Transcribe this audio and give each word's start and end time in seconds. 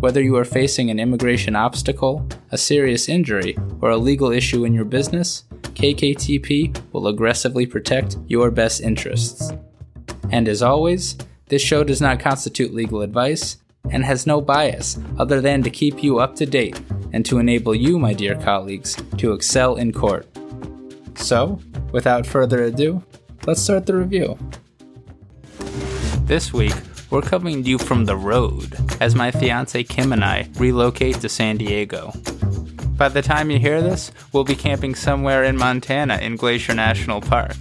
Whether 0.00 0.22
you 0.22 0.36
are 0.36 0.44
facing 0.44 0.90
an 0.90 1.00
immigration 1.00 1.56
obstacle, 1.56 2.24
a 2.52 2.58
serious 2.58 3.08
injury, 3.08 3.58
or 3.80 3.90
a 3.90 3.96
legal 3.96 4.30
issue 4.30 4.64
in 4.64 4.72
your 4.72 4.84
business, 4.84 5.42
KKTP 5.62 6.80
will 6.92 7.08
aggressively 7.08 7.66
protect 7.66 8.16
your 8.28 8.52
best 8.52 8.80
interests. 8.80 9.52
And 10.30 10.46
as 10.46 10.62
always, 10.62 11.16
this 11.48 11.62
show 11.62 11.82
does 11.82 12.00
not 12.00 12.20
constitute 12.20 12.72
legal 12.72 13.02
advice 13.02 13.56
and 13.90 14.04
has 14.04 14.24
no 14.24 14.40
bias 14.40 15.00
other 15.18 15.40
than 15.40 15.64
to 15.64 15.70
keep 15.70 16.00
you 16.00 16.20
up 16.20 16.36
to 16.36 16.46
date 16.46 16.80
and 17.12 17.26
to 17.26 17.38
enable 17.38 17.74
you, 17.74 17.98
my 17.98 18.12
dear 18.12 18.36
colleagues, 18.36 18.96
to 19.16 19.32
excel 19.32 19.74
in 19.74 19.92
court. 19.92 20.28
So, 21.16 21.58
without 21.90 22.24
further 22.24 22.62
ado, 22.62 23.02
let's 23.46 23.62
start 23.62 23.86
the 23.86 23.96
review. 23.96 24.38
This 26.24 26.52
week, 26.52 26.74
we're 27.10 27.22
coming 27.22 27.62
to 27.62 27.70
you 27.70 27.78
from 27.78 28.04
the 28.04 28.16
road 28.16 28.76
as 29.00 29.14
my 29.14 29.30
fiance 29.30 29.82
Kim 29.84 30.12
and 30.12 30.24
I 30.24 30.48
relocate 30.56 31.20
to 31.20 31.28
San 31.28 31.56
Diego. 31.56 32.12
By 32.96 33.08
the 33.08 33.22
time 33.22 33.50
you 33.50 33.58
hear 33.58 33.80
this, 33.80 34.10
we'll 34.32 34.44
be 34.44 34.56
camping 34.56 34.94
somewhere 34.94 35.44
in 35.44 35.56
Montana 35.56 36.18
in 36.18 36.36
Glacier 36.36 36.74
National 36.74 37.20
Park. 37.20 37.56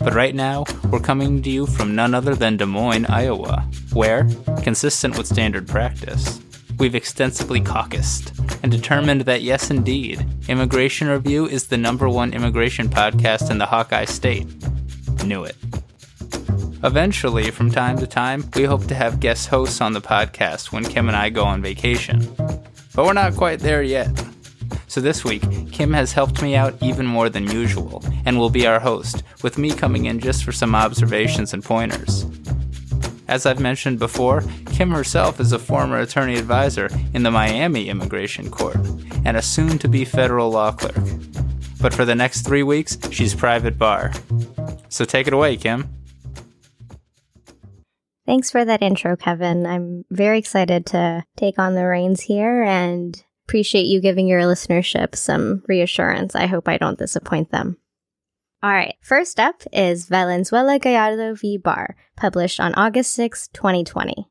But 0.00 0.14
right 0.14 0.34
now, 0.34 0.64
we're 0.90 1.00
coming 1.00 1.40
to 1.42 1.50
you 1.50 1.66
from 1.66 1.94
none 1.94 2.12
other 2.12 2.34
than 2.34 2.56
Des 2.56 2.66
Moines, 2.66 3.06
Iowa, 3.06 3.68
where, 3.92 4.28
consistent 4.62 5.16
with 5.16 5.28
standard 5.28 5.66
practice, 5.68 6.40
we've 6.78 6.94
extensively 6.94 7.60
caucused 7.60 8.32
and 8.62 8.72
determined 8.72 9.22
that 9.22 9.42
yes, 9.42 9.70
indeed, 9.70 10.26
Immigration 10.48 11.08
Review 11.08 11.46
is 11.46 11.68
the 11.68 11.78
number 11.78 12.08
one 12.08 12.34
immigration 12.34 12.88
podcast 12.88 13.50
in 13.50 13.58
the 13.58 13.66
Hawkeye 13.66 14.04
State. 14.04 14.46
Knew 15.24 15.44
it. 15.44 15.56
Eventually, 16.84 17.50
from 17.50 17.70
time 17.70 17.96
to 17.96 18.06
time, 18.06 18.44
we 18.54 18.64
hope 18.64 18.86
to 18.88 18.94
have 18.94 19.18
guest 19.18 19.48
hosts 19.48 19.80
on 19.80 19.94
the 19.94 20.02
podcast 20.02 20.70
when 20.70 20.84
Kim 20.84 21.08
and 21.08 21.16
I 21.16 21.30
go 21.30 21.42
on 21.42 21.62
vacation. 21.62 22.30
But 22.94 23.06
we're 23.06 23.14
not 23.14 23.36
quite 23.36 23.60
there 23.60 23.82
yet. 23.82 24.10
So 24.86 25.00
this 25.00 25.24
week, 25.24 25.42
Kim 25.72 25.94
has 25.94 26.12
helped 26.12 26.42
me 26.42 26.54
out 26.54 26.74
even 26.82 27.06
more 27.06 27.30
than 27.30 27.50
usual 27.50 28.04
and 28.26 28.38
will 28.38 28.50
be 28.50 28.66
our 28.66 28.80
host, 28.80 29.22
with 29.42 29.56
me 29.56 29.70
coming 29.70 30.04
in 30.04 30.20
just 30.20 30.44
for 30.44 30.52
some 30.52 30.74
observations 30.74 31.54
and 31.54 31.64
pointers. 31.64 32.26
As 33.28 33.46
I've 33.46 33.60
mentioned 33.60 33.98
before, 33.98 34.44
Kim 34.66 34.90
herself 34.90 35.40
is 35.40 35.52
a 35.52 35.58
former 35.58 36.00
attorney 36.00 36.36
advisor 36.36 36.90
in 37.14 37.22
the 37.22 37.30
Miami 37.30 37.88
Immigration 37.88 38.50
Court 38.50 38.76
and 39.24 39.38
a 39.38 39.42
soon 39.42 39.78
to 39.78 39.88
be 39.88 40.04
federal 40.04 40.50
law 40.50 40.72
clerk. 40.72 41.02
But 41.80 41.94
for 41.94 42.04
the 42.04 42.14
next 42.14 42.42
three 42.42 42.62
weeks, 42.62 42.98
she's 43.10 43.34
private 43.34 43.78
bar. 43.78 44.12
So 44.90 45.06
take 45.06 45.26
it 45.26 45.32
away, 45.32 45.56
Kim. 45.56 45.88
Thanks 48.26 48.50
for 48.50 48.64
that 48.64 48.82
intro, 48.82 49.16
Kevin. 49.16 49.66
I'm 49.66 50.04
very 50.10 50.38
excited 50.38 50.86
to 50.86 51.24
take 51.36 51.58
on 51.58 51.74
the 51.74 51.86
reins 51.86 52.22
here 52.22 52.62
and 52.62 53.22
appreciate 53.46 53.84
you 53.84 54.00
giving 54.00 54.26
your 54.26 54.40
listenership 54.42 55.14
some 55.14 55.62
reassurance. 55.68 56.34
I 56.34 56.46
hope 56.46 56.66
I 56.66 56.78
don't 56.78 56.98
disappoint 56.98 57.50
them. 57.50 57.76
All 58.62 58.70
right, 58.70 58.94
first 59.02 59.38
up 59.38 59.62
is 59.74 60.06
Valenzuela 60.06 60.78
Gallardo 60.78 61.34
v. 61.34 61.58
Barr, 61.58 61.96
published 62.16 62.58
on 62.60 62.74
August 62.76 63.12
6, 63.12 63.48
2020. 63.48 64.26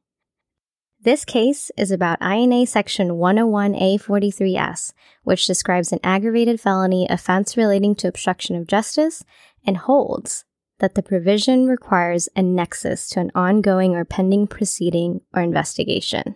This 0.99 1.23
case 1.23 1.69
is 1.77 1.91
about 1.91 2.21
INA 2.23 2.65
Section 2.65 3.09
101A43S, 3.09 4.93
which 5.23 5.45
describes 5.45 5.91
an 5.91 5.99
aggravated 6.01 6.59
felony 6.59 7.05
offense 7.11 7.55
relating 7.55 7.93
to 7.95 8.07
obstruction 8.07 8.55
of 8.55 8.65
justice 8.65 9.23
and 9.67 9.77
holds 9.77 10.45
that 10.83 10.95
the 10.95 11.01
provision 11.01 11.65
requires 11.65 12.27
a 12.35 12.41
nexus 12.41 13.07
to 13.07 13.21
an 13.21 13.31
ongoing 13.33 13.95
or 13.95 14.03
pending 14.03 14.45
proceeding 14.47 15.21
or 15.33 15.41
investigation. 15.41 16.35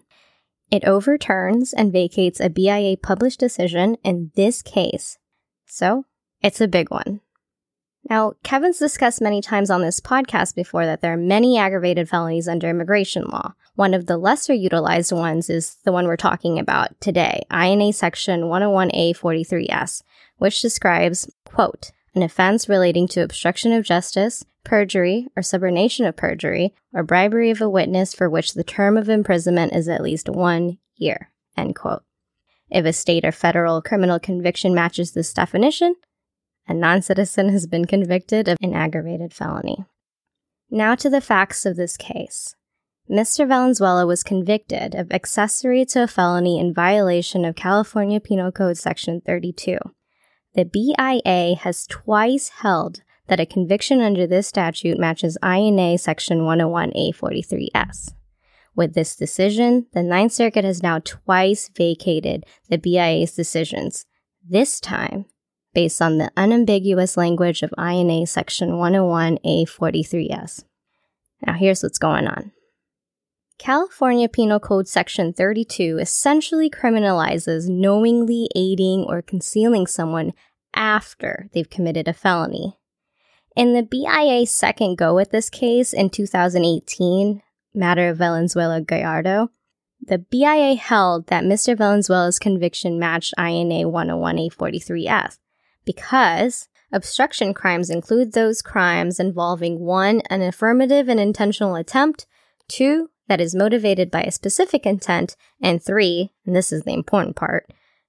It 0.71 0.85
overturns 0.85 1.73
and 1.73 1.91
vacates 1.91 2.39
a 2.39 2.49
BIA 2.49 2.95
published 2.95 3.41
decision 3.41 3.97
in 4.05 4.31
this 4.35 4.61
case. 4.61 5.17
So, 5.65 6.05
it's 6.41 6.61
a 6.61 6.67
big 6.69 6.89
one. 6.89 7.19
Now, 8.09 8.35
Kevin's 8.43 8.79
discussed 8.79 9.19
many 9.19 9.41
times 9.41 9.69
on 9.69 9.81
this 9.81 9.99
podcast 9.99 10.55
before 10.55 10.85
that 10.85 11.01
there 11.01 11.11
are 11.11 11.17
many 11.17 11.57
aggravated 11.57 12.07
felonies 12.07 12.47
under 12.47 12.69
immigration 12.69 13.25
law. 13.25 13.53
One 13.75 13.93
of 13.93 14.05
the 14.05 14.15
lesser 14.15 14.53
utilized 14.53 15.11
ones 15.11 15.49
is 15.49 15.75
the 15.83 15.91
one 15.91 16.07
we're 16.07 16.15
talking 16.15 16.57
about 16.57 17.01
today, 17.01 17.41
INA 17.51 17.91
Section 17.91 18.43
101A43S, 18.43 20.03
which 20.37 20.61
describes, 20.61 21.29
quote, 21.43 21.91
an 22.17 22.23
offense 22.23 22.67
relating 22.67 23.07
to 23.09 23.21
obstruction 23.21 23.71
of 23.71 23.85
justice, 23.85 24.43
perjury 24.63 25.27
or 25.37 25.43
subornation 25.43 26.07
of 26.07 26.15
perjury, 26.17 26.73
or 26.93 27.03
bribery 27.03 27.51
of 27.51 27.61
a 27.61 27.69
witness 27.69 28.13
for 28.13 28.27
which 28.27 28.53
the 28.53 28.63
term 28.63 28.97
of 28.97 29.07
imprisonment 29.07 29.73
is 29.73 29.87
at 29.87 30.01
least 30.01 30.27
one 30.27 30.79
year. 30.95 31.31
End 31.55 31.75
quote. 31.75 32.03
If 32.69 32.85
a 32.85 32.91
state 32.91 33.23
or 33.23 33.31
federal 33.31 33.81
criminal 33.81 34.19
conviction 34.19 34.73
matches 34.73 35.11
this 35.11 35.31
definition, 35.31 35.95
a 36.67 36.73
non 36.73 37.03
citizen 37.03 37.49
has 37.49 37.67
been 37.67 37.85
convicted 37.85 38.47
of 38.47 38.57
an 38.61 38.73
aggravated 38.73 39.31
felony. 39.31 39.85
Now 40.69 40.95
to 40.95 41.09
the 41.09 41.21
facts 41.21 41.65
of 41.65 41.77
this 41.77 41.95
case. 41.95 42.55
Mr. 43.09 43.47
Valenzuela 43.47 44.05
was 44.05 44.23
convicted 44.23 44.95
of 44.95 45.13
accessory 45.13 45.85
to 45.85 46.03
a 46.03 46.07
felony 46.07 46.59
in 46.59 46.73
violation 46.73 47.45
of 47.45 47.55
California 47.55 48.19
Penal 48.19 48.51
Code 48.51 48.75
Section 48.75 49.21
32. 49.21 49.77
The 50.57 50.65
BIA 50.65 51.55
has 51.55 51.85
twice 51.85 52.49
held 52.49 53.03
that 53.27 53.39
a 53.39 53.45
conviction 53.45 54.01
under 54.01 54.25
this 54.25 54.47
statute 54.47 54.97
matches 54.97 55.37
INA 55.43 55.99
Section 55.99 56.39
101A43S. 56.39 58.15
With 58.75 58.95
this 58.95 59.15
decision, 59.15 59.85
the 59.93 60.01
Ninth 60.01 60.31
Circuit 60.31 60.65
has 60.65 60.81
now 60.81 60.97
twice 60.97 61.69
vacated 61.69 62.43
the 62.69 62.79
BIA's 62.79 63.35
decisions, 63.35 64.07
this 64.43 64.79
time 64.79 65.25
based 65.75 66.01
on 66.01 66.17
the 66.17 66.31
unambiguous 66.35 67.17
language 67.17 67.61
of 67.61 67.71
INA 67.77 68.25
Section 68.25 68.71
101A43S. 68.71 70.63
Now, 71.45 71.53
here's 71.53 71.83
what's 71.83 71.99
going 71.99 72.25
on. 72.25 72.51
California 73.59 74.29
Penal 74.29 74.59
Code 74.59 74.87
Section 74.87 75.33
32 75.33 75.97
essentially 75.99 76.69
criminalizes 76.69 77.67
knowingly 77.67 78.47
aiding 78.55 79.03
or 79.07 79.23
concealing 79.23 79.87
someone 79.87 80.33
after 80.77 81.49
they've 81.51 81.69
committed 81.69 82.07
a 82.07 82.13
felony. 82.13 82.77
In 83.55 83.73
the 83.73 83.83
BIA's 83.83 84.51
second 84.51 84.97
go 84.97 85.17
at 85.19 85.31
this 85.31 85.49
case 85.49 85.91
in 85.91 86.11
2018, 86.11 87.41
matter 87.73 88.09
of 88.09 88.17
Valenzuela 88.17 88.81
Gallardo, 88.81 89.49
the 89.99 90.19
BIA 90.19 90.75
held 90.75 91.27
that 91.27 91.43
Mr. 91.43 91.75
Valenzuela's 91.75 92.37
conviction 92.37 92.99
matched 92.99 93.33
INA 93.37 93.89
101A43S 93.89 95.39
because 95.83 96.69
obstruction 96.91 97.53
crimes 97.53 97.89
include 97.89 98.33
those 98.33 98.61
crimes 98.61 99.19
involving 99.19 99.79
one, 99.79 100.21
an 100.29 100.43
affirmative 100.43 101.09
and 101.09 101.19
intentional 101.19 101.75
attempt, 101.75 102.27
two, 102.67 103.09
that 103.27 103.41
is 103.41 103.55
motivated 103.55 104.11
by 104.11 104.21
a 104.21 104.31
specific 104.31 104.85
intent, 104.85 105.35
and 105.61 105.83
three, 105.83 106.31
and 106.45 106.55
this 106.55 106.71
is 106.71 106.83
the 106.83 106.93
important 106.93 107.35
part, 107.35 107.65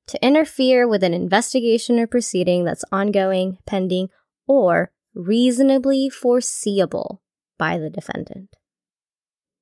to 0.08 0.25
interfere 0.25 0.88
with 0.88 1.05
an 1.05 1.14
investigation 1.14 1.99
or 1.99 2.06
proceeding 2.06 2.64
that's 2.64 2.84
ongoing, 2.90 3.58
pending, 3.66 4.08
or 4.46 4.90
reasonably 5.14 6.08
foreseeable 6.08 7.22
by 7.58 7.78
the 7.78 7.90
defendant. 7.90 8.56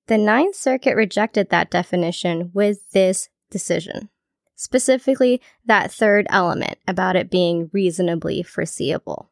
The 0.06 0.18
Ninth 0.18 0.54
Circuit 0.54 0.94
rejected 0.94 1.50
that 1.50 1.70
definition 1.70 2.50
with 2.54 2.90
this 2.92 3.28
decision, 3.50 4.08
specifically 4.54 5.40
that 5.64 5.92
third 5.92 6.26
element 6.30 6.78
about 6.86 7.16
it 7.16 7.30
being 7.30 7.70
reasonably 7.72 8.42
foreseeable. 8.42 9.30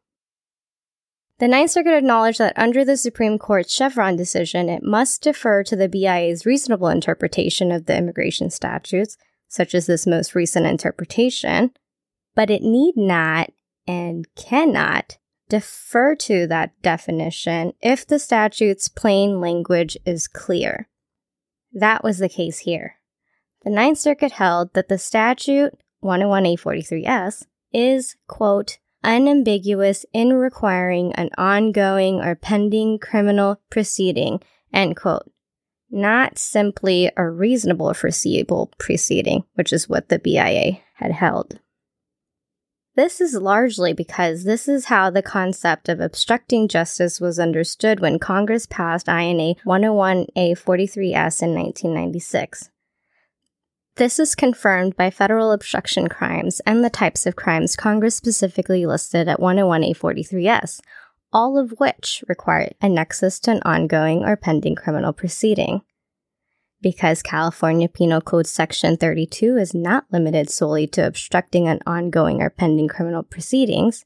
The 1.37 1.47
Ninth 1.49 1.71
Circuit 1.71 1.97
acknowledged 1.97 2.39
that 2.39 2.57
under 2.57 2.85
the 2.85 2.95
Supreme 2.95 3.37
Court's 3.37 3.73
Chevron 3.73 4.15
decision, 4.15 4.69
it 4.69 4.83
must 4.83 5.21
defer 5.21 5.63
to 5.63 5.75
the 5.75 5.89
BIA's 5.89 6.45
reasonable 6.45 6.87
interpretation 6.87 7.71
of 7.71 7.85
the 7.85 7.97
immigration 7.97 8.49
statutes, 8.49 9.17
such 9.47 9.73
as 9.73 9.85
this 9.85 10.07
most 10.07 10.35
recent 10.35 10.65
interpretation, 10.65 11.71
but 12.35 12.49
it 12.49 12.61
need 12.61 12.95
not 12.97 13.51
and 13.87 14.27
cannot 14.35 15.17
defer 15.49 16.15
to 16.15 16.47
that 16.47 16.79
definition 16.81 17.73
if 17.81 18.05
the 18.05 18.19
statute's 18.19 18.87
plain 18.87 19.39
language 19.39 19.97
is 20.05 20.27
clear. 20.27 20.87
That 21.71 22.03
was 22.03 22.17
the 22.17 22.29
case 22.29 22.59
here. 22.59 22.95
The 23.63 23.69
Ninth 23.69 23.97
Circuit 23.97 24.33
held 24.33 24.73
that 24.73 24.89
the 24.89 24.97
statute 24.97 25.73
101A43S 26.03 27.45
is, 27.73 28.15
quote, 28.27 28.77
unambiguous 29.03 30.05
in 30.13 30.33
requiring 30.33 31.13
an 31.13 31.29
ongoing 31.37 32.21
or 32.21 32.35
pending 32.35 32.99
criminal 32.99 33.61
proceeding, 33.69 34.41
end 34.73 34.95
quote. 34.95 35.31
Not 35.89 36.37
simply 36.37 37.11
a 37.15 37.29
reasonable 37.29 37.93
foreseeable 37.93 38.71
proceeding, 38.77 39.43
which 39.53 39.71
is 39.71 39.87
what 39.87 40.09
the 40.09 40.19
BIA 40.19 40.79
had 40.95 41.11
held. 41.11 41.59
This 42.95 43.19
is 43.19 43.33
largely 43.33 43.91
because 43.91 44.45
this 44.45 44.69
is 44.69 44.85
how 44.85 45.09
the 45.09 45.21
concept 45.21 45.89
of 45.89 45.99
obstructing 45.99 46.69
justice 46.69 47.19
was 47.19 47.39
understood 47.39 47.99
when 47.99 48.19
Congress 48.19 48.65
passed 48.65 49.09
INA 49.09 49.55
101A43S 49.65 51.43
in 51.43 51.53
1996. 51.53 52.69
This 53.97 54.17
is 54.17 54.35
confirmed 54.35 54.95
by 54.95 55.09
federal 55.09 55.51
obstruction 55.51 56.07
crimes 56.07 56.61
and 56.65 56.83
the 56.83 56.89
types 56.89 57.25
of 57.25 57.35
crimes 57.35 57.75
Congress 57.75 58.15
specifically 58.15 58.85
listed 58.85 59.27
at 59.27 59.39
101A43S, 59.39 60.81
all 61.33 61.57
of 61.57 61.71
which 61.77 62.23
require 62.27 62.71
a 62.81 62.89
nexus 62.89 63.39
to 63.41 63.51
an 63.51 63.61
ongoing 63.63 64.23
or 64.23 64.35
pending 64.35 64.75
criminal 64.75 65.13
proceeding 65.13 65.81
because 66.85 67.23
California 67.23 67.89
Penal 67.89 68.21
Code 68.21 68.45
Section 68.45 68.95
32 68.95 69.57
is 69.57 69.73
not 69.73 70.05
limited 70.11 70.51
solely 70.51 70.85
to 70.85 71.01
obstructing 71.05 71.67
an 71.67 71.79
ongoing 71.87 72.43
or 72.43 72.51
pending 72.51 72.87
criminal 72.87 73.23
proceedings. 73.23 74.05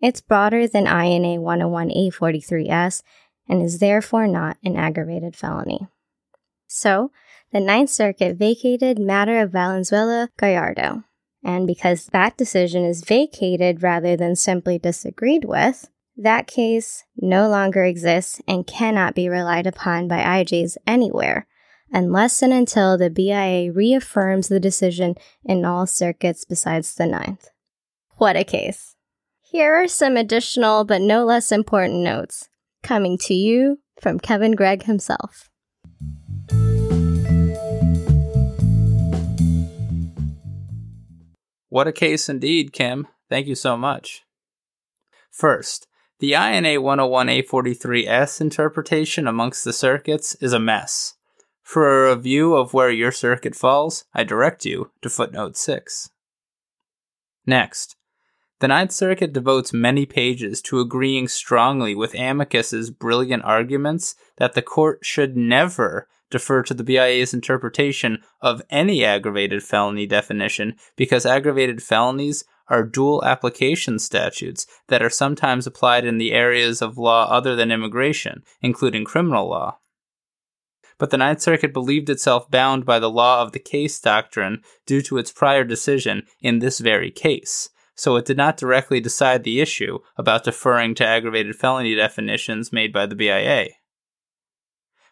It's 0.00 0.22
broader 0.22 0.66
than 0.66 0.86
INA 0.86 1.42
101A43S 1.42 3.02
and 3.46 3.62
is 3.62 3.78
therefore 3.78 4.26
not 4.26 4.56
an 4.64 4.74
aggravated 4.74 5.36
felony. 5.36 5.86
So, 6.66 7.10
the 7.52 7.60
Ninth 7.60 7.90
Circuit 7.90 8.36
vacated 8.36 8.98
matter 8.98 9.38
of 9.42 9.52
Valenzuela 9.52 10.30
Gallardo. 10.38 11.04
And 11.44 11.66
because 11.66 12.06
that 12.06 12.38
decision 12.38 12.86
is 12.86 13.04
vacated 13.04 13.82
rather 13.82 14.16
than 14.16 14.34
simply 14.34 14.78
disagreed 14.78 15.44
with, 15.44 15.90
that 16.16 16.46
case 16.46 17.04
no 17.16 17.48
longer 17.48 17.84
exists 17.84 18.40
and 18.46 18.66
cannot 18.66 19.14
be 19.14 19.28
relied 19.28 19.66
upon 19.66 20.06
by 20.06 20.18
IJs 20.18 20.76
anywhere 20.86 21.46
unless 21.92 22.42
and 22.42 22.52
until 22.52 22.98
the 22.98 23.10
BIA 23.10 23.72
reaffirms 23.72 24.48
the 24.48 24.60
decision 24.60 25.14
in 25.44 25.64
all 25.64 25.86
circuits 25.86 26.44
besides 26.44 26.94
the 26.94 27.06
ninth. 27.06 27.50
What 28.16 28.36
a 28.36 28.44
case. 28.44 28.96
Here 29.42 29.74
are 29.74 29.88
some 29.88 30.16
additional 30.16 30.84
but 30.84 31.00
no 31.00 31.24
less 31.24 31.52
important 31.52 32.00
notes 32.00 32.48
coming 32.82 33.18
to 33.18 33.34
you 33.34 33.78
from 34.00 34.18
Kevin 34.18 34.52
Gregg 34.52 34.84
himself. 34.84 35.50
What 41.68 41.88
a 41.88 41.92
case 41.92 42.28
indeed, 42.28 42.72
Kim. 42.72 43.08
Thank 43.28 43.48
you 43.48 43.56
so 43.56 43.76
much. 43.76 44.22
First, 45.30 45.88
the 46.20 46.34
INA 46.34 46.80
101A43S 46.80 48.40
interpretation 48.40 49.26
amongst 49.26 49.64
the 49.64 49.72
circuits 49.72 50.34
is 50.36 50.52
a 50.52 50.60
mess. 50.60 51.14
For 51.62 52.06
a 52.06 52.14
review 52.14 52.54
of 52.54 52.74
where 52.74 52.90
your 52.90 53.12
circuit 53.12 53.54
falls, 53.54 54.04
I 54.14 54.22
direct 54.24 54.64
you 54.64 54.90
to 55.02 55.10
footnote 55.10 55.56
6. 55.56 56.10
Next, 57.46 57.96
the 58.60 58.68
Ninth 58.68 58.92
Circuit 58.92 59.32
devotes 59.32 59.72
many 59.72 60.06
pages 60.06 60.62
to 60.62 60.80
agreeing 60.80 61.28
strongly 61.28 61.94
with 61.94 62.14
Amicus's 62.14 62.90
brilliant 62.90 63.44
arguments 63.44 64.14
that 64.36 64.52
the 64.54 64.62
court 64.62 65.00
should 65.02 65.36
never 65.36 66.08
defer 66.30 66.62
to 66.62 66.74
the 66.74 66.84
BIA's 66.84 67.34
interpretation 67.34 68.22
of 68.40 68.62
any 68.70 69.04
aggravated 69.04 69.62
felony 69.62 70.06
definition 70.06 70.76
because 70.96 71.26
aggravated 71.26 71.82
felonies 71.82 72.44
are 72.68 72.82
dual 72.82 73.24
application 73.24 73.98
statutes 73.98 74.66
that 74.88 75.02
are 75.02 75.10
sometimes 75.10 75.66
applied 75.66 76.04
in 76.04 76.18
the 76.18 76.32
areas 76.32 76.80
of 76.80 76.98
law 76.98 77.28
other 77.30 77.54
than 77.54 77.70
immigration, 77.70 78.42
including 78.62 79.04
criminal 79.04 79.48
law 79.48 79.78
but 80.98 81.10
the 81.10 81.16
Ninth 81.16 81.40
Circuit 81.40 81.72
believed 81.72 82.08
itself 82.08 82.50
bound 82.50 82.84
by 82.84 82.98
the 82.98 83.10
law 83.10 83.42
of 83.42 83.52
the 83.52 83.58
case 83.58 83.98
doctrine 84.00 84.62
due 84.86 85.02
to 85.02 85.18
its 85.18 85.32
prior 85.32 85.64
decision 85.64 86.22
in 86.40 86.58
this 86.58 86.78
very 86.78 87.10
case. 87.10 87.70
So 87.96 88.16
it 88.16 88.24
did 88.24 88.36
not 88.36 88.56
directly 88.56 89.00
decide 89.00 89.44
the 89.44 89.60
issue 89.60 89.98
about 90.16 90.44
deferring 90.44 90.94
to 90.96 91.06
aggravated 91.06 91.56
felony 91.56 91.94
definitions 91.94 92.72
made 92.72 92.92
by 92.92 93.06
the 93.06 93.14
BIA. 93.14 93.68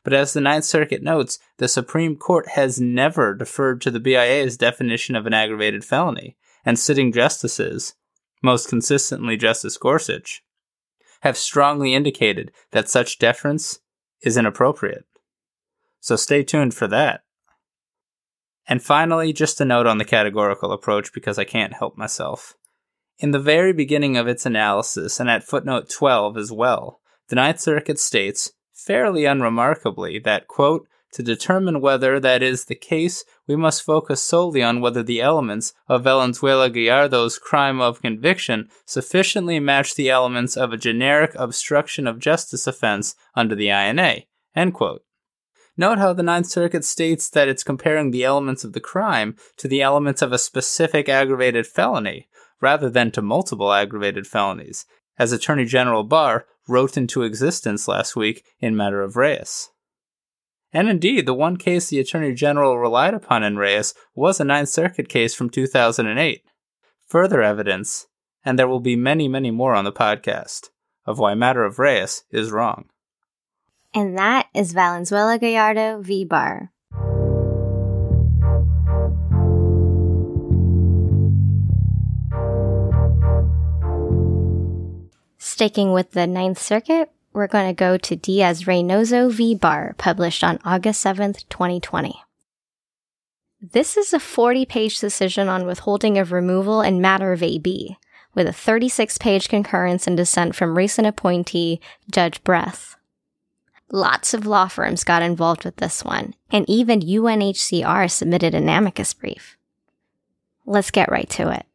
But 0.05 0.13
as 0.13 0.33
the 0.33 0.41
Ninth 0.41 0.65
Circuit 0.65 1.03
notes, 1.03 1.39
the 1.59 1.69
Supreme 1.69 2.17
Court 2.17 2.49
has 2.51 2.81
never 2.81 3.35
deferred 3.35 3.81
to 3.83 3.91
the 3.91 4.01
BIA's 4.01 4.57
definition 4.57 5.15
of 5.15 5.27
an 5.27 5.35
aggravated 5.35 5.85
felony, 5.85 6.37
and 6.65 6.79
sitting 6.79 7.13
justices, 7.13 7.95
most 8.43 8.69
consistently 8.69 9.37
Justice 9.37 9.77
Gorsuch, 9.77 10.43
have 11.21 11.37
strongly 11.37 11.95
indicated 11.95 12.53
that 12.73 12.89
such 12.89 13.19
deference 13.19 13.81
is 14.23 14.37
inappropriate 14.37 15.05
so 16.03 16.17
stay 16.17 16.43
tuned 16.43 16.75
for 16.75 16.89
that. 16.89 17.23
And 18.69 18.83
finally, 18.83 19.33
just 19.33 19.61
a 19.61 19.65
note 19.65 19.87
on 19.87 19.99
the 19.99 20.05
categorical 20.05 20.73
approach 20.73 21.13
because 21.13 21.39
I 21.39 21.45
can't 21.45 21.73
help 21.73 21.97
myself. 21.97 22.55
In 23.19 23.31
the 23.31 23.39
very 23.39 23.73
beginning 23.73 24.17
of 24.17 24.27
its 24.27 24.45
analysis, 24.45 25.21
and 25.21 25.31
at 25.31 25.45
footnote 25.45 25.89
12 25.89 26.37
as 26.37 26.51
well, 26.51 27.01
the 27.29 27.37
Ninth 27.37 27.61
Circuit 27.61 28.01
states, 28.01 28.53
fairly 28.73 29.25
unremarkably, 29.25 30.19
that, 30.21 30.49
quote, 30.49 30.89
to 31.13 31.23
determine 31.23 31.81
whether 31.81 32.19
that 32.19 32.43
is 32.43 32.65
the 32.65 32.75
case, 32.75 33.25
we 33.47 33.55
must 33.55 33.83
focus 33.83 34.23
solely 34.23 34.63
on 34.63 34.81
whether 34.81 35.03
the 35.03 35.21
elements 35.21 35.75
of 35.89 36.05
Valenzuela 36.05 36.71
Gallardo's 36.71 37.39
crime 37.39 37.81
of 37.81 38.03
conviction 38.03 38.69
sufficiently 38.87 39.61
match 39.61 39.95
the 39.95 40.11
elements 40.11 40.57
of 40.57 40.73
a 40.73 40.79
generic 40.79 41.33
obstruction 41.35 42.07
of 42.07 42.19
justice 42.19 42.67
offense 42.67 43.15
under 43.35 43.55
the 43.55 43.69
INA. 43.69 44.23
Note 45.77 45.99
how 45.99 46.13
the 46.13 46.23
Ninth 46.23 46.47
Circuit 46.47 46.85
states 46.85 47.31
that 47.31 47.49
it's 47.49 47.65
comparing 47.65 48.11
the 48.11 48.25
elements 48.25 48.65
of 48.65 48.73
the 48.73 48.81
crime 48.81 49.37
to 49.57 49.69
the 49.69 49.81
elements 49.81 50.21
of 50.21 50.33
a 50.33 50.39
specific 50.39 51.09
aggravated 51.09 51.67
felony, 51.67 52.29
rather 52.61 52.91
than 52.91 53.11
to 53.11 53.23
multiple 53.23 53.73
aggravated 53.73 54.27
felonies, 54.27 54.85
as 55.19 55.33
Attorney 55.33 55.65
General 55.65 56.05
Barr 56.05 56.47
wrote 56.69 56.97
into 56.97 57.23
existence 57.23 57.89
last 57.89 58.15
week 58.15 58.45
in 58.61 58.77
Matter 58.77 59.03
of 59.03 59.17
Reyes. 59.17 59.71
And 60.73 60.89
indeed, 60.89 61.27
the 61.27 61.35
one 61.35 61.57
case 61.57 61.89
the 61.89 62.01
Attorney 62.01 62.35
General 62.35 62.79
relied 62.79 63.15
upon 63.15 63.43
in 63.43 63.57
Reyes 63.57 63.95
was 64.15 64.41
a 64.41 64.45
Ninth 64.45 64.71
Circuit 64.71 65.09
case 65.09 65.35
from 65.35 65.51
2008. 65.51 66.43
Further 67.07 67.43
evidence, 67.43 68.07
and 68.45 68.59
there 68.59 68.69
will 68.69 68.81
be 68.81 68.97
many, 68.97 69.29
many 69.29 69.51
more 69.51 69.75
on 69.75 69.85
the 69.85 69.93
podcast, 69.93 70.71
of 71.05 71.19
why 71.19 71.35
Matter 71.35 71.65
of 71.65 71.79
Reyes 71.79 72.25
is 72.31 72.51
wrong 72.51 72.89
and 73.95 74.17
that 74.17 74.49
is 74.55 74.73
Valenzuela 74.73 75.39
Gallardo 75.39 76.01
v. 76.01 76.25
Barr. 76.25 76.71
Sticking 85.39 85.93
with 85.93 86.13
the 86.13 86.27
Ninth 86.27 86.61
Circuit, 86.61 87.11
we're 87.33 87.47
going 87.47 87.67
to 87.67 87.73
go 87.73 87.97
to 87.97 88.17
Diaz 88.17 88.65
Reynoso 88.65 89.31
v. 89.31 89.55
Barr, 89.55 89.95
published 89.99 90.45
on 90.45 90.59
August 90.65 91.05
7th, 91.05 91.49
2020. 91.49 92.23
This 93.61 93.97
is 93.97 94.13
a 94.13 94.19
40 94.19 94.67
page 94.67 94.99
decision 94.99 95.49
on 95.49 95.67
withholding 95.67 96.19
of 96.19 96.33
removal 96.33 96.81
in 96.81 97.01
matter 97.01 97.33
of 97.33 97.43
AB, 97.43 97.97
with 98.35 98.47
a 98.47 98.53
36 98.53 99.19
page 99.19 99.49
concurrence 99.49 100.07
and 100.07 100.17
dissent 100.17 100.55
from 100.55 100.77
recent 100.77 101.07
appointee 101.07 101.81
Judge 102.11 102.43
Bress. 102.43 102.97
Lots 103.91 104.35
of 104.35 104.47
law 104.47 104.69
firms 104.69 105.05
got 105.05 105.23
involved 105.23 105.65
with 105.65 105.77
this 105.77 106.03
one, 106.03 106.35
and 106.51 106.69
even 106.69 107.01
UNHCR 107.01 108.11
submitted 108.11 108.55
an 108.55 108.69
amicus 108.69 109.15
brief. 109.15 109.57
Let's 110.65 110.91
get 110.91 111.11
right 111.11 111.29
to 111.31 111.51
it. 111.51 111.67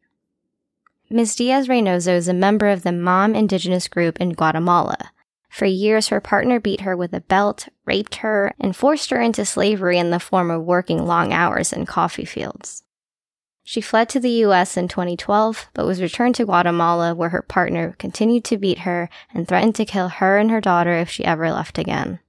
Ms. 1.10 1.36
Diaz 1.36 1.68
Reynoso 1.68 2.14
is 2.14 2.28
a 2.28 2.34
member 2.34 2.68
of 2.68 2.82
the 2.82 2.92
Mam 2.92 3.34
Indigenous 3.34 3.88
group 3.88 4.20
in 4.20 4.34
Guatemala. 4.34 5.12
For 5.48 5.64
years, 5.64 6.08
her 6.08 6.20
partner 6.20 6.60
beat 6.60 6.82
her 6.82 6.96
with 6.96 7.12
a 7.12 7.20
belt, 7.20 7.68
raped 7.84 8.16
her, 8.16 8.52
and 8.60 8.76
forced 8.76 9.10
her 9.10 9.20
into 9.20 9.44
slavery 9.44 9.98
in 9.98 10.10
the 10.10 10.20
form 10.20 10.50
of 10.50 10.64
working 10.64 11.06
long 11.06 11.32
hours 11.32 11.72
in 11.72 11.86
coffee 11.86 12.24
fields. 12.24 12.84
She 13.64 13.80
fled 13.82 14.08
to 14.10 14.20
the 14.20 14.30
US 14.46 14.78
in 14.78 14.88
2012, 14.88 15.68
but 15.74 15.84
was 15.84 16.00
returned 16.00 16.34
to 16.36 16.46
Guatemala 16.46 17.14
where 17.14 17.28
her 17.28 17.42
partner 17.42 17.94
continued 17.98 18.44
to 18.44 18.56
beat 18.56 18.80
her 18.80 19.10
and 19.34 19.46
threatened 19.46 19.74
to 19.74 19.84
kill 19.84 20.08
her 20.08 20.38
and 20.38 20.50
her 20.50 20.60
daughter 20.60 20.92
if 20.92 21.10
she 21.10 21.24
ever 21.24 21.50
left 21.50 21.76
again. 21.76 22.20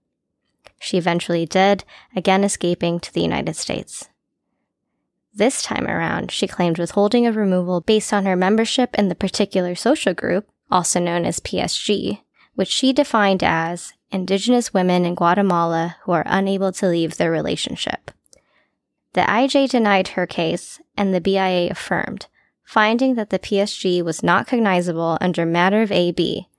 She 0.82 0.98
eventually 0.98 1.46
did, 1.46 1.84
again 2.16 2.44
escaping 2.44 3.00
to 3.00 3.14
the 3.14 3.22
United 3.22 3.56
States. 3.56 4.10
This 5.34 5.62
time 5.62 5.88
around, 5.88 6.32
she 6.32 6.48
claimed 6.48 6.78
withholding 6.78 7.26
of 7.26 7.38
removal 7.38 7.80
based 7.80 8.12
on 8.12 8.26
her 8.26 8.36
membership 8.36 8.94
in 8.98 9.08
the 9.08 9.16
particular 9.16 9.76
social 9.76 10.14
group, 10.14 10.50
also 10.70 11.00
known 11.00 11.26
as 11.26 11.40
PSG, 11.40 12.20
which 12.60 12.68
she 12.68 12.92
defined 12.92 13.42
as 13.42 13.94
Indigenous 14.12 14.74
women 14.74 15.06
in 15.06 15.16
Guatemala 15.16 15.96
who 16.02 16.12
are 16.12 16.26
unable 16.26 16.74
to 16.74 16.90
leave 16.90 17.16
their 17.16 17.32
relationship. 17.32 18.12
The 19.14 19.22
IJ 19.22 19.70
denied 19.70 20.10
her 20.10 20.28
case 20.28 20.82
and 20.98 21.14
the 21.14 21.22
BIA 21.22 21.70
affirmed, 21.72 22.28
finding 22.66 23.16
that 23.16 23.30
the 23.30 23.40
PSG 23.40 24.04
was 24.04 24.22
not 24.22 24.46
cognizable 24.46 25.18
under 25.22 25.46
matter 25.46 25.82
of 25.82 25.90
AB, 25.90 26.50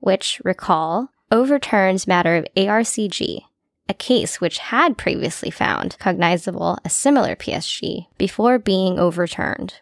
which, 0.00 0.42
recall, 0.42 1.10
overturns 1.30 2.08
matter 2.08 2.34
of 2.34 2.46
ARCG, 2.56 3.42
a 3.88 3.94
case 3.94 4.40
which 4.40 4.58
had 4.58 4.98
previously 4.98 5.52
found 5.52 5.96
cognizable 6.00 6.78
a 6.84 6.90
similar 6.90 7.36
PSG 7.36 8.08
before 8.18 8.58
being 8.58 8.98
overturned. 8.98 9.74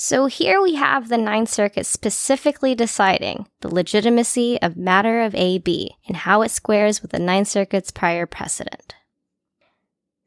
So 0.00 0.26
here 0.26 0.62
we 0.62 0.76
have 0.76 1.08
the 1.08 1.18
Ninth 1.18 1.48
Circuit 1.48 1.84
specifically 1.84 2.76
deciding 2.76 3.48
the 3.62 3.74
legitimacy 3.74 4.56
of 4.62 4.76
matter 4.76 5.22
of 5.22 5.34
AB 5.34 5.90
and 6.06 6.18
how 6.18 6.42
it 6.42 6.52
squares 6.52 7.02
with 7.02 7.10
the 7.10 7.18
Ninth 7.18 7.48
Circuit's 7.48 7.90
prior 7.90 8.24
precedent. 8.24 8.94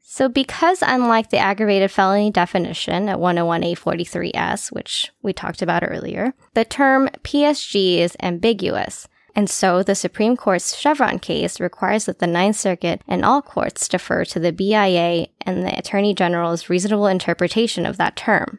So, 0.02 0.28
because 0.28 0.82
unlike 0.82 1.30
the 1.30 1.38
aggravated 1.38 1.90
felony 1.90 2.30
definition 2.30 3.08
at 3.08 3.16
101A43S, 3.16 4.72
which 4.72 5.10
we 5.22 5.32
talked 5.32 5.62
about 5.62 5.88
earlier, 5.88 6.34
the 6.52 6.66
term 6.66 7.08
PSG 7.24 7.96
is 7.96 8.14
ambiguous, 8.20 9.08
and 9.34 9.48
so 9.48 9.82
the 9.82 9.94
Supreme 9.94 10.36
Court's 10.36 10.76
Chevron 10.76 11.18
case 11.18 11.60
requires 11.60 12.04
that 12.04 12.18
the 12.18 12.26
Ninth 12.26 12.56
Circuit 12.56 13.00
and 13.08 13.24
all 13.24 13.40
courts 13.40 13.88
defer 13.88 14.26
to 14.26 14.38
the 14.38 14.52
BIA 14.52 15.28
and 15.40 15.64
the 15.64 15.74
Attorney 15.78 16.12
General's 16.12 16.68
reasonable 16.68 17.06
interpretation 17.06 17.86
of 17.86 17.96
that 17.96 18.16
term. 18.16 18.58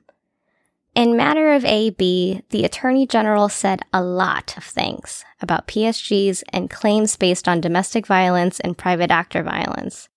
In 0.96 1.18
matter 1.18 1.54
of 1.54 1.66
AB, 1.66 2.44
the 2.50 2.64
Attorney 2.64 3.08
General 3.08 3.50
said 3.50 3.82
a 3.92 4.04
lot 4.04 4.56
of 4.58 4.64
things 4.64 5.26
about 5.42 5.68
PSGs 5.68 6.44
and 6.50 6.70
claims 6.70 7.16
based 7.18 7.48
on 7.48 7.62
domestic 7.62 8.06
violence 8.06 8.60
and 8.60 8.78
private 8.78 9.10
actor 9.10 9.42
violence. 9.42 10.08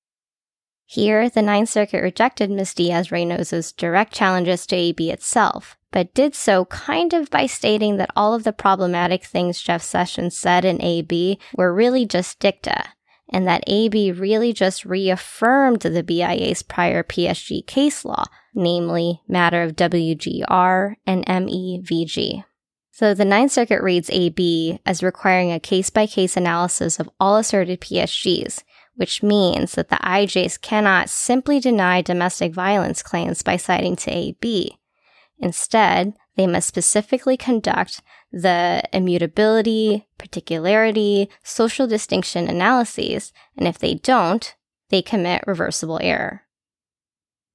Here, 0.85 1.31
the 1.31 1.41
Ninth 1.41 1.71
Circuit 1.71 2.03
rejected 2.03 2.51
Ms. 2.51 2.75
Diaz 2.75 3.11
Reynoso's 3.11 3.73
direct 3.73 4.13
challenges 4.13 4.67
to 4.67 4.77
AB 4.77 5.11
itself, 5.11 5.79
but 5.91 6.13
did 6.13 6.35
so 6.35 6.67
kind 6.67 7.15
of 7.15 7.31
by 7.31 7.47
stating 7.47 7.97
that 7.97 8.11
all 8.15 8.35
of 8.35 8.45
the 8.45 8.53
problematic 8.53 9.25
things 9.25 9.63
Jeff 9.63 9.83
Sessions 9.83 10.37
said 10.37 10.67
in 10.67 10.81
AB 10.83 11.39
were 11.57 11.75
really 11.75 12.05
just 12.05 12.39
dicta, 12.39 12.85
and 13.31 13.49
that 13.49 13.65
AB 13.67 14.13
really 14.13 14.53
just 14.53 14.85
reaffirmed 14.85 15.81
the 15.81 16.03
BIA's 16.03 16.63
prior 16.63 17.03
PSG 17.03 17.67
case 17.67 18.05
law, 18.05 18.27
namely 18.57 19.21
matter 19.29 19.63
of 19.63 19.77
WGR 19.77 20.97
and 21.07 21.25
MEVG. 21.27 22.45
So 22.91 23.13
the 23.13 23.27
Ninth 23.27 23.53
Circuit 23.53 23.83
reads 23.83 24.09
AB 24.11 24.81
as 24.87 25.03
requiring 25.03 25.53
a 25.53 25.61
case 25.61 25.91
by 25.91 26.07
case 26.07 26.35
analysis 26.35 26.99
of 26.99 27.11
all 27.21 27.37
asserted 27.37 27.83
PSGs, 27.83 28.63
which 28.95 29.23
means 29.23 29.73
that 29.73 29.91
the 29.91 29.97
IJs 29.97 30.61
cannot 30.63 31.11
simply 31.11 31.61
deny 31.61 32.01
domestic 32.01 32.55
violence 32.55 33.03
claims 33.03 33.43
by 33.43 33.59
citing 33.59 33.97
to 33.97 34.11
AB. 34.11 34.79
Instead, 35.39 36.15
they 36.37 36.47
must 36.47 36.69
specifically 36.69 37.37
conduct 37.37 38.01
the 38.33 38.83
immutability, 38.93 40.09
particularity, 40.17 41.29
social 41.43 41.87
distinction 41.87 42.49
analyses, 42.49 43.33
and 43.59 43.69
if 43.69 43.79
they 43.79 43.95
don't, 43.95 44.55
they 44.89 45.03
commit 45.03 45.45
reversible 45.47 46.01
error. 46.03 46.46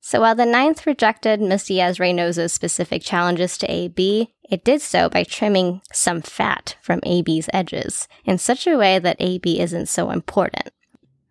So 0.04 0.22
while 0.22 0.36
the 0.36 0.48
Ninth 0.48 0.88
rejected 0.88 1.40
Ms. 1.40 1.66
Diaz 1.66 2.00
Reynoso's 2.00 2.52
specific 2.52 3.04
challenges 3.04 3.56
to 3.60 3.72
AB, 3.72 4.34
it 4.50 4.64
did 4.64 4.82
so 4.82 5.10
by 5.10 5.24
trimming 5.24 5.82
some 5.94 6.22
fat 6.22 6.76
from 6.82 7.02
AB's 7.06 7.50
edges 7.54 8.08
in 8.26 8.40
such 8.40 8.66
a 8.66 8.78
way 8.78 8.98
that 8.98 9.18
AB 9.20 9.60
isn't 9.60 9.86
so 9.86 10.10
important. 10.10 10.72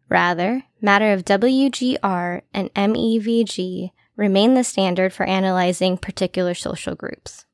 Rather, 0.09 0.63
matter 0.81 1.13
of 1.13 1.25
WGR 1.25 2.43
and 2.55 2.73
MEVG 2.75 3.91
remain 4.17 4.55
the 4.55 4.65
standard 4.65 5.13
for 5.13 5.27
analyzing 5.27 5.99
particular 5.99 6.55
social 6.55 6.95
groups. 6.95 7.47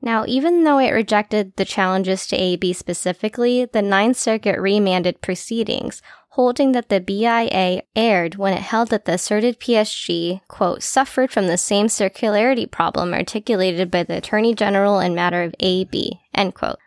Now, 0.00 0.24
even 0.26 0.64
though 0.64 0.78
it 0.78 0.90
rejected 0.90 1.56
the 1.56 1.64
challenges 1.64 2.26
to 2.26 2.36
AB 2.36 2.74
specifically, 2.74 3.64
the 3.64 3.82
Ninth 3.82 4.18
Circuit 4.18 4.60
remanded 4.60 5.20
proceedings, 5.20 6.02
holding 6.34 6.72
that 6.72 6.88
the 6.88 7.00
BIA 7.00 7.80
erred 7.94 8.34
when 8.34 8.52
it 8.52 8.60
held 8.60 8.90
that 8.90 9.04
the 9.04 9.14
asserted 9.14 9.60
PSG, 9.60 10.40
quote, 10.48 10.82
suffered 10.82 11.30
from 11.30 11.46
the 11.46 11.56
same 11.56 11.86
circularity 11.86 12.68
problem 12.68 13.14
articulated 13.14 13.88
by 13.88 14.02
the 14.02 14.16
Attorney 14.16 14.52
General 14.52 14.98
in 14.98 15.14
matter 15.14 15.44
of 15.44 15.54
AB, 15.60 16.20
end 16.34 16.52
quote. 16.54 16.78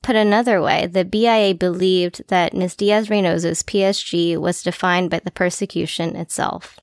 Put 0.00 0.14
another 0.14 0.62
way, 0.62 0.86
the 0.86 1.04
BIA 1.04 1.54
believed 1.56 2.28
that 2.28 2.54
Ms. 2.54 2.76
Diaz 2.76 3.10
Reynoso's 3.10 3.64
PSG 3.64 4.38
was 4.38 4.62
defined 4.62 5.10
by 5.10 5.20
the 5.24 5.32
persecution 5.32 6.14
itself. 6.14 6.78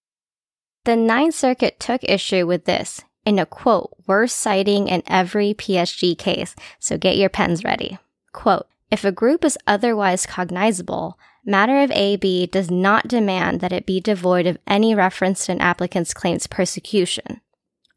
The 0.84 0.98
Ninth 0.98 1.36
Circuit 1.36 1.80
took 1.80 2.04
issue 2.04 2.46
with 2.46 2.66
this 2.66 3.06
in 3.26 3.40
a 3.40 3.46
quote, 3.46 3.92
we're 4.06 4.28
citing 4.28 4.90
in 4.90 5.02
every 5.08 5.54
PSG 5.54 6.18
case, 6.18 6.56
so 6.78 6.98
get 6.98 7.18
your 7.18 7.30
pens 7.30 7.64
ready. 7.64 7.98
Quote, 8.34 8.68
if 8.92 9.06
a 9.06 9.14
group 9.14 9.46
is 9.46 9.58
otherwise 9.66 10.26
cognizable, 10.26 11.18
matter 11.46 11.80
of 11.82 11.92
AB 11.92 12.48
does 12.48 12.72
not 12.72 13.08
demand 13.08 13.62
that 13.62 13.72
it 13.72 13.86
be 13.86 14.00
devoid 14.00 14.48
of 14.48 14.58
any 14.68 14.96
reference 14.96 15.46
to 15.46 15.52
an 15.52 15.62
applicant's 15.62 16.14
claims 16.14 16.48
persecution. 16.48 17.42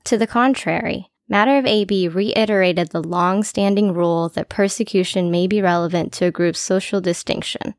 To 0.05 0.19
the 0.19 0.27
contrary, 0.27 1.11
Matter 1.31 1.59
of 1.59 1.67
AB 1.67 2.09
reiterated 2.09 2.89
the 2.89 3.03
long 3.03 3.45
standing 3.45 3.93
rule 3.93 4.31
that 4.31 4.49
persecution 4.49 5.31
may 5.31 5.47
be 5.47 5.61
relevant 5.61 6.13
to 6.15 6.25
a 6.25 6.31
group's 6.31 6.59
social 6.59 7.03
distinction. 7.03 7.75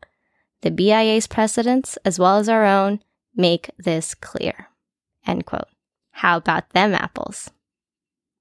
The 0.62 0.70
BIA's 0.70 1.26
precedents, 1.26 1.98
as 2.06 2.20
well 2.20 2.38
as 2.38 2.48
our 2.48 2.64
own, 2.64 3.02
make 3.36 3.72
this 3.78 4.14
clear. 4.14 4.70
End 5.26 5.48
quote. 5.48 5.68
How 6.12 6.38
about 6.38 6.70
them 6.72 6.94
apples? 6.94 7.50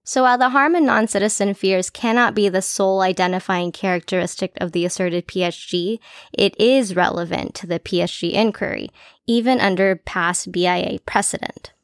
So 0.09 0.23
while 0.23 0.38
the 0.38 0.49
harm 0.49 0.75
a 0.75 0.81
non 0.81 1.07
citizen 1.07 1.53
fears 1.53 1.91
cannot 1.91 2.35
be 2.35 2.49
the 2.49 2.62
sole 2.62 3.03
identifying 3.03 3.73
characteristic 3.73 4.55
of 4.59 4.73
the 4.73 4.87
asserted 4.87 5.29
PSG, 5.29 5.99
it 6.33 6.59
is 6.59 6.97
relevant 6.97 7.55
to 7.57 7.67
the 7.67 7.79
PSG 7.79 8.33
inquiry, 8.33 8.88
even 9.27 9.61
under 9.61 9.97
past 9.97 10.50
BIA 10.50 11.00
precedent. 11.05 11.75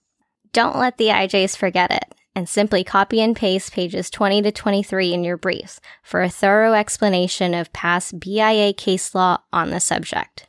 Don't 0.55 0.79
let 0.79 0.97
the 0.97 1.09
IJs 1.09 1.55
forget 1.55 1.93
it 1.93 2.15
and 2.35 2.49
simply 2.49 2.83
copy 2.83 3.21
and 3.21 3.37
paste 3.37 3.75
pages 3.75 4.09
20 4.09 4.41
to 4.41 4.51
23 4.51 5.13
in 5.13 5.23
your 5.23 5.37
briefs 5.37 5.79
for 6.03 6.23
a 6.23 6.31
thorough 6.31 6.73
explanation 6.73 7.53
of 7.53 7.75
past 7.75 8.19
BIA 8.19 8.73
case 8.73 9.15
law 9.15 9.37
on 9.53 9.69
the 9.69 9.81
subject. 9.81 10.49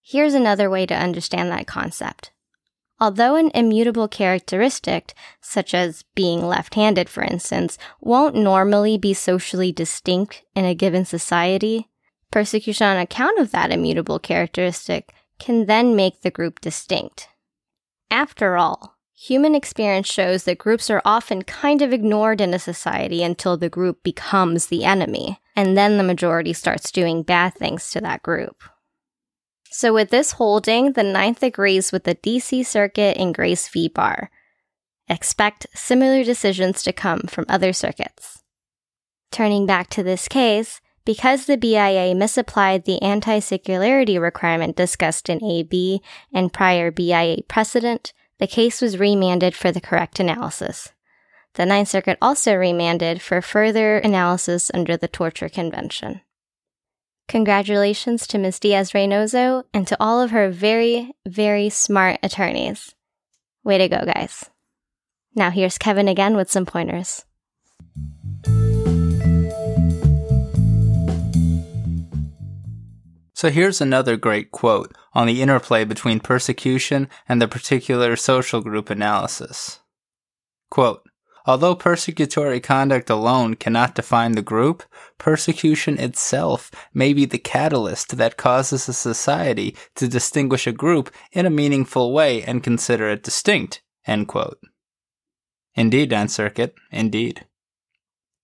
Here's 0.00 0.34
another 0.34 0.70
way 0.70 0.86
to 0.86 0.94
understand 0.94 1.50
that 1.50 1.66
concept. 1.66 2.30
Although 2.98 3.36
an 3.36 3.50
immutable 3.54 4.08
characteristic, 4.08 5.14
such 5.40 5.74
as 5.74 6.04
being 6.14 6.46
left 6.46 6.74
handed, 6.74 7.08
for 7.08 7.22
instance, 7.22 7.76
won't 8.00 8.34
normally 8.34 8.96
be 8.96 9.12
socially 9.12 9.70
distinct 9.70 10.42
in 10.54 10.64
a 10.64 10.74
given 10.74 11.04
society, 11.04 11.88
persecution 12.30 12.86
on 12.86 12.96
account 12.96 13.38
of 13.38 13.50
that 13.52 13.70
immutable 13.70 14.18
characteristic 14.18 15.12
can 15.38 15.66
then 15.66 15.94
make 15.94 16.22
the 16.22 16.30
group 16.30 16.60
distinct. 16.60 17.28
After 18.10 18.56
all, 18.56 18.96
Human 19.18 19.54
experience 19.54 20.06
shows 20.06 20.44
that 20.44 20.58
groups 20.58 20.90
are 20.90 21.00
often 21.02 21.40
kind 21.40 21.80
of 21.80 21.90
ignored 21.90 22.38
in 22.38 22.52
a 22.52 22.58
society 22.58 23.22
until 23.22 23.56
the 23.56 23.70
group 23.70 24.02
becomes 24.02 24.66
the 24.66 24.84
enemy, 24.84 25.40
and 25.56 25.74
then 25.74 25.96
the 25.96 26.04
majority 26.04 26.52
starts 26.52 26.92
doing 26.92 27.22
bad 27.22 27.54
things 27.54 27.90
to 27.90 28.00
that 28.02 28.22
group. 28.22 28.62
So, 29.76 29.92
with 29.92 30.08
this 30.08 30.32
holding, 30.32 30.92
the 30.92 31.02
Ninth 31.02 31.42
agrees 31.42 31.92
with 31.92 32.04
the 32.04 32.14
DC 32.14 32.64
Circuit 32.64 33.18
in 33.18 33.32
Grace 33.32 33.68
v. 33.68 33.88
Barr. 33.88 34.30
Expect 35.06 35.66
similar 35.74 36.24
decisions 36.24 36.82
to 36.82 36.94
come 36.94 37.20
from 37.28 37.44
other 37.46 37.74
circuits. 37.74 38.42
Turning 39.30 39.66
back 39.66 39.90
to 39.90 40.02
this 40.02 40.28
case, 40.28 40.80
because 41.04 41.44
the 41.44 41.58
BIA 41.58 42.14
misapplied 42.14 42.86
the 42.86 43.02
anti 43.02 43.38
circularity 43.38 44.18
requirement 44.18 44.76
discussed 44.76 45.28
in 45.28 45.44
AB 45.44 46.00
and 46.32 46.54
prior 46.54 46.90
BIA 46.90 47.42
precedent, 47.46 48.14
the 48.38 48.46
case 48.46 48.80
was 48.80 48.96
remanded 48.96 49.54
for 49.54 49.70
the 49.70 49.82
correct 49.82 50.18
analysis. 50.18 50.88
The 51.52 51.66
Ninth 51.66 51.88
Circuit 51.88 52.16
also 52.22 52.54
remanded 52.54 53.20
for 53.20 53.42
further 53.42 53.98
analysis 53.98 54.70
under 54.72 54.96
the 54.96 55.06
Torture 55.06 55.50
Convention. 55.50 56.22
Congratulations 57.28 58.24
to 58.28 58.38
Ms. 58.38 58.60
Diaz 58.60 58.92
Reynoso 58.92 59.64
and 59.74 59.86
to 59.88 59.96
all 59.98 60.22
of 60.22 60.30
her 60.30 60.48
very, 60.48 61.12
very 61.26 61.68
smart 61.68 62.20
attorneys. 62.22 62.94
Way 63.64 63.78
to 63.78 63.88
go, 63.88 64.04
guys. 64.04 64.48
Now 65.34 65.50
here's 65.50 65.76
Kevin 65.76 66.06
again 66.06 66.36
with 66.36 66.50
some 66.50 66.66
pointers. 66.66 67.24
So 73.34 73.50
here's 73.50 73.80
another 73.80 74.16
great 74.16 74.52
quote 74.52 74.96
on 75.12 75.26
the 75.26 75.42
interplay 75.42 75.84
between 75.84 76.20
persecution 76.20 77.08
and 77.28 77.42
the 77.42 77.48
particular 77.48 78.14
social 78.16 78.60
group 78.60 78.88
analysis. 78.88 79.80
Quote, 80.70 81.05
Although 81.46 81.76
persecutory 81.76 82.60
conduct 82.60 83.08
alone 83.08 83.54
cannot 83.54 83.94
define 83.94 84.32
the 84.32 84.42
group, 84.42 84.82
persecution 85.16 85.98
itself 85.98 86.72
may 86.92 87.12
be 87.12 87.24
the 87.24 87.38
catalyst 87.38 88.16
that 88.16 88.36
causes 88.36 88.88
a 88.88 88.92
society 88.92 89.76
to 89.94 90.08
distinguish 90.08 90.66
a 90.66 90.72
group 90.72 91.08
in 91.30 91.46
a 91.46 91.50
meaningful 91.50 92.12
way 92.12 92.42
and 92.42 92.64
consider 92.64 93.08
it 93.08 93.22
distinct. 93.22 93.80
Indeed, 95.76 96.10
Ninth 96.10 96.32
Circuit, 96.32 96.74
indeed. 96.90 97.46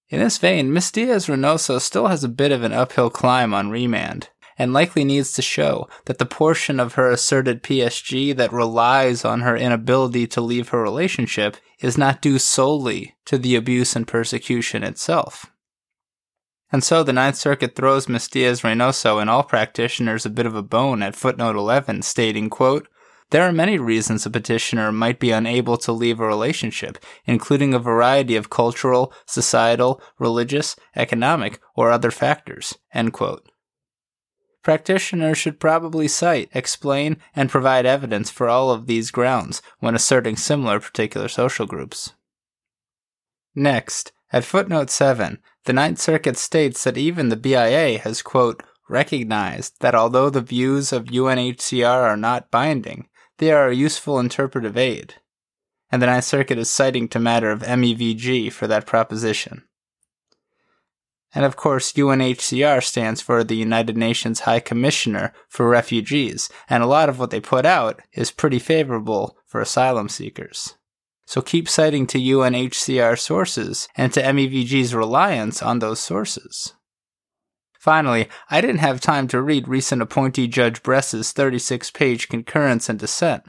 In 0.09 0.21
this 0.21 0.39
vein, 0.39 0.73
Miss 0.73 0.93
Diaz 0.93 1.27
Reynoso 1.27 1.81
still 1.81 2.07
has 2.07 2.23
a 2.23 2.29
bit 2.29 2.53
of 2.53 2.63
an 2.63 2.73
uphill 2.73 3.11
climb 3.11 3.55
on 3.55 3.71
remand, 3.71 4.29
and 4.59 4.73
likely 4.73 5.03
needs 5.05 5.33
to 5.33 5.43
show 5.43 5.89
that 6.05 6.19
the 6.19 6.27
portion 6.27 6.79
of 6.79 6.95
her 6.95 7.11
asserted 7.11 7.63
PSG 7.63 8.37
that 8.37 8.53
relies 8.53 9.25
on 9.25 9.41
her 9.41 9.57
inability 9.57 10.27
to 10.27 10.41
leave 10.43 10.69
her 10.69 10.83
relationship 10.83 11.57
is 11.83 11.99
not 11.99 12.23
due 12.23 12.39
solely 12.39 13.15
to 13.27 13.37
the 13.37 13.57
abuse 13.57 13.95
and 13.95 14.09
persecution 14.09 14.83
itself. 14.83 15.47
And 16.71 16.83
so 16.83 17.03
the 17.03 17.13
Ninth 17.13 17.37
Circuit 17.37 17.75
throws 17.75 18.09
Miss 18.09 18.29
Diaz 18.29 18.63
Reynoso 18.63 19.21
and 19.21 19.29
all 19.29 19.43
practitioners 19.43 20.25
a 20.25 20.31
bit 20.31 20.47
of 20.47 20.55
a 20.55 20.63
bone 20.63 21.03
at 21.03 21.15
footnote 21.15 21.57
11, 21.57 22.01
stating, 22.01 22.49
quote, 22.49 22.89
there 23.31 23.43
are 23.43 23.53
many 23.53 23.79
reasons 23.79 24.27
a 24.27 24.31
petitioner 24.31 24.93
might 24.93 25.19
be 25.19 25.31
unable 25.31 25.79
to 25.79 25.93
leave 25.93 26.21
a 26.21 26.27
relationship, 26.27 26.99
including 27.25 27.73
a 27.73 27.79
variety 27.79 28.37
of 28.37 28.51
cultural, 28.51 29.13
societal, 29.27 30.03
religious, 30.19 30.77
economic, 30.95 31.59
or 31.75 31.91
other 31.91 32.11
factors. 32.11 32.77
Practitioners 34.63 35.39
should 35.39 35.59
probably 35.59 36.07
cite, 36.07 36.49
explain, 36.55 37.17
and 37.35 37.51
provide 37.51 37.85
evidence 37.85 38.31
for 38.31 38.49
all 38.49 38.71
of 38.71 38.87
these 38.87 39.11
grounds 39.11 39.61
when 39.81 39.95
asserting 39.95 40.37
similar 40.37 40.79
particular 40.79 41.29
social 41.29 41.67
groups. 41.67 42.15
Next, 43.55 44.13
at 44.33 44.45
footnote 44.45 44.89
7, 44.89 45.39
the 45.65 45.73
Ninth 45.73 46.01
Circuit 46.01 46.37
states 46.37 46.85
that 46.85 46.97
even 46.97 47.29
the 47.29 47.37
BIA 47.37 47.99
has, 47.99 48.23
quote, 48.23 48.63
recognized 48.89 49.81
that 49.81 49.95
although 49.95 50.31
the 50.31 50.41
views 50.41 50.93
of 50.93 51.05
UNHCR 51.05 52.03
are 52.03 52.17
not 52.17 52.51
binding, 52.51 53.09
they 53.39 53.51
are 53.51 53.69
a 53.69 53.75
useful 53.75 54.21
interpretive 54.21 54.77
aid. 54.77 55.15
And 55.91 56.01
the 56.01 56.07
Ninth 56.07 56.25
Circuit 56.25 56.59
is 56.59 56.71
citing 56.71 57.09
to 57.09 57.19
matter 57.19 57.51
of 57.51 57.63
MEVG 57.63 58.53
for 58.53 58.67
that 58.67 58.87
proposition. 58.87 59.65
And 61.35 61.45
of 61.45 61.57
course, 61.57 61.93
UNHCR 61.93 62.83
stands 62.83 63.23
for 63.23 63.43
the 63.43 63.57
United 63.57 63.97
Nations 63.97 64.41
High 64.41 64.61
Commissioner 64.61 65.33
for 65.49 65.69
Refugees, 65.69 66.51
and 66.69 66.83
a 66.83 66.87
lot 66.87 67.09
of 67.09 67.19
what 67.19 67.31
they 67.31 67.41
put 67.41 67.65
out 67.65 68.01
is 68.13 68.31
pretty 68.31 68.59
favorable 68.59 69.39
for 69.47 69.61
asylum 69.61 70.09
seekers. 70.09 70.75
So 71.25 71.41
keep 71.41 71.69
citing 71.69 72.07
to 72.09 72.19
UNHCR 72.19 73.19
sources 73.19 73.89
and 73.97 74.13
to 74.13 74.23
MEVG's 74.23 74.95
reliance 74.95 75.63
on 75.63 75.79
those 75.79 76.01
sources. 76.01 76.75
Finally, 77.79 78.29
I 78.51 78.61
didn't 78.61 78.79
have 78.79 79.01
time 79.01 79.27
to 79.29 79.41
read 79.41 79.67
recent 79.67 80.03
appointee 80.03 80.47
Judge 80.47 80.83
Bress's 80.83 81.33
36 81.33 81.91
page 81.91 82.29
concurrence 82.29 82.89
and 82.89 82.99
dissent, 82.99 83.45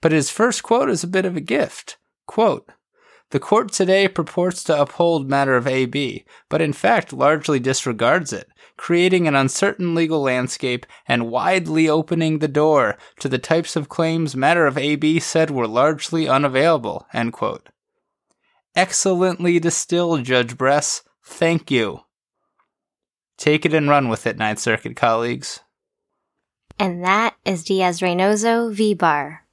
but 0.00 0.12
his 0.12 0.30
first 0.30 0.62
quote 0.62 0.88
is 0.88 1.04
a 1.04 1.08
bit 1.08 1.24
of 1.24 1.36
a 1.36 1.40
gift. 1.40 1.98
Quote, 2.26 2.68
the 3.30 3.40
court 3.40 3.72
today 3.72 4.06
purports 4.06 4.62
to 4.64 4.80
uphold 4.80 5.28
matter 5.28 5.56
of 5.56 5.66
AB, 5.66 6.24
but 6.48 6.62
in 6.62 6.72
fact 6.72 7.12
largely 7.12 7.58
disregards 7.58 8.32
it, 8.32 8.48
creating 8.76 9.26
an 9.26 9.34
uncertain 9.34 9.94
legal 9.94 10.20
landscape 10.20 10.86
and 11.08 11.30
widely 11.30 11.88
opening 11.88 12.38
the 12.38 12.48
door 12.48 12.96
to 13.18 13.28
the 13.28 13.38
types 13.38 13.74
of 13.74 13.88
claims 13.88 14.36
matter 14.36 14.66
of 14.66 14.78
AB 14.78 15.18
said 15.18 15.50
were 15.50 15.66
largely 15.66 16.28
unavailable. 16.28 17.06
Excellently 18.76 19.58
distilled, 19.58 20.24
Judge 20.24 20.56
Bress. 20.56 21.02
Thank 21.24 21.70
you. 21.70 22.00
Take 23.38 23.66
it 23.66 23.74
and 23.74 23.88
run 23.88 24.08
with 24.08 24.26
it, 24.26 24.36
Ninth 24.36 24.60
Circuit 24.60 24.96
colleagues. 24.96 25.60
And 26.78 27.02
that 27.04 27.34
is 27.44 27.64
Diaz 27.64 28.00
Reynoso 28.00 28.72
v. 28.72 28.94
Barr. 28.94 29.45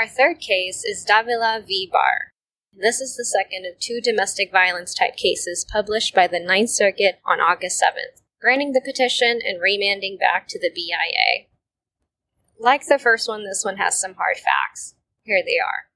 Our 0.00 0.08
third 0.08 0.40
case 0.40 0.82
is 0.82 1.04
Davila 1.04 1.62
v. 1.68 1.86
Barr. 1.92 2.32
This 2.72 3.02
is 3.02 3.18
the 3.18 3.24
second 3.26 3.66
of 3.66 3.78
two 3.78 4.00
domestic 4.02 4.50
violence 4.50 4.94
type 4.94 5.14
cases 5.14 5.66
published 5.70 6.14
by 6.14 6.26
the 6.26 6.40
Ninth 6.40 6.70
Circuit 6.70 7.20
on 7.26 7.38
August 7.38 7.78
7th, 7.82 8.22
granting 8.40 8.72
the 8.72 8.80
petition 8.80 9.40
and 9.44 9.60
remanding 9.60 10.16
back 10.16 10.48
to 10.48 10.58
the 10.58 10.70
BIA. 10.74 11.48
Like 12.58 12.86
the 12.86 12.98
first 12.98 13.28
one, 13.28 13.44
this 13.44 13.62
one 13.62 13.76
has 13.76 14.00
some 14.00 14.14
hard 14.14 14.38
facts. 14.38 14.94
Here 15.24 15.42
they 15.44 15.58
are. 15.58 15.92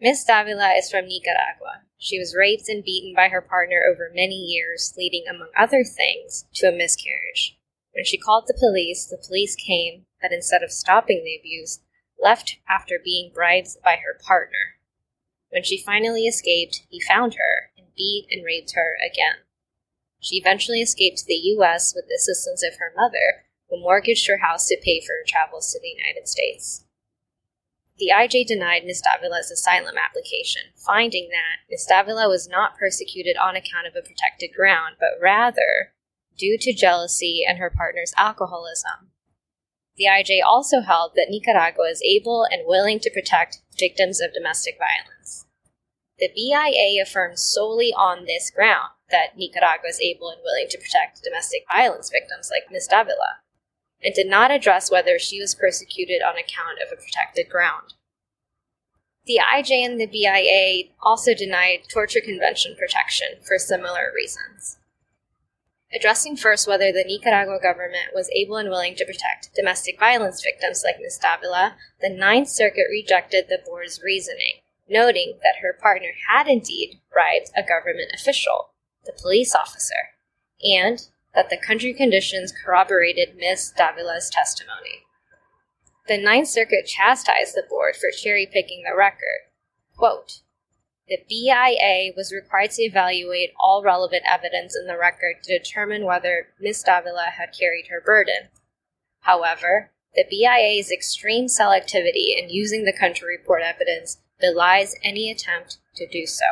Miss 0.00 0.24
Davila 0.24 0.72
is 0.78 0.90
from 0.90 1.04
Nicaragua. 1.04 1.84
She 1.98 2.18
was 2.18 2.34
raped 2.34 2.70
and 2.70 2.82
beaten 2.82 3.12
by 3.14 3.28
her 3.28 3.42
partner 3.42 3.82
over 3.92 4.10
many 4.14 4.36
years, 4.36 4.94
leading, 4.96 5.24
among 5.28 5.50
other 5.54 5.84
things, 5.84 6.46
to 6.54 6.68
a 6.68 6.72
miscarriage. 6.72 7.58
When 7.92 8.06
she 8.06 8.16
called 8.16 8.44
the 8.46 8.56
police, 8.58 9.04
the 9.04 9.22
police 9.22 9.54
came, 9.54 10.06
but 10.22 10.32
instead 10.32 10.62
of 10.62 10.72
stopping 10.72 11.22
the 11.22 11.36
abuse, 11.38 11.80
left 12.22 12.58
after 12.68 12.98
being 13.02 13.32
bribed 13.34 13.76
by 13.82 13.96
her 13.96 14.18
partner. 14.24 14.78
When 15.50 15.62
she 15.62 15.82
finally 15.82 16.26
escaped, 16.26 16.82
he 16.88 17.00
found 17.00 17.34
her 17.34 17.70
and 17.76 17.88
beat 17.96 18.26
and 18.30 18.44
raped 18.44 18.72
her 18.74 18.96
again. 19.04 19.44
She 20.20 20.36
eventually 20.36 20.80
escaped 20.80 21.18
to 21.18 21.26
the 21.26 21.34
U.S. 21.58 21.92
with 21.94 22.06
the 22.08 22.14
assistance 22.14 22.62
of 22.62 22.78
her 22.78 22.92
mother, 22.96 23.44
who 23.68 23.80
mortgaged 23.80 24.28
her 24.28 24.38
house 24.38 24.66
to 24.68 24.80
pay 24.82 25.00
for 25.00 25.12
her 25.12 25.26
travels 25.26 25.72
to 25.72 25.80
the 25.80 25.88
United 25.88 26.28
States 26.28 26.84
the 28.02 28.10
IJ 28.12 28.48
denied 28.48 28.84
Ms. 28.84 29.00
Davila's 29.00 29.52
asylum 29.52 29.94
application, 29.96 30.62
finding 30.74 31.28
that 31.28 31.70
Ms. 31.70 31.86
Davila 31.86 32.28
was 32.28 32.48
not 32.48 32.76
persecuted 32.76 33.36
on 33.36 33.54
account 33.54 33.86
of 33.86 33.94
a 33.94 34.02
protected 34.02 34.50
ground, 34.52 34.96
but 34.98 35.22
rather 35.22 35.92
due 36.36 36.58
to 36.58 36.74
jealousy 36.74 37.44
and 37.46 37.58
her 37.58 37.70
partner's 37.70 38.12
alcoholism. 38.16 39.11
The 39.96 40.04
IJ 40.04 40.40
also 40.44 40.80
held 40.80 41.12
that 41.14 41.28
Nicaragua 41.28 41.84
is 41.90 42.02
able 42.02 42.44
and 42.44 42.62
willing 42.66 42.98
to 43.00 43.10
protect 43.10 43.60
victims 43.78 44.20
of 44.20 44.32
domestic 44.32 44.78
violence. 44.78 45.46
The 46.18 46.30
BIA 46.34 47.02
affirmed 47.02 47.38
solely 47.38 47.92
on 47.92 48.24
this 48.24 48.50
ground 48.50 48.90
that 49.10 49.36
Nicaragua 49.36 49.88
is 49.88 50.00
able 50.00 50.30
and 50.30 50.40
willing 50.42 50.68
to 50.70 50.78
protect 50.78 51.22
domestic 51.22 51.64
violence 51.70 52.10
victims 52.10 52.50
like 52.50 52.70
Ms. 52.70 52.88
Davila 52.88 53.40
and 54.02 54.14
did 54.14 54.26
not 54.26 54.50
address 54.50 54.90
whether 54.90 55.18
she 55.18 55.40
was 55.40 55.54
persecuted 55.54 56.22
on 56.22 56.34
account 56.34 56.78
of 56.84 56.92
a 56.92 57.00
protected 57.00 57.48
ground. 57.48 57.94
The 59.26 59.38
IJ 59.38 59.84
and 59.84 60.00
the 60.00 60.06
BIA 60.06 60.90
also 61.00 61.34
denied 61.34 61.88
torture 61.88 62.20
convention 62.20 62.74
protection 62.76 63.28
for 63.46 63.58
similar 63.58 64.10
reasons. 64.14 64.78
Addressing 65.94 66.36
first 66.36 66.66
whether 66.66 66.90
the 66.90 67.04
Nicaragua 67.06 67.58
government 67.62 68.14
was 68.14 68.30
able 68.34 68.56
and 68.56 68.70
willing 68.70 68.94
to 68.96 69.04
protect 69.04 69.54
domestic 69.54 69.98
violence 69.98 70.42
victims 70.42 70.82
like 70.84 70.96
Ms. 71.00 71.18
Davila, 71.20 71.76
the 72.00 72.08
Ninth 72.08 72.48
Circuit 72.48 72.86
rejected 72.90 73.46
the 73.48 73.60
board's 73.64 74.00
reasoning, 74.02 74.60
noting 74.88 75.38
that 75.42 75.60
her 75.60 75.76
partner 75.78 76.12
had 76.28 76.48
indeed 76.48 77.00
bribed 77.12 77.50
a 77.54 77.62
government 77.62 78.10
official, 78.14 78.70
the 79.04 79.12
police 79.20 79.54
officer, 79.54 80.16
and 80.62 81.08
that 81.34 81.50
the 81.50 81.60
country 81.66 81.92
conditions 81.92 82.52
corroborated 82.64 83.36
Ms. 83.36 83.74
Davila's 83.76 84.30
testimony. 84.30 85.04
The 86.08 86.18
Ninth 86.18 86.48
Circuit 86.48 86.86
chastised 86.86 87.54
the 87.54 87.64
board 87.68 87.96
for 87.96 88.10
cherry 88.10 88.48
picking 88.50 88.82
the 88.82 88.96
record. 88.96 89.48
Quote, 89.96 90.40
the 91.08 91.18
BIA 91.28 92.12
was 92.16 92.32
required 92.32 92.70
to 92.72 92.82
evaluate 92.82 93.50
all 93.60 93.82
relevant 93.82 94.22
evidence 94.26 94.76
in 94.76 94.86
the 94.86 94.98
record 94.98 95.42
to 95.42 95.58
determine 95.58 96.04
whether 96.04 96.48
Ms. 96.60 96.82
Davila 96.84 97.32
had 97.36 97.56
carried 97.58 97.88
her 97.88 98.00
burden. 98.00 98.48
However, 99.20 99.90
the 100.14 100.24
BIA's 100.28 100.90
extreme 100.90 101.46
selectivity 101.46 102.38
in 102.38 102.50
using 102.50 102.84
the 102.84 102.96
country 102.96 103.36
report 103.36 103.62
evidence 103.62 104.18
belies 104.40 104.94
any 105.02 105.30
attempt 105.30 105.78
to 105.96 106.06
do 106.06 106.26
so. 106.26 106.44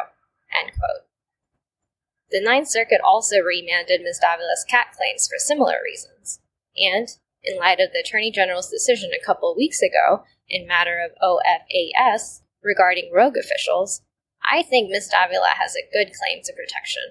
The 2.31 2.41
Ninth 2.41 2.69
Circuit 2.69 3.01
also 3.05 3.39
remanded 3.39 4.03
Ms. 4.03 4.21
Davila's 4.21 4.65
CAT 4.69 4.93
claims 4.97 5.27
for 5.27 5.37
similar 5.39 5.79
reasons. 5.85 6.41
And, 6.77 7.09
in 7.43 7.59
light 7.59 7.81
of 7.81 7.91
the 7.93 8.01
Attorney 8.01 8.31
General's 8.31 8.71
decision 8.71 9.11
a 9.13 9.25
couple 9.25 9.55
weeks 9.57 9.83
ago 9.83 10.25
in 10.49 10.67
matter 10.67 11.01
of 11.01 11.11
OFAS 11.21 12.43
regarding 12.63 13.11
rogue 13.13 13.37
officials, 13.37 14.03
I 14.44 14.62
think 14.62 14.90
Ms. 14.90 15.09
Davila 15.09 15.50
has 15.59 15.74
a 15.74 15.88
good 15.92 16.12
claim 16.12 16.42
to 16.44 16.53
protection. 16.53 17.03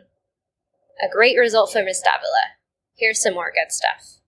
A 1.02 1.12
great 1.12 1.38
result 1.38 1.72
for 1.72 1.84
Ms. 1.84 2.02
Davila. 2.04 2.56
Here's 2.98 3.22
some 3.22 3.34
more 3.34 3.52
good 3.52 3.72
stuff. 3.72 4.20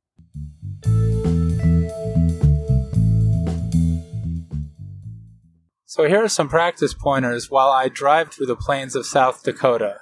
So 5.86 6.06
here 6.06 6.24
are 6.24 6.30
some 6.30 6.48
practice 6.48 6.94
pointers 6.94 7.52
while 7.52 7.70
I 7.70 7.90
drive 7.90 8.32
through 8.32 8.46
the 8.46 8.56
plains 8.56 8.96
of 8.96 9.06
South 9.06 9.44
Dakota. 9.44 9.98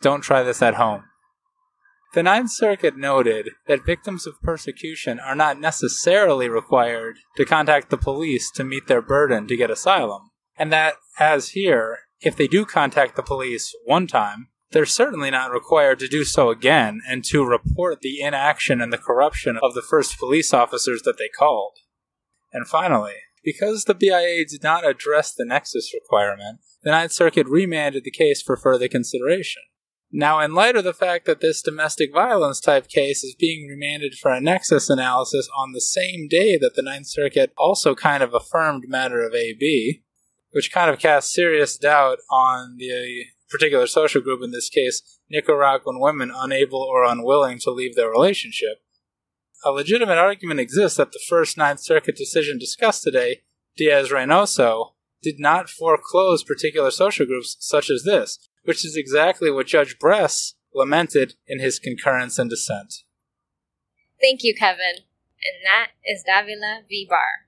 Don't 0.00 0.22
try 0.22 0.42
this 0.42 0.62
at 0.62 0.76
home. 0.76 1.04
The 2.14 2.22
Ninth 2.22 2.50
Circuit 2.52 2.96
noted 2.96 3.50
that 3.66 3.84
victims 3.84 4.26
of 4.26 4.40
persecution 4.40 5.20
are 5.20 5.34
not 5.34 5.60
necessarily 5.60 6.48
required 6.48 7.18
to 7.36 7.44
contact 7.44 7.90
the 7.90 7.98
police 7.98 8.50
to 8.52 8.64
meet 8.64 8.86
their 8.86 9.02
burden 9.02 9.46
to 9.48 9.56
get 9.56 9.70
asylum, 9.70 10.30
and 10.56 10.72
that, 10.72 10.94
as 11.18 11.50
here, 11.50 11.98
if 12.20 12.36
they 12.36 12.46
do 12.46 12.64
contact 12.64 13.16
the 13.16 13.22
police 13.22 13.74
one 13.84 14.06
time, 14.06 14.48
they're 14.70 14.86
certainly 14.86 15.30
not 15.30 15.52
required 15.52 15.98
to 16.00 16.08
do 16.08 16.24
so 16.24 16.50
again 16.50 17.00
and 17.08 17.24
to 17.24 17.44
report 17.44 18.00
the 18.00 18.20
inaction 18.20 18.80
and 18.80 18.92
the 18.92 18.98
corruption 18.98 19.58
of 19.62 19.74
the 19.74 19.82
first 19.82 20.18
police 20.18 20.52
officers 20.52 21.02
that 21.02 21.18
they 21.18 21.28
called. 21.28 21.76
And 22.52 22.66
finally, 22.66 23.14
because 23.44 23.84
the 23.84 23.94
BIA 23.94 24.44
did 24.44 24.62
not 24.62 24.84
address 24.84 25.32
the 25.32 25.44
nexus 25.44 25.92
requirement, 25.94 26.58
the 26.82 26.90
Ninth 26.90 27.12
Circuit 27.12 27.46
remanded 27.46 28.02
the 28.04 28.10
case 28.10 28.42
for 28.42 28.56
further 28.56 28.88
consideration. 28.88 29.62
Now, 30.10 30.40
in 30.40 30.54
light 30.54 30.76
of 30.76 30.84
the 30.84 30.94
fact 30.94 31.26
that 31.26 31.40
this 31.40 31.62
domestic 31.62 32.12
violence 32.12 32.60
type 32.60 32.88
case 32.88 33.22
is 33.22 33.36
being 33.38 33.68
remanded 33.68 34.14
for 34.14 34.32
a 34.32 34.40
nexus 34.40 34.88
analysis 34.88 35.48
on 35.56 35.72
the 35.72 35.80
same 35.80 36.26
day 36.28 36.56
that 36.58 36.74
the 36.74 36.82
Ninth 36.82 37.06
Circuit 37.06 37.52
also 37.58 37.94
kind 37.94 38.22
of 38.22 38.32
affirmed 38.32 38.84
matter 38.88 39.24
of 39.24 39.34
AB, 39.34 40.02
which 40.52 40.72
kind 40.72 40.90
of 40.90 40.98
casts 40.98 41.34
serious 41.34 41.76
doubt 41.76 42.18
on 42.30 42.76
the 42.78 43.24
particular 43.50 43.86
social 43.86 44.20
group, 44.20 44.42
in 44.42 44.50
this 44.50 44.68
case, 44.68 45.02
Nicaraguan 45.30 46.00
women 46.00 46.32
unable 46.34 46.80
or 46.80 47.04
unwilling 47.04 47.58
to 47.60 47.70
leave 47.70 47.94
their 47.94 48.10
relationship, 48.10 48.78
a 49.64 49.70
legitimate 49.70 50.18
argument 50.18 50.60
exists 50.60 50.96
that 50.98 51.12
the 51.12 51.20
first 51.28 51.56
Ninth 51.56 51.80
Circuit 51.80 52.16
decision 52.16 52.58
discussed 52.58 53.02
today, 53.02 53.42
Diaz 53.76 54.10
Reynoso, 54.10 54.92
did 55.22 55.40
not 55.40 55.68
foreclose 55.68 56.44
particular 56.44 56.90
social 56.90 57.26
groups 57.26 57.56
such 57.58 57.90
as 57.90 58.04
this, 58.04 58.38
which 58.64 58.84
is 58.84 58.96
exactly 58.96 59.50
what 59.50 59.66
Judge 59.66 59.98
Bress 59.98 60.54
lamented 60.74 61.34
in 61.46 61.58
his 61.58 61.78
concurrence 61.78 62.38
and 62.38 62.50
dissent. 62.50 63.02
Thank 64.20 64.42
you, 64.42 64.54
Kevin. 64.54 65.04
And 65.42 65.64
that 65.64 65.88
is 66.04 66.22
Davila 66.24 66.82
v. 66.88 67.06
Barr. 67.08 67.45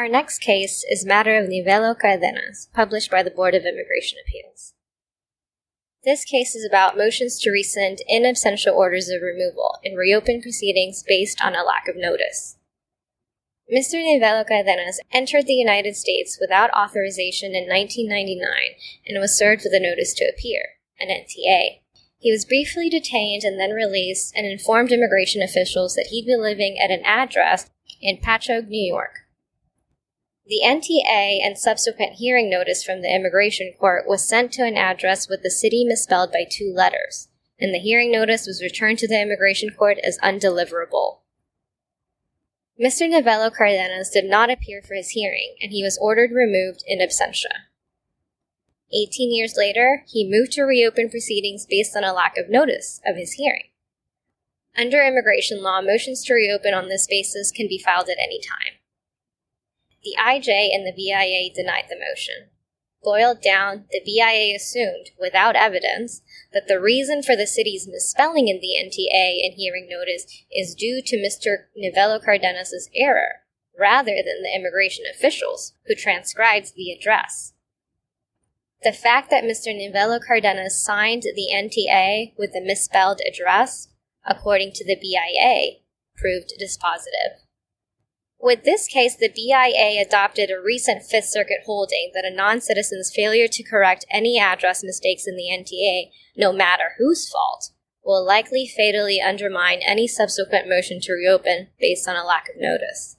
Our 0.00 0.08
next 0.08 0.38
case 0.38 0.82
is 0.88 1.04
matter 1.04 1.36
of 1.36 1.50
Nivelo 1.50 1.94
Cardenas, 1.94 2.70
published 2.72 3.10
by 3.10 3.22
the 3.22 3.30
Board 3.30 3.54
of 3.54 3.66
Immigration 3.66 4.16
Appeals. 4.24 4.72
This 6.06 6.24
case 6.24 6.54
is 6.54 6.64
about 6.64 6.96
motions 6.96 7.38
to 7.40 7.50
rescind 7.50 7.98
in 8.08 8.22
absentia 8.22 8.72
orders 8.72 9.10
of 9.10 9.20
removal 9.20 9.76
and 9.84 9.98
reopen 9.98 10.40
proceedings 10.40 11.04
based 11.06 11.44
on 11.44 11.54
a 11.54 11.62
lack 11.62 11.86
of 11.86 11.96
notice. 11.96 12.56
Mr. 13.70 13.96
Nivelo 13.96 14.48
Cardenas 14.48 15.00
entered 15.12 15.44
the 15.44 15.52
United 15.52 15.94
States 15.94 16.38
without 16.40 16.72
authorization 16.72 17.54
in 17.54 17.68
1999 17.68 18.40
and 19.06 19.20
was 19.20 19.36
served 19.36 19.64
with 19.64 19.74
a 19.74 19.86
notice 19.86 20.14
to 20.14 20.24
appear, 20.24 20.62
an 20.98 21.08
NTA. 21.08 21.80
He 22.16 22.32
was 22.32 22.46
briefly 22.46 22.88
detained 22.88 23.42
and 23.44 23.60
then 23.60 23.72
released 23.72 24.32
and 24.34 24.46
informed 24.46 24.92
immigration 24.92 25.42
officials 25.42 25.94
that 25.96 26.06
he'd 26.08 26.24
be 26.24 26.38
living 26.38 26.78
at 26.82 26.90
an 26.90 27.04
address 27.04 27.68
in 28.00 28.16
Patchogue, 28.16 28.68
New 28.68 28.90
York. 28.90 29.26
The 30.46 30.62
NTA 30.64 31.40
and 31.44 31.56
subsequent 31.56 32.14
hearing 32.14 32.50
notice 32.50 32.82
from 32.82 33.02
the 33.02 33.14
immigration 33.14 33.72
court 33.78 34.04
was 34.06 34.28
sent 34.28 34.52
to 34.52 34.64
an 34.64 34.76
address 34.76 35.28
with 35.28 35.42
the 35.42 35.50
city 35.50 35.84
misspelled 35.84 36.32
by 36.32 36.44
two 36.48 36.72
letters, 36.74 37.28
and 37.60 37.72
the 37.72 37.78
hearing 37.78 38.10
notice 38.10 38.46
was 38.46 38.62
returned 38.62 38.98
to 38.98 39.08
the 39.08 39.20
immigration 39.20 39.70
court 39.70 39.98
as 40.04 40.18
undeliverable. 40.18 41.18
Mr. 42.82 43.06
Nivelo 43.06 43.54
Cardenas 43.54 44.08
did 44.08 44.24
not 44.24 44.50
appear 44.50 44.80
for 44.80 44.94
his 44.94 45.10
hearing, 45.10 45.54
and 45.60 45.70
he 45.70 45.82
was 45.82 45.98
ordered 46.00 46.32
removed 46.32 46.82
in 46.86 46.98
absentia. 46.98 47.68
Eighteen 48.92 49.32
years 49.32 49.54
later, 49.56 50.04
he 50.08 50.28
moved 50.28 50.52
to 50.52 50.62
reopen 50.62 51.10
proceedings 51.10 51.66
based 51.68 51.94
on 51.94 52.02
a 52.02 52.14
lack 52.14 52.36
of 52.38 52.48
notice 52.48 53.00
of 53.06 53.16
his 53.16 53.32
hearing. 53.32 53.68
Under 54.76 55.02
immigration 55.02 55.62
law, 55.62 55.80
motions 55.80 56.24
to 56.24 56.34
reopen 56.34 56.72
on 56.74 56.88
this 56.88 57.06
basis 57.06 57.52
can 57.52 57.68
be 57.68 57.78
filed 57.78 58.08
at 58.08 58.18
any 58.18 58.40
time. 58.40 58.79
The 60.02 60.16
IJ 60.18 60.74
and 60.74 60.86
the 60.86 60.94
BIA 60.96 61.52
denied 61.54 61.84
the 61.88 61.98
motion. 61.98 62.50
Boiled 63.02 63.40
down, 63.40 63.86
the 63.90 64.02
BIA 64.04 64.54
assumed, 64.54 65.10
without 65.18 65.56
evidence, 65.56 66.20
that 66.52 66.68
the 66.68 66.80
reason 66.80 67.22
for 67.22 67.34
the 67.34 67.46
city's 67.46 67.88
misspelling 67.88 68.48
in 68.48 68.60
the 68.60 68.76
NTA 68.78 69.44
and 69.44 69.54
hearing 69.54 69.88
notice 69.88 70.44
is 70.54 70.74
due 70.74 71.00
to 71.06 71.16
Mr. 71.16 71.66
Nivelo 71.76 72.22
Cardenas' 72.22 72.90
error, 72.94 73.42
rather 73.78 74.16
than 74.16 74.42
the 74.42 74.54
immigration 74.54 75.04
officials 75.10 75.72
who 75.86 75.94
transcribed 75.94 76.74
the 76.76 76.92
address. 76.92 77.54
The 78.82 78.92
fact 78.92 79.30
that 79.30 79.44
Mr. 79.44 79.68
Nivelo 79.68 80.20
Cardenas 80.20 80.82
signed 80.82 81.22
the 81.22 81.48
NTA 81.54 82.32
with 82.38 82.52
the 82.52 82.62
misspelled 82.62 83.20
address, 83.26 83.88
according 84.26 84.72
to 84.74 84.84
the 84.84 84.96
BIA, 84.96 85.80
proved 86.16 86.52
dispositive. 86.60 87.44
With 88.42 88.64
this 88.64 88.86
case, 88.86 89.16
the 89.16 89.28
BIA 89.28 90.00
adopted 90.00 90.50
a 90.50 90.58
recent 90.58 91.02
Fifth 91.02 91.26
Circuit 91.26 91.58
holding 91.66 92.10
that 92.14 92.24
a 92.24 92.34
non 92.34 92.62
citizen's 92.62 93.12
failure 93.14 93.46
to 93.46 93.62
correct 93.62 94.06
any 94.10 94.38
address 94.38 94.82
mistakes 94.82 95.26
in 95.26 95.36
the 95.36 95.50
NTA, 95.52 96.10
no 96.38 96.50
matter 96.50 96.92
whose 96.96 97.28
fault, 97.28 97.70
will 98.02 98.24
likely 98.24 98.66
fatally 98.66 99.20
undermine 99.20 99.80
any 99.86 100.08
subsequent 100.08 100.66
motion 100.66 101.00
to 101.02 101.12
reopen 101.12 101.68
based 101.78 102.08
on 102.08 102.16
a 102.16 102.24
lack 102.24 102.48
of 102.48 102.54
notice. 102.58 103.18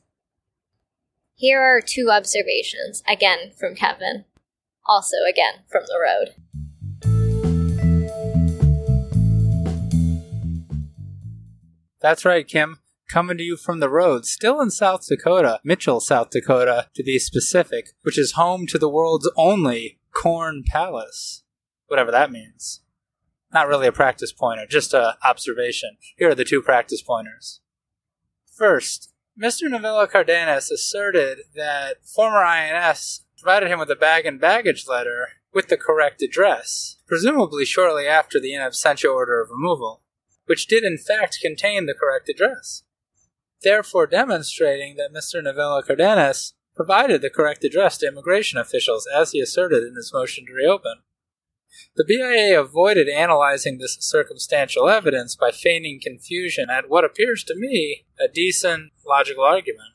Here 1.36 1.62
are 1.62 1.82
two 1.82 2.10
observations, 2.10 3.04
again 3.08 3.52
from 3.60 3.76
Kevin, 3.76 4.26
also 4.88 5.18
again 5.30 5.66
from 5.70 5.84
the 5.86 6.00
road. 6.02 6.34
That's 12.00 12.26
right, 12.26 12.48
Kim 12.48 12.81
coming 13.12 13.38
to 13.38 13.44
you 13.44 13.58
from 13.58 13.82
the 13.82 13.90
road, 13.90 14.26
still 14.26 14.62
in 14.62 14.72
South 14.72 15.06
Dakota, 15.06 15.60
Mitchell, 15.64 16.00
South 16.00 16.30
Dakota, 16.30 16.88
to 16.94 17.04
be 17.04 17.20
specific, 17.20 17.90
which 18.04 18.18
is 18.18 18.34
home 18.34 18.66
to 18.68 18.80
the 18.80 18.90
world's 18.90 19.30
only 19.36 20.00
Corn 20.14 20.64
Palace. 20.66 21.44
Whatever 21.88 22.10
that 22.12 22.32
means. 22.32 22.82
Not 23.54 23.68
really 23.68 23.88
a 23.88 23.92
practice 23.92 24.32
pointer, 24.32 24.66
just 24.66 24.94
a 24.94 25.18
observation. 25.26 25.98
Here 26.16 26.30
are 26.30 26.36
the 26.36 26.46
two 26.46 26.62
practice 26.62 27.02
pointers. 27.02 27.60
First, 28.50 29.12
Mr. 29.42 29.64
Nivelo 29.70 30.10
Cardenas 30.10 30.72
asserted 30.72 31.40
that 31.54 32.06
former 32.06 32.44
INS 32.44 33.26
provided 33.38 33.70
him 33.70 33.80
with 33.80 33.92
a 33.92 33.96
bag 33.96 34.26
and 34.26 34.40
baggage 34.40 34.86
letter 34.88 35.28
with 35.54 35.68
the 35.68 35.76
correct 35.76 36.22
address, 36.22 36.96
presumably 37.08 37.66
shortly 37.66 38.08
after 38.08 38.40
the 38.40 38.54
in 38.54 38.62
absentia 38.62 39.14
order 39.14 39.42
of 39.42 39.50
removal, 39.50 40.02
which 40.46 40.68
did 40.68 40.86
in 40.86 40.98
fact 40.98 41.40
contain 41.42 41.88
the 41.88 41.94
correct 41.94 42.30
address 42.30 42.84
therefore 43.64 44.08
demonstrating 44.08 44.96
that 44.96 45.14
Mr. 45.14 45.42
Nivelo 45.42 45.86
Cardenas 45.86 46.54
provided 46.76 47.22
the 47.22 47.30
correct 47.30 47.64
address 47.64 47.98
to 47.98 48.08
immigration 48.08 48.58
officials, 48.58 49.08
as 49.14 49.32
he 49.32 49.40
asserted 49.40 49.84
in 49.84 49.96
his 49.96 50.12
motion 50.14 50.46
to 50.46 50.54
reopen. 50.54 50.96
The 51.96 52.06
BIA 52.06 52.60
avoided 52.60 53.08
analyzing 53.08 53.78
this 53.78 53.98
circumstantial 54.00 54.90
evidence 54.90 55.36
by 55.36 55.52
feigning 55.52 56.00
confusion 56.02 56.70
at 56.70 56.90
what 56.90 57.06
appears 57.06 57.44
to 57.46 57.56
me 57.56 58.06
a 58.20 58.28
decent 58.28 58.92
logical 59.08 59.44
argument. 59.44 59.90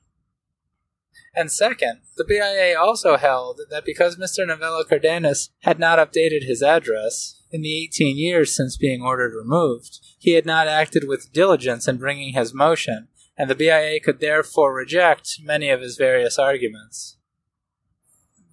And 1.35 1.53
second, 1.53 2.01
the 2.17 2.25
BIA 2.25 2.79
also 2.79 3.19
held 3.19 3.61
that 3.69 3.85
because 3.85 4.17
Mr. 4.17 4.47
Nivelo 4.47 4.89
Cardenas 4.89 5.51
had 5.61 5.79
not 5.79 5.99
updated 5.99 6.45
his 6.45 6.63
address 6.63 7.43
in 7.51 7.61
the 7.61 7.85
18 7.85 8.17
years 8.17 8.57
since 8.57 8.79
being 8.79 9.03
ordered 9.03 9.35
removed, 9.35 10.01
he 10.19 10.33
had 10.33 10.47
not 10.47 10.67
acted 10.67 11.05
with 11.07 11.33
diligence 11.33 11.87
in 11.87 11.99
bringing 11.99 12.33
his 12.33 12.55
motion, 12.55 13.09
and 13.37 13.51
the 13.51 13.55
BIA 13.55 14.01
could 14.01 14.21
therefore 14.21 14.75
reject 14.75 15.41
many 15.43 15.69
of 15.71 15.81
his 15.81 15.97
various 15.97 16.39
arguments. 16.39 17.17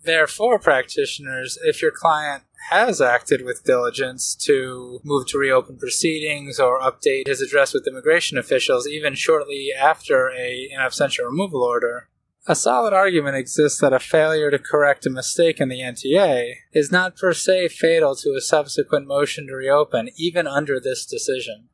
Therefore, 0.03 0.59
practitioners, 0.59 1.57
if 1.63 1.81
your 1.81 1.91
client 1.91 2.43
has 2.69 2.99
acted 2.99 3.43
with 3.43 3.63
diligence 3.63 4.35
to 4.35 4.99
move 5.03 5.27
to 5.27 5.37
reopen 5.37 5.77
proceedings 5.77 6.59
or 6.59 6.79
update 6.79 7.27
his 7.27 7.41
address 7.41 7.73
with 7.73 7.87
immigration 7.87 8.37
officials 8.37 8.87
even 8.87 9.15
shortly 9.15 9.69
after 9.77 10.29
a 10.29 10.69
in 10.71 10.79
absentia 10.79 11.25
removal 11.25 11.63
order, 11.63 12.09
a 12.45 12.55
solid 12.55 12.93
argument 12.93 13.37
exists 13.37 13.79
that 13.79 13.93
a 13.93 13.99
failure 13.99 14.51
to 14.51 14.59
correct 14.59 15.05
a 15.05 15.09
mistake 15.09 15.61
in 15.61 15.69
the 15.69 15.79
NTA 15.79 16.55
is 16.73 16.91
not 16.91 17.15
per 17.15 17.33
se 17.33 17.69
fatal 17.69 18.15
to 18.15 18.35
a 18.37 18.41
subsequent 18.41 19.07
motion 19.07 19.47
to 19.47 19.55
reopen, 19.55 20.09
even 20.17 20.45
under 20.45 20.79
this 20.79 21.05
decision. 21.05 21.69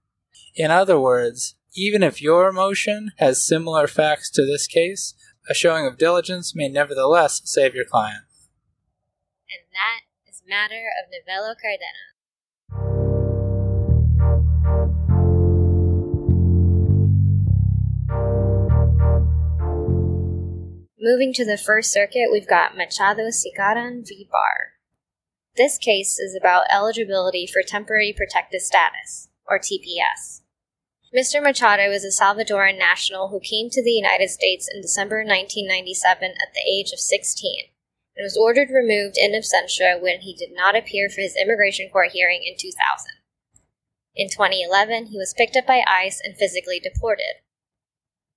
In 0.56 0.70
other 0.70 1.00
words, 1.00 1.56
even 1.76 2.04
if 2.04 2.22
your 2.22 2.52
motion 2.52 3.12
has 3.18 3.46
similar 3.46 3.88
facts 3.88 4.30
to 4.32 4.46
this 4.46 4.68
case, 4.68 5.14
a 5.50 5.54
showing 5.54 5.86
of 5.86 5.98
diligence 5.98 6.56
may 6.56 6.68
nevertheless 6.68 7.42
save 7.46 7.76
your 7.76 7.86
client. 7.86 8.24
And 9.50 9.66
that 9.74 10.02
is 10.30 10.42
matter 10.48 10.86
of 11.00 11.10
Nivelo 11.10 11.56
Cardenas. 11.60 12.10
Moving 21.02 21.32
to 21.34 21.46
the 21.46 21.58
First 21.58 21.94
Circuit, 21.94 22.30
we've 22.32 22.48
got 22.48 22.76
Machado 22.76 23.30
Cicaran 23.30 24.04
v. 24.06 24.28
Barr. 24.30 24.74
This 25.56 25.78
case 25.78 26.20
is 26.20 26.36
about 26.36 26.66
eligibility 26.70 27.48
for 27.48 27.62
temporary 27.66 28.14
protected 28.16 28.62
status, 28.62 29.30
or 29.48 29.60
TPS. 29.60 30.39
Mr. 31.16 31.42
Machado 31.42 31.90
is 31.90 32.06
a 32.06 32.14
Salvadoran 32.14 32.78
national 32.78 33.30
who 33.30 33.40
came 33.40 33.68
to 33.72 33.84
the 33.84 33.92
United 33.92 34.30
States 34.30 34.70
in 34.72 34.80
December 34.80 35.26
1997 35.26 36.30
at 36.30 36.54
the 36.54 36.62
age 36.70 36.92
of 36.94 37.00
16 37.00 37.66
and 38.16 38.24
was 38.24 38.38
ordered 38.38 38.70
removed 38.70 39.18
in 39.18 39.32
absentia 39.32 40.00
when 40.00 40.20
he 40.20 40.36
did 40.36 40.50
not 40.54 40.76
appear 40.76 41.10
for 41.10 41.22
his 41.22 41.36
immigration 41.36 41.90
court 41.90 42.12
hearing 42.12 42.44
in 42.46 42.54
2000. 42.60 43.08
In 44.16 44.30
2011, 44.30 45.08
he 45.08 45.18
was 45.18 45.34
picked 45.36 45.56
up 45.56 45.66
by 45.66 45.82
ICE 45.88 46.22
and 46.24 46.38
physically 46.38 46.80
deported. 46.80 47.42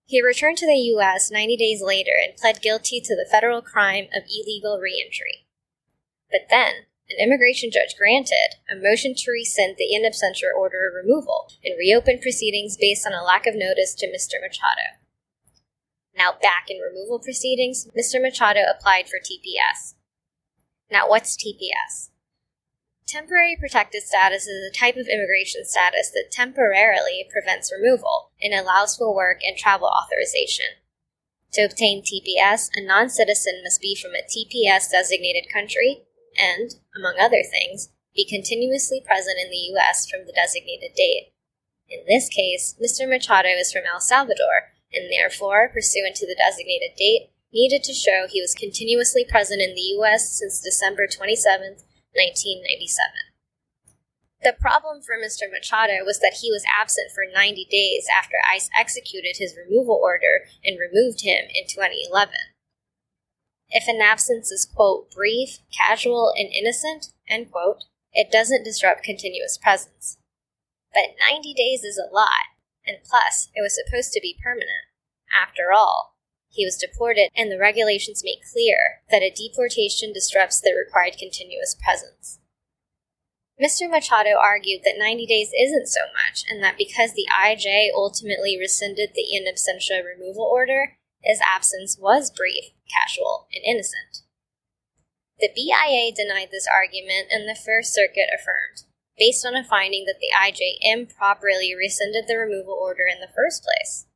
He 0.06 0.22
returned 0.22 0.56
to 0.58 0.66
the 0.66 0.80
U.S. 0.96 1.30
90 1.30 1.56
days 1.56 1.82
later 1.82 2.12
and 2.24 2.36
pled 2.36 2.62
guilty 2.62 3.02
to 3.02 3.14
the 3.14 3.28
federal 3.30 3.60
crime 3.60 4.06
of 4.16 4.24
illegal 4.30 4.78
reentry. 4.80 5.46
But 6.30 6.48
then, 6.48 6.86
an 7.12 7.22
immigration 7.22 7.70
judge 7.70 7.94
granted 7.98 8.56
a 8.70 8.74
motion 8.74 9.14
to 9.14 9.30
rescind 9.30 9.76
the 9.76 9.94
in 9.94 10.02
absentia 10.02 10.48
order 10.56 10.88
of 10.88 10.94
removal 10.94 11.48
and 11.64 11.76
reopen 11.78 12.18
proceedings 12.20 12.76
based 12.80 13.06
on 13.06 13.12
a 13.12 13.22
lack 13.22 13.46
of 13.46 13.54
notice 13.54 13.94
to 13.94 14.06
Mr. 14.06 14.40
Machado. 14.40 14.96
Now 16.16 16.32
back 16.40 16.66
in 16.68 16.78
removal 16.78 17.18
proceedings, 17.18 17.86
Mr. 17.96 18.20
Machado 18.20 18.60
applied 18.68 19.08
for 19.08 19.18
TPS. 19.18 19.94
Now 20.90 21.08
what's 21.08 21.36
TPS? 21.36 22.10
Temporary 23.06 23.56
protected 23.58 24.02
status 24.02 24.46
is 24.46 24.70
a 24.70 24.78
type 24.78 24.96
of 24.96 25.06
immigration 25.06 25.64
status 25.64 26.10
that 26.10 26.30
temporarily 26.30 27.28
prevents 27.30 27.72
removal 27.72 28.30
and 28.40 28.54
allows 28.54 28.96
for 28.96 29.14
work 29.14 29.40
and 29.42 29.56
travel 29.56 29.88
authorization. 29.88 30.80
To 31.52 31.62
obtain 31.62 32.02
TPS, 32.02 32.70
a 32.74 32.82
non 32.82 33.10
citizen 33.10 33.60
must 33.62 33.82
be 33.82 33.94
from 33.94 34.12
a 34.12 34.24
TPS 34.24 34.90
designated 34.90 35.52
country 35.52 36.04
and, 36.38 36.76
among 36.96 37.16
other 37.18 37.42
things, 37.42 37.90
be 38.14 38.24
continuously 38.24 39.02
present 39.04 39.38
in 39.40 39.50
the 39.50 39.72
U.S. 39.76 40.06
from 40.08 40.26
the 40.26 40.32
designated 40.32 40.94
date. 40.94 41.32
In 41.88 42.04
this 42.06 42.28
case, 42.28 42.74
Mr. 42.80 43.08
Machado 43.08 43.48
is 43.48 43.72
from 43.72 43.82
El 43.92 44.00
Salvador, 44.00 44.72
and 44.92 45.10
therefore, 45.10 45.70
pursuant 45.72 46.16
to 46.16 46.26
the 46.26 46.36
designated 46.36 46.96
date, 46.96 47.30
needed 47.52 47.82
to 47.84 47.92
show 47.92 48.26
he 48.26 48.40
was 48.40 48.54
continuously 48.54 49.24
present 49.28 49.60
in 49.60 49.74
the 49.74 49.96
U.S. 50.00 50.38
since 50.38 50.60
December 50.60 51.06
27, 51.06 51.76
1997. 52.12 53.32
The 54.42 54.56
problem 54.58 55.00
for 55.02 55.14
Mr. 55.14 55.46
Machado 55.50 56.04
was 56.04 56.18
that 56.18 56.42
he 56.42 56.50
was 56.50 56.64
absent 56.66 57.12
for 57.14 57.22
90 57.32 57.66
days 57.70 58.06
after 58.10 58.34
ICE 58.52 58.68
executed 58.76 59.36
his 59.38 59.56
removal 59.56 60.00
order 60.02 60.48
and 60.64 60.80
removed 60.80 61.22
him 61.22 61.46
in 61.54 61.68
2011. 61.68 62.34
If 63.72 63.88
an 63.88 64.00
absence 64.02 64.52
is, 64.52 64.66
quote, 64.66 65.10
brief, 65.10 65.58
casual, 65.76 66.32
and 66.36 66.48
innocent, 66.52 67.12
end 67.28 67.50
quote, 67.50 67.84
it 68.12 68.30
doesn't 68.30 68.64
disrupt 68.64 69.02
continuous 69.02 69.56
presence. 69.56 70.18
But 70.92 71.16
90 71.30 71.54
days 71.54 71.82
is 71.82 71.98
a 71.98 72.12
lot, 72.12 72.52
and 72.86 72.98
plus, 73.08 73.48
it 73.54 73.62
was 73.62 73.74
supposed 73.74 74.12
to 74.12 74.20
be 74.20 74.38
permanent. 74.42 74.92
After 75.32 75.72
all, 75.72 76.12
he 76.50 76.66
was 76.66 76.76
deported, 76.76 77.30
and 77.34 77.50
the 77.50 77.58
regulations 77.58 78.22
make 78.22 78.44
clear 78.52 79.00
that 79.10 79.22
a 79.22 79.32
deportation 79.32 80.12
disrupts 80.12 80.60
the 80.60 80.74
required 80.76 81.16
continuous 81.18 81.74
presence. 81.74 82.40
Mr. 83.60 83.88
Machado 83.88 84.36
argued 84.36 84.82
that 84.84 84.98
90 84.98 85.24
days 85.24 85.50
isn't 85.58 85.86
so 85.86 86.00
much, 86.12 86.44
and 86.50 86.62
that 86.62 86.76
because 86.76 87.14
the 87.14 87.28
IJ 87.32 87.88
ultimately 87.94 88.58
rescinded 88.58 89.12
the 89.14 89.34
in 89.34 89.44
absentia 89.44 90.04
removal 90.04 90.44
order, 90.44 90.98
his 91.22 91.40
absence 91.40 91.96
was 91.98 92.30
brief, 92.30 92.74
casual, 92.90 93.46
and 93.54 93.64
innocent. 93.64 94.22
The 95.38 95.50
BIA 95.54 96.12
denied 96.14 96.50
this 96.50 96.68
argument 96.70 97.28
and 97.30 97.48
the 97.48 97.58
First 97.58 97.94
Circuit 97.94 98.30
affirmed, 98.32 98.86
based 99.18 99.46
on 99.46 99.56
a 99.56 99.64
finding 99.64 100.04
that 100.06 100.20
the 100.20 100.30
IJ 100.34 100.78
improperly 100.82 101.74
rescinded 101.74 102.26
the 102.26 102.38
removal 102.38 102.74
order 102.74 103.04
in 103.10 103.20
the 103.20 103.32
first 103.34 103.64
place. 103.64 104.06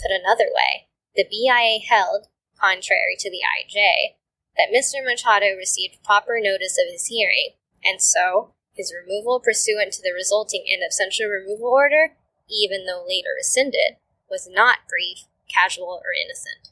Put 0.00 0.10
another 0.10 0.50
way, 0.50 0.88
the 1.14 1.24
BIA 1.24 1.80
held, 1.86 2.28
contrary 2.58 3.16
to 3.18 3.30
the 3.30 3.42
IJ, 3.46 4.16
that 4.56 4.74
Mr. 4.74 5.04
Machado 5.04 5.54
received 5.56 6.02
proper 6.02 6.38
notice 6.40 6.78
of 6.78 6.90
his 6.90 7.06
hearing, 7.06 7.54
and 7.84 8.00
so 8.00 8.52
his 8.74 8.92
removal 8.92 9.40
pursuant 9.40 9.92
to 9.94 10.02
the 10.02 10.12
resulting 10.12 10.64
in 10.66 10.80
absentia 10.80 11.30
removal 11.30 11.68
order, 11.68 12.16
even 12.50 12.86
though 12.86 13.04
later 13.06 13.30
rescinded, 13.36 13.96
was 14.28 14.48
not 14.50 14.88
brief, 14.88 15.24
casual, 15.52 16.02
or 16.04 16.12
innocent. 16.12 16.70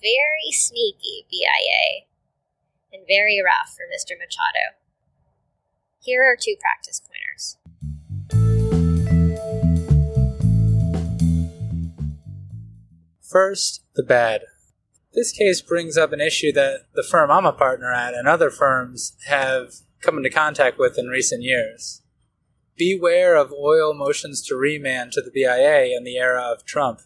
Very 0.00 0.52
sneaky, 0.52 1.26
BIA, 1.30 2.06
and 2.92 3.06
very 3.06 3.40
rough 3.44 3.74
for 3.74 3.84
Mr. 3.84 4.18
Machado. 4.18 4.76
Here 6.00 6.22
are 6.22 6.36
two 6.40 6.56
practice 6.60 7.00
pointers. 7.00 7.56
First, 13.22 13.82
the 13.94 14.02
bad. 14.02 14.42
This 15.12 15.32
case 15.32 15.60
brings 15.60 15.96
up 15.96 16.12
an 16.12 16.20
issue 16.20 16.52
that 16.52 16.82
the 16.94 17.02
firm 17.02 17.30
I'm 17.30 17.46
a 17.46 17.52
partner 17.52 17.92
at 17.92 18.14
and 18.14 18.28
other 18.28 18.50
firms 18.50 19.16
have 19.26 19.74
come 20.00 20.16
into 20.18 20.30
contact 20.30 20.78
with 20.78 20.98
in 20.98 21.08
recent 21.08 21.42
years. 21.42 22.02
Beware 22.76 23.34
of 23.34 23.50
OIL 23.50 23.96
motions 23.96 24.42
to 24.46 24.54
remand 24.54 25.12
to 25.12 25.22
the 25.22 25.30
BIA 25.30 25.96
in 25.96 26.04
the 26.04 26.18
era 26.18 26.42
of 26.42 26.64
Trump. 26.64 27.00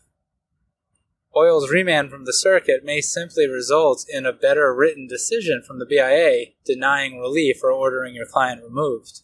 OIL's 1.34 1.70
remand 1.70 2.10
from 2.10 2.24
the 2.24 2.32
circuit 2.32 2.84
may 2.84 3.00
simply 3.00 3.46
result 3.46 4.04
in 4.08 4.26
a 4.26 4.32
better 4.32 4.74
written 4.74 5.06
decision 5.06 5.62
from 5.64 5.78
the 5.78 5.86
BIA 5.86 6.46
denying 6.64 7.18
relief 7.18 7.62
or 7.62 7.70
ordering 7.70 8.14
your 8.14 8.26
client 8.26 8.62
removed. 8.64 9.22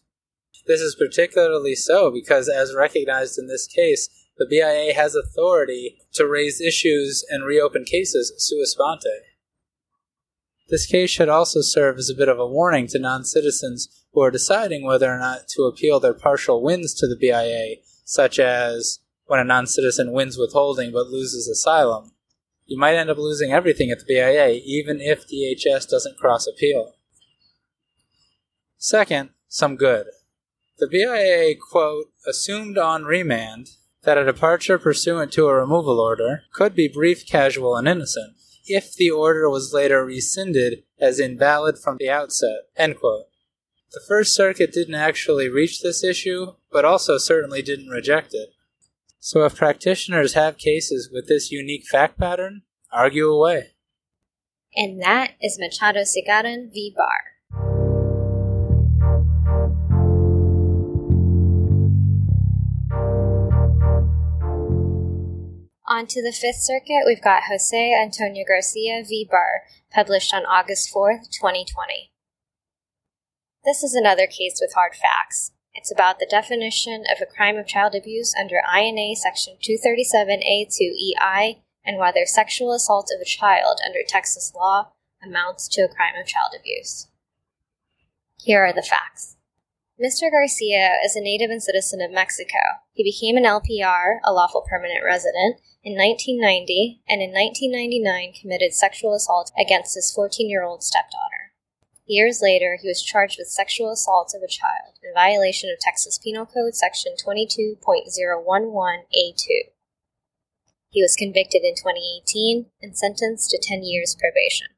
This 0.66 0.81
is 0.81 0.95
particularly 0.95 1.75
so 1.75 2.11
because, 2.11 2.49
as 2.49 2.75
recognized 2.75 3.38
in 3.38 3.49
this 3.49 3.66
case, 3.66 4.09
the 4.38 4.47
BIA 4.47 4.95
has 4.95 5.14
authority 5.14 5.97
to 6.12 6.27
raise 6.27 6.61
issues 6.61 7.25
and 7.29 7.45
reopen 7.45 7.85
cases 7.85 8.33
sua 8.37 8.66
sponte. 8.66 9.23
This 10.69 10.87
case 10.87 11.11
should 11.11 11.29
also 11.29 11.61
serve 11.61 11.97
as 11.97 12.11
a 12.11 12.14
bit 12.14 12.29
of 12.29 12.38
a 12.38 12.47
warning 12.47 12.88
to 12.88 12.99
non 12.99 13.25
citizens 13.25 13.88
who 14.12 14.21
are 14.23 14.31
deciding 14.31 14.85
whether 14.85 15.12
or 15.12 15.19
not 15.19 15.49
to 15.49 15.62
appeal 15.62 16.01
their 16.01 16.14
partial 16.14 16.62
wins 16.62 16.92
to 16.95 17.07
the 17.07 17.16
BIA, 17.16 17.77
such 18.05 18.38
as 18.38 19.01
when 19.26 19.40
a 19.40 19.44
non 19.44 19.66
citizen 19.66 20.12
wins 20.12 20.38
withholding 20.38 20.92
but 20.92 21.08
loses 21.08 21.48
asylum. 21.48 22.12
You 22.64 22.78
might 22.78 22.96
end 22.96 23.10
up 23.10 23.18
losing 23.18 23.52
everything 23.52 23.90
at 23.90 24.00
the 24.00 24.04
BIA, 24.06 24.60
even 24.64 25.00
if 25.00 25.26
DHS 25.28 25.88
doesn't 25.88 26.18
cross 26.18 26.46
appeal. 26.46 26.94
Second, 28.76 29.30
some 29.48 29.76
good. 29.76 30.06
The 30.78 30.88
BIA, 30.88 31.54
quote, 31.54 32.06
assumed 32.26 32.76
on 32.76 33.04
remand 33.04 33.70
that 34.02 34.18
a 34.18 34.24
departure 34.24 34.78
pursuant 34.78 35.32
to 35.32 35.46
a 35.46 35.54
removal 35.54 36.00
order 36.00 36.42
could 36.52 36.74
be 36.74 36.88
brief, 36.88 37.26
casual, 37.26 37.76
and 37.76 37.88
innocent 37.88 38.36
if 38.66 38.94
the 38.94 39.10
order 39.10 39.48
was 39.48 39.72
later 39.72 40.04
rescinded 40.04 40.82
as 40.98 41.20
invalid 41.20 41.78
from 41.78 41.96
the 41.98 42.10
outset, 42.10 42.62
end 42.76 42.98
quote. 42.98 43.26
The 43.92 44.00
First 44.06 44.34
Circuit 44.34 44.72
didn't 44.72 44.96
actually 44.96 45.48
reach 45.48 45.80
this 45.80 46.02
issue, 46.02 46.54
but 46.70 46.84
also 46.84 47.18
certainly 47.18 47.62
didn't 47.62 47.88
reject 47.88 48.34
it. 48.34 48.50
So 49.18 49.44
if 49.44 49.57
practitioners 49.57 50.35
have 50.35 50.59
cases 50.59 51.11
with 51.12 51.26
this 51.29 51.50
unique 51.50 51.87
fact 51.87 52.18
pattern, 52.18 52.62
argue 52.92 53.29
away. 53.29 53.74
And 54.74 55.02
that 55.02 55.33
is 55.42 55.59
Machado 55.59 56.05
Cigaran 56.05 56.70
v. 56.72 56.94
Barr. 56.96 57.37
On 65.88 66.05
to 66.09 66.20
the 66.20 66.33
Fifth 66.33 66.62
Circuit, 66.62 67.05
we've 67.07 67.22
got 67.22 67.44
Jose 67.48 67.94
Antonio 67.94 68.44
Garcia 68.46 69.05
v. 69.07 69.26
Barr, 69.31 69.62
published 69.92 70.35
on 70.35 70.44
August 70.44 70.92
4th, 70.92 71.31
2020. 71.31 72.11
This 73.64 73.83
is 73.83 73.94
another 73.94 74.26
case 74.26 74.59
with 74.61 74.74
hard 74.74 74.94
facts. 74.94 75.52
It's 75.76 75.92
about 75.92 76.18
the 76.18 76.26
definition 76.28 77.04
of 77.12 77.20
a 77.20 77.26
crime 77.26 77.56
of 77.56 77.66
child 77.66 77.94
abuse 77.94 78.34
under 78.38 78.56
INA 78.56 79.14
Section 79.14 79.58
237A2EI 79.62 81.60
and 81.84 81.98
whether 81.98 82.24
sexual 82.24 82.72
assault 82.72 83.10
of 83.14 83.20
a 83.20 83.26
child 83.26 83.78
under 83.86 84.00
Texas 84.06 84.52
law 84.54 84.92
amounts 85.22 85.68
to 85.68 85.82
a 85.82 85.88
crime 85.88 86.14
of 86.20 86.26
child 86.26 86.52
abuse. 86.58 87.08
Here 88.42 88.64
are 88.64 88.72
the 88.72 88.82
facts. 88.82 89.36
Mr. 90.02 90.30
Garcia 90.30 90.96
is 91.04 91.14
a 91.14 91.20
native 91.20 91.50
and 91.50 91.62
citizen 91.62 92.00
of 92.02 92.10
Mexico. 92.10 92.58
He 92.92 93.04
became 93.04 93.36
an 93.36 93.44
LPR, 93.44 94.18
a 94.24 94.32
lawful 94.32 94.64
permanent 94.68 95.00
resident, 95.04 95.56
in 95.84 95.94
1990 95.94 97.00
and 97.08 97.22
in 97.22 97.30
1999 97.30 98.34
committed 98.40 98.74
sexual 98.74 99.14
assault 99.14 99.52
against 99.58 99.94
his 99.94 100.12
14 100.12 100.50
year 100.50 100.64
old 100.64 100.82
stepdaughter. 100.82 101.36
Years 102.07 102.40
later, 102.40 102.79
he 102.81 102.87
was 102.87 103.03
charged 103.03 103.37
with 103.37 103.49
sexual 103.49 103.90
assault 103.90 104.33
of 104.35 104.42
a 104.42 104.49
child 104.49 104.95
in 105.03 105.12
violation 105.12 105.71
of 105.71 105.81
Texas 105.81 106.21
Penal 106.23 106.47
Code 106.47 106.77
Section 106.77 107.16
22.011A2. 107.19 109.73
He 110.90 111.03
was 111.03 111.16
convicted 111.16 111.62
in 111.64 111.75
2018 111.75 112.66
and 112.81 112.97
sentenced 112.97 113.51
to 113.51 113.59
10 113.61 113.83
years 113.83 114.16
probation. 114.19 114.69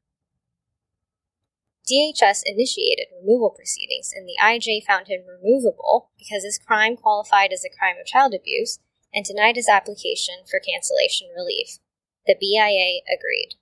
DHS 1.85 2.41
initiated 2.45 3.13
removal 3.21 3.51
proceedings, 3.51 4.11
and 4.15 4.27
the 4.27 4.37
IJ 4.41 4.83
found 4.85 5.07
him 5.07 5.21
removable 5.25 6.09
because 6.17 6.43
his 6.43 6.59
crime 6.59 6.97
qualified 6.97 7.53
as 7.53 7.63
a 7.63 7.69
crime 7.69 7.97
of 7.99 8.07
child 8.07 8.33
abuse 8.33 8.79
and 9.13 9.23
denied 9.23 9.55
his 9.55 9.69
application 9.69 10.45
for 10.49 10.59
cancellation 10.59 11.29
relief. 11.35 11.77
The 12.25 12.35
BIA 12.39 13.01
agreed. 13.05 13.53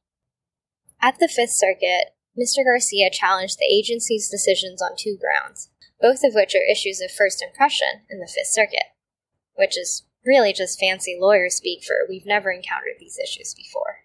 At 1.01 1.19
the 1.19 1.27
Fifth 1.27 1.51
Circuit, 1.51 2.15
Mr. 2.37 2.63
Garcia 2.63 3.09
challenged 3.11 3.57
the 3.57 3.65
agency's 3.65 4.29
decisions 4.29 4.81
on 4.81 4.91
two 4.95 5.17
grounds, 5.17 5.69
both 5.99 6.23
of 6.23 6.35
which 6.35 6.53
are 6.53 6.71
issues 6.71 7.01
of 7.01 7.11
first 7.11 7.41
impression 7.41 8.05
in 8.09 8.19
the 8.19 8.27
Fifth 8.27 8.51
Circuit, 8.51 8.93
which 9.55 9.77
is 9.77 10.03
really 10.25 10.53
just 10.53 10.79
fancy 10.79 11.17
lawyer 11.19 11.49
speak 11.49 11.83
for 11.83 12.05
we've 12.07 12.25
never 12.25 12.51
encountered 12.51 12.95
these 12.99 13.17
issues 13.17 13.55
before. 13.55 14.03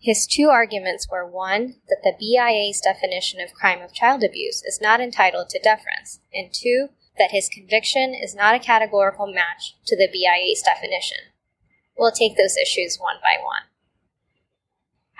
His 0.00 0.26
two 0.26 0.48
arguments 0.48 1.06
were 1.08 1.24
one, 1.24 1.76
that 1.88 2.02
the 2.02 2.16
BIA's 2.18 2.80
definition 2.80 3.40
of 3.40 3.54
crime 3.54 3.80
of 3.80 3.94
child 3.94 4.24
abuse 4.24 4.60
is 4.64 4.80
not 4.82 5.00
entitled 5.00 5.48
to 5.50 5.60
deference, 5.60 6.18
and 6.34 6.52
two, 6.52 6.88
that 7.18 7.30
his 7.30 7.48
conviction 7.48 8.12
is 8.12 8.34
not 8.34 8.56
a 8.56 8.58
categorical 8.58 9.32
match 9.32 9.76
to 9.86 9.96
the 9.96 10.08
BIA's 10.08 10.62
definition. 10.62 11.30
We'll 11.96 12.10
take 12.10 12.36
those 12.36 12.56
issues 12.56 12.98
one 12.98 13.16
by 13.22 13.36
one. 13.40 13.70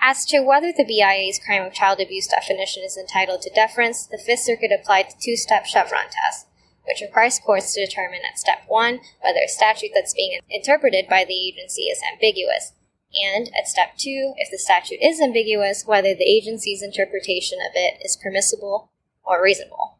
As 0.05 0.25
to 0.25 0.41
whether 0.41 0.73
the 0.73 0.83
BIA's 0.83 1.39
crime 1.39 1.63
of 1.63 1.73
child 1.73 2.01
abuse 2.01 2.27
definition 2.27 2.83
is 2.83 2.97
entitled 2.97 3.41
to 3.43 3.49
deference, 3.49 4.05
the 4.05 4.17
Fifth 4.17 4.41
Circuit 4.41 4.69
applied 4.69 5.05
the 5.07 5.15
two 5.17 5.37
step 5.37 5.65
Chevron 5.65 6.07
test, 6.11 6.47
which 6.85 6.99
requires 6.99 7.39
courts 7.39 7.73
to 7.73 7.85
determine 7.85 8.19
at 8.29 8.37
step 8.37 8.63
one 8.67 8.99
whether 9.21 9.39
a 9.39 9.47
statute 9.47 9.91
that's 9.95 10.13
being 10.13 10.41
interpreted 10.49 11.07
by 11.07 11.23
the 11.23 11.47
agency 11.47 11.83
is 11.83 12.01
ambiguous, 12.11 12.73
and 13.15 13.47
at 13.57 13.69
step 13.69 13.95
two, 13.97 14.33
if 14.35 14.51
the 14.51 14.57
statute 14.57 14.99
is 15.01 15.21
ambiguous, 15.21 15.85
whether 15.87 16.13
the 16.13 16.29
agency's 16.29 16.83
interpretation 16.83 17.59
of 17.65 17.71
it 17.73 18.01
is 18.03 18.19
permissible 18.21 18.91
or 19.23 19.41
reasonable. 19.41 19.99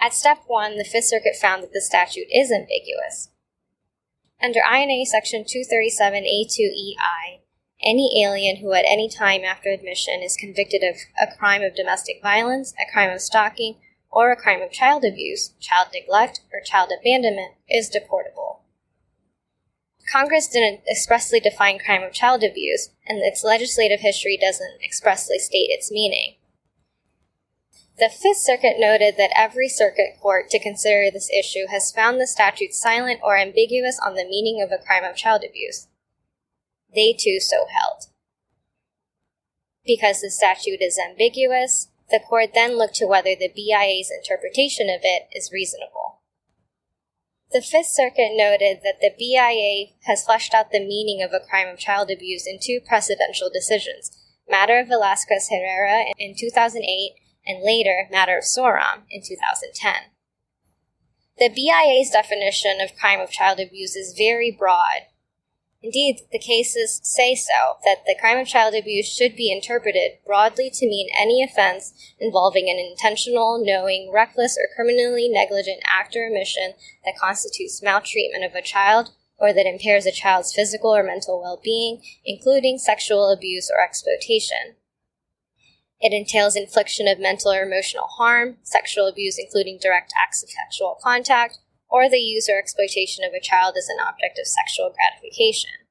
At 0.00 0.14
step 0.14 0.42
one, 0.46 0.78
the 0.78 0.84
Fifth 0.84 1.06
Circuit 1.06 1.34
found 1.34 1.64
that 1.64 1.72
the 1.72 1.80
statute 1.80 2.28
is 2.32 2.52
ambiguous. 2.52 3.30
Under 4.40 4.60
INA 4.60 5.04
Section 5.04 5.42
237A2EI, 5.42 7.40
any 7.86 8.22
alien 8.24 8.56
who 8.56 8.72
at 8.72 8.84
any 8.86 9.08
time 9.08 9.44
after 9.44 9.70
admission 9.70 10.20
is 10.22 10.36
convicted 10.36 10.82
of 10.82 10.96
a 11.20 11.32
crime 11.36 11.62
of 11.62 11.76
domestic 11.76 12.20
violence, 12.20 12.74
a 12.74 12.92
crime 12.92 13.10
of 13.10 13.20
stalking, 13.20 13.76
or 14.10 14.32
a 14.32 14.36
crime 14.36 14.60
of 14.60 14.72
child 14.72 15.04
abuse, 15.04 15.52
child 15.60 15.88
neglect, 15.94 16.40
or 16.52 16.60
child 16.60 16.90
abandonment 16.98 17.52
is 17.68 17.88
deportable. 17.88 18.60
Congress 20.12 20.48
didn't 20.48 20.80
expressly 20.90 21.40
define 21.40 21.78
crime 21.78 22.02
of 22.02 22.12
child 22.12 22.42
abuse, 22.42 22.90
and 23.06 23.18
its 23.22 23.44
legislative 23.44 24.00
history 24.00 24.38
doesn't 24.40 24.80
expressly 24.84 25.38
state 25.38 25.68
its 25.70 25.90
meaning. 25.90 26.36
The 27.98 28.10
Fifth 28.10 28.38
Circuit 28.38 28.76
noted 28.78 29.16
that 29.16 29.32
every 29.34 29.68
circuit 29.68 30.18
court 30.20 30.50
to 30.50 30.58
consider 30.62 31.10
this 31.10 31.30
issue 31.30 31.66
has 31.70 31.92
found 31.92 32.20
the 32.20 32.26
statute 32.26 32.74
silent 32.74 33.20
or 33.22 33.38
ambiguous 33.38 33.98
on 34.04 34.14
the 34.14 34.24
meaning 34.24 34.62
of 34.62 34.70
a 34.70 34.82
crime 34.82 35.04
of 35.04 35.16
child 35.16 35.42
abuse. 35.48 35.88
They 36.96 37.12
too 37.12 37.38
so 37.38 37.66
held. 37.70 38.06
Because 39.84 40.20
the 40.20 40.30
statute 40.30 40.80
is 40.80 40.98
ambiguous, 40.98 41.88
the 42.10 42.18
court 42.18 42.50
then 42.54 42.78
looked 42.78 42.94
to 42.96 43.06
whether 43.06 43.36
the 43.36 43.52
BIA's 43.54 44.10
interpretation 44.10 44.88
of 44.88 45.02
it 45.02 45.28
is 45.32 45.52
reasonable. 45.52 46.22
The 47.52 47.60
Fifth 47.62 47.88
Circuit 47.88 48.32
noted 48.32 48.80
that 48.82 49.00
the 49.00 49.12
BIA 49.16 49.94
has 50.06 50.24
fleshed 50.24 50.54
out 50.54 50.72
the 50.72 50.80
meaning 50.80 51.22
of 51.22 51.32
a 51.32 51.44
crime 51.46 51.68
of 51.68 51.78
child 51.78 52.10
abuse 52.10 52.46
in 52.46 52.58
two 52.60 52.80
precedential 52.80 53.52
decisions 53.52 54.10
Matter 54.48 54.78
of 54.78 54.88
Velazquez 54.88 55.48
Herrera 55.50 56.06
in 56.18 56.34
2008 56.38 57.14
and 57.46 57.62
later 57.62 58.08
Matter 58.10 58.38
of 58.38 58.44
Soram 58.44 59.02
in 59.10 59.20
2010. 59.20 59.94
The 61.38 61.48
BIA's 61.48 62.10
definition 62.10 62.80
of 62.80 62.96
crime 62.96 63.20
of 63.20 63.30
child 63.30 63.60
abuse 63.60 63.96
is 63.96 64.14
very 64.16 64.50
broad 64.50 65.02
Indeed, 65.86 66.22
the 66.32 66.40
cases 66.40 67.00
say 67.04 67.36
so, 67.36 67.78
that 67.84 68.02
the 68.06 68.16
crime 68.18 68.38
of 68.38 68.48
child 68.48 68.74
abuse 68.74 69.06
should 69.06 69.36
be 69.36 69.52
interpreted 69.52 70.18
broadly 70.26 70.68
to 70.68 70.84
mean 70.84 71.08
any 71.16 71.44
offense 71.44 71.94
involving 72.18 72.68
an 72.68 72.76
intentional, 72.76 73.62
knowing, 73.64 74.10
reckless, 74.12 74.58
or 74.58 74.66
criminally 74.74 75.28
negligent 75.28 75.80
act 75.86 76.16
or 76.16 76.26
omission 76.26 76.74
that 77.04 77.14
constitutes 77.16 77.84
maltreatment 77.84 78.42
of 78.42 78.56
a 78.56 78.62
child 78.62 79.10
or 79.38 79.52
that 79.52 79.64
impairs 79.64 80.06
a 80.06 80.10
child's 80.10 80.52
physical 80.52 80.92
or 80.92 81.04
mental 81.04 81.40
well 81.40 81.60
being, 81.62 82.02
including 82.24 82.78
sexual 82.78 83.30
abuse 83.30 83.70
or 83.72 83.80
exploitation. 83.80 84.74
It 86.00 86.12
entails 86.12 86.56
infliction 86.56 87.06
of 87.06 87.20
mental 87.20 87.52
or 87.52 87.62
emotional 87.62 88.08
harm, 88.18 88.56
sexual 88.64 89.06
abuse, 89.06 89.38
including 89.38 89.78
direct 89.80 90.12
acts 90.20 90.42
of 90.42 90.50
sexual 90.50 90.98
contact, 91.00 91.58
or 91.88 92.08
the 92.08 92.18
use 92.18 92.48
or 92.48 92.58
exploitation 92.58 93.24
of 93.24 93.32
a 93.32 93.40
child 93.40 93.74
as 93.78 93.88
an 93.88 93.98
object 94.00 94.38
of 94.38 94.46
sexual 94.46 94.92
gratification. 94.94 95.86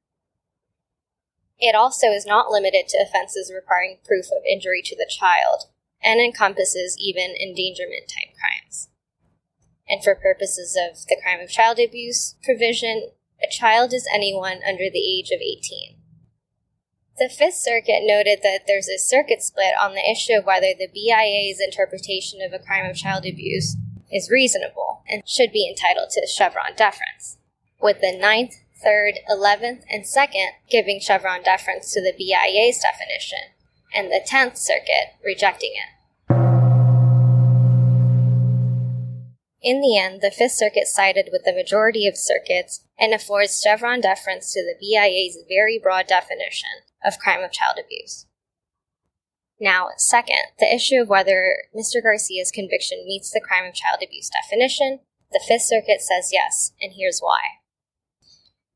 It 1.58 1.76
also 1.76 2.08
is 2.08 2.26
not 2.26 2.52
limited 2.52 2.88
to 2.90 3.02
offenses 3.02 3.52
requiring 3.54 4.00
proof 4.04 4.26
of 4.26 4.44
injury 4.46 4.82
to 4.84 4.96
the 4.96 5.10
child, 5.10 5.72
and 6.04 6.20
encompasses 6.20 6.98
even 7.00 7.34
endangerment 7.36 8.08
type 8.08 8.36
crimes. 8.38 8.90
And 9.88 10.04
for 10.04 10.16
purposes 10.16 10.78
of 10.78 11.06
the 11.08 11.18
crime 11.22 11.40
of 11.40 11.50
child 11.50 11.80
abuse 11.80 12.36
provision, 12.44 13.10
a 13.42 13.48
child 13.50 13.94
is 13.94 14.08
anyone 14.14 14.60
under 14.68 14.90
the 14.90 15.20
age 15.20 15.32
of 15.32 15.42
18. 15.42 15.98
The 17.18 17.30
Fifth 17.30 17.56
Circuit 17.56 18.02
noted 18.04 18.40
that 18.44 18.62
there's 18.68 18.90
a 18.90 18.98
circuit 18.98 19.42
split 19.42 19.74
on 19.80 19.94
the 19.94 20.12
issue 20.12 20.34
of 20.38 20.46
whether 20.46 20.74
the 20.78 20.90
BIA's 20.94 21.62
interpretation 21.62 22.42
of 22.42 22.52
a 22.52 22.64
crime 22.64 22.90
of 22.90 22.98
child 22.98 23.26
abuse 23.26 23.78
is 24.12 24.30
reasonable 24.32 25.04
and 25.10 25.28
should 25.28 25.52
be 25.52 25.68
entitled 25.68 26.10
to 26.12 26.28
Chevron 26.28 26.76
deference, 26.76 27.38
with 27.82 28.02
the 28.02 28.18
Ninth, 28.18 28.56
Third, 28.84 29.20
Eleventh, 29.30 29.84
and 29.90 30.06
Second 30.06 30.52
giving 30.70 31.00
Chevron 31.00 31.44
deference 31.44 31.94
to 31.94 32.02
the 32.02 32.14
BIA's 32.18 32.80
definition, 32.80 33.54
and 33.94 34.12
the 34.12 34.22
Tenth 34.26 34.58
Circuit 34.58 35.16
rejecting 35.24 35.72
it. 35.74 35.96
In 39.62 39.82
the 39.82 39.98
end, 39.98 40.22
the 40.22 40.30
Fifth 40.30 40.52
Circuit 40.52 40.86
sided 40.86 41.30
with 41.32 41.44
the 41.44 41.52
majority 41.52 42.06
of 42.08 42.16
circuits 42.16 42.86
and 43.00 43.16
affords 43.16 43.60
Chevron 43.60 44.00
deference 44.00 44.54
to 44.54 44.62
the 44.62 44.76
BIA's 44.80 45.40
very 45.50 45.80
broad 45.82 46.06
definition 46.06 46.70
of 47.04 47.18
crime 47.18 47.44
of 47.44 47.52
child 47.52 47.80
abuse. 47.84 48.28
Now, 49.60 49.90
second, 49.98 50.52
the 50.60 50.72
issue 50.74 51.02
of 51.02 51.08
whether 51.08 51.58
Mr. 51.76 52.04
Garcia's 52.04 52.52
conviction 52.52 53.06
meets 53.06 53.32
the 53.32 53.40
crime 53.40 53.66
of 53.66 53.74
child 53.74 54.00
abuse 54.04 54.30
definition, 54.30 55.00
the 55.32 55.42
Fifth 55.48 55.64
Circuit 55.64 56.02
says 56.02 56.30
yes, 56.32 56.74
and 56.82 56.94
here's 56.96 57.20
why. 57.20 57.40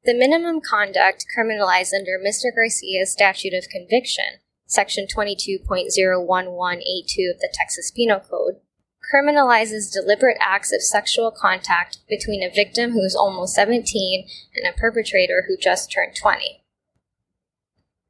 The 0.06 0.14
minimum 0.14 0.62
conduct 0.62 1.26
criminalized 1.38 1.94
under 1.94 2.18
Mr. 2.18 2.56
Garcia's 2.56 3.12
statute 3.12 3.54
of 3.54 3.68
conviction, 3.70 4.40
section 4.66 5.06
22.01182 5.06 7.30
of 7.30 7.40
the 7.40 7.54
Texas 7.54 7.92
Penal 7.92 8.22
Code, 8.22 8.62
criminalizes 9.14 9.92
deliberate 9.92 10.38
acts 10.40 10.72
of 10.72 10.82
sexual 10.82 11.32
contact 11.32 11.98
between 12.08 12.42
a 12.42 12.54
victim 12.54 12.92
who 12.92 13.04
is 13.04 13.16
almost 13.16 13.56
17 13.56 14.30
and 14.56 14.68
a 14.68 14.78
perpetrator 14.78 15.44
who 15.48 15.58
just 15.58 15.92
turned 15.92 16.16
20 16.16 16.64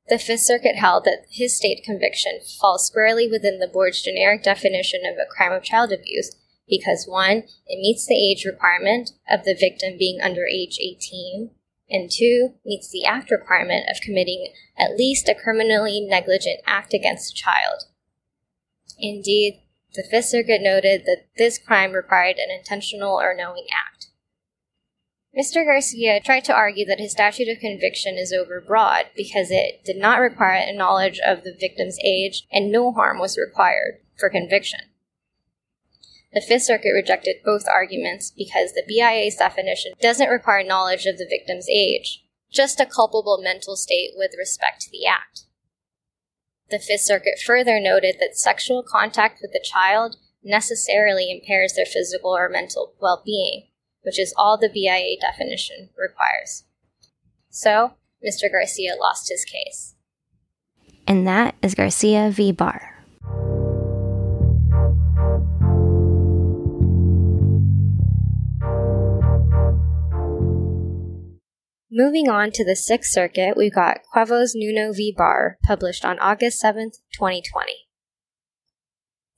the 0.10 0.20
Fifth 0.20 0.42
Circuit 0.42 0.76
held 0.76 1.06
that 1.06 1.26
his 1.30 1.56
state 1.56 1.84
conviction 1.84 2.40
falls 2.60 2.86
squarely 2.86 3.28
within 3.28 3.60
the 3.60 3.68
board's 3.68 4.02
generic 4.02 4.44
definition 4.44 5.02
of 5.06 5.18
a 5.18 5.30
crime 5.30 5.52
of 5.52 5.64
child 5.64 5.92
abuse 5.92 6.36
because 6.70 7.06
one, 7.08 7.44
it 7.66 7.82
meets 7.82 8.06
the 8.06 8.16
age 8.16 8.46
requirement 8.46 9.12
of 9.30 9.44
the 9.44 9.56
victim 9.60 9.98
being 9.98 10.22
under 10.22 10.46
age 10.46 10.78
18, 10.80 11.50
and 11.90 12.12
two, 12.12 12.54
meets 12.64 12.92
the 12.92 13.06
act 13.06 13.32
requirement 13.32 13.86
of 13.90 14.02
committing 14.02 14.54
at 14.78 14.96
least 14.96 15.28
a 15.28 15.36
criminally 15.36 16.00
negligent 16.00 16.60
act 16.66 16.94
against 16.94 17.32
a 17.32 17.36
child. 17.36 17.86
Indeed, 19.00 19.62
the 19.96 20.04
Fifth 20.04 20.26
Circuit 20.26 20.62
noted 20.62 21.06
that 21.06 21.26
this 21.38 21.58
crime 21.58 21.94
required 21.94 22.38
an 22.38 22.56
intentional 22.56 23.20
or 23.20 23.34
knowing 23.36 23.66
act. 23.74 24.09
Mr. 25.38 25.64
Garcia 25.64 26.20
tried 26.20 26.44
to 26.44 26.54
argue 26.54 26.86
that 26.86 27.00
his 27.00 27.12
statute 27.12 27.48
of 27.48 27.60
conviction 27.60 28.18
is 28.18 28.34
overbroad 28.34 29.04
because 29.16 29.52
it 29.52 29.84
did 29.86 29.98
not 29.98 30.20
require 30.20 30.56
a 30.56 30.74
knowledge 30.74 31.20
of 31.24 31.44
the 31.44 31.56
victim's 31.58 32.00
age 32.04 32.48
and 32.52 32.72
no 32.72 32.92
harm 32.92 33.20
was 33.20 33.38
required 33.38 34.00
for 34.18 34.30
conviction. 34.30 34.80
The 36.34 36.42
Fifth 36.42 36.64
Circuit 36.64 36.94
rejected 36.94 37.38
both 37.44 37.64
arguments 37.72 38.32
because 38.36 38.74
the 38.74 38.84
BIA's 38.88 39.36
definition 39.36 39.94
doesn't 40.02 40.30
require 40.30 40.64
knowledge 40.64 41.06
of 41.06 41.18
the 41.18 41.28
victim's 41.30 41.68
age, 41.70 42.24
just 42.52 42.80
a 42.80 42.86
culpable 42.86 43.40
mental 43.42 43.76
state 43.76 44.12
with 44.16 44.32
respect 44.38 44.82
to 44.82 44.92
the 44.92 45.06
act. 45.08 45.46
The 46.70 46.80
Fifth 46.80 47.02
Circuit 47.02 47.40
further 47.44 47.80
noted 47.80 48.18
that 48.20 48.38
sexual 48.38 48.84
contact 48.84 49.42
with 49.42 49.52
a 49.56 49.64
child 49.64 50.18
necessarily 50.44 51.32
impairs 51.32 51.74
their 51.74 51.86
physical 51.86 52.36
or 52.36 52.48
mental 52.48 52.94
well 53.02 53.24
being, 53.26 53.69
which 54.04 54.20
is 54.20 54.34
all 54.38 54.58
the 54.58 54.70
BIA 54.70 55.18
definition 55.20 55.90
requires. 55.98 56.64
So, 57.50 57.94
Mr. 58.26 58.52
Garcia 58.52 58.96
lost 59.00 59.30
his 59.30 59.46
case. 59.46 59.96
And 61.08 61.28
that 61.28 61.56
is 61.62 61.76
Garcia 61.76 62.30
v. 62.32 62.52
Barr. 62.52 62.96
Moving 71.92 72.30
on 72.30 72.52
to 72.52 72.64
the 72.64 72.76
Sixth 72.76 73.12
Circuit, 73.12 73.58
we've 73.58 73.74
got 73.74 74.04
Cuevas 74.14 74.54
Nuno 74.56 74.94
v. 74.94 75.14
Barr, 75.16 75.58
published 75.66 76.06
on 76.06 76.20
August 76.20 76.64
7th, 76.64 77.00
2020. 77.12 77.74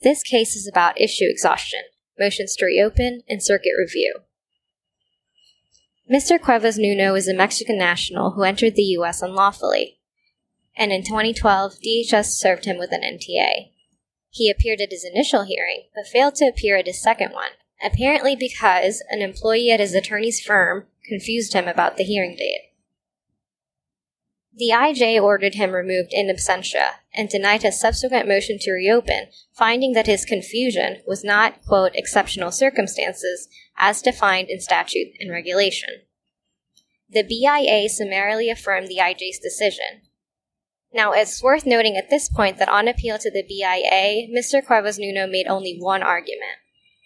This 0.02 0.22
case 0.22 0.56
is 0.56 0.68
about 0.68 1.00
issue 1.00 1.26
exhaustion, 1.28 1.82
motions 2.20 2.56
to 2.58 2.66
reopen, 2.66 3.22
and 3.30 3.42
circuit 3.42 3.72
review. 3.80 4.20
Mr. 6.12 6.38
Cuevas 6.38 6.78
Nuno 6.78 7.16
is 7.16 7.30
a 7.30 7.34
Mexican 7.34 7.78
national 7.78 8.32
who 8.32 8.44
entered 8.44 8.76
the 8.76 8.82
U.S. 9.00 9.22
unlawfully, 9.22 10.02
and 10.76 10.92
in 10.92 11.06
2012, 11.06 11.76
DHS 11.76 12.26
served 12.26 12.66
him 12.66 12.78
with 12.78 12.92
an 12.92 13.00
NTA. 13.00 13.72
He 14.30 14.50
appeared 14.50 14.82
at 14.82 14.92
his 14.92 15.06
initial 15.06 15.44
hearing, 15.44 15.84
but 15.96 16.12
failed 16.12 16.36
to 16.36 16.48
appear 16.48 16.76
at 16.76 16.86
his 16.86 17.02
second 17.02 17.32
one, 17.32 17.52
apparently 17.82 18.36
because 18.36 19.02
an 19.10 19.22
employee 19.22 19.72
at 19.72 19.80
his 19.80 19.96
attorney's 19.96 20.42
firm 20.42 20.88
confused 21.08 21.54
him 21.54 21.70
about 21.70 21.96
the 21.96 22.04
hearing 22.04 22.36
date. 22.36 22.72
The 24.54 24.72
IJ 24.74 25.22
ordered 25.22 25.56
him 25.56 25.72
removed 25.72 26.10
in 26.12 26.28
absentia 26.28 26.96
and 27.16 27.30
denied 27.30 27.64
his 27.64 27.80
subsequent 27.80 28.28
motion 28.28 28.58
to 28.60 28.74
reopen, 28.74 29.28
finding 29.54 29.94
that 29.94 30.08
his 30.08 30.26
confusion 30.26 30.98
was 31.08 31.24
not, 31.24 31.64
quote, 31.66 31.96
exceptional 31.96 32.52
circumstances 32.52 33.48
as 33.82 34.02
defined 34.02 34.50
in 34.50 34.62
statute 34.62 35.10
and 35.20 35.30
regulation. 35.30 35.90
The 37.10 37.24
BIA 37.24 37.90
summarily 37.90 38.50
affirmed 38.50 38.88
the 38.88 39.00
IJ's 39.02 39.40
decision. 39.40 40.04
Now, 40.94 41.12
it's 41.12 41.44
worth 41.44 41.66
noting 41.66 41.98
at 41.98 42.10
this 42.10 42.30
point 42.30 42.58
that 42.60 42.70
on 42.70 42.88
appeal 42.88 43.18
to 43.18 43.30
the 43.30 43.44
BIA, 43.44 44.30
Mr. 44.34 44.66
Cuevas 44.66 44.98
Nuno 44.98 45.28
made 45.28 45.48
only 45.48 45.78
one 45.78 46.04
argument 46.04 46.62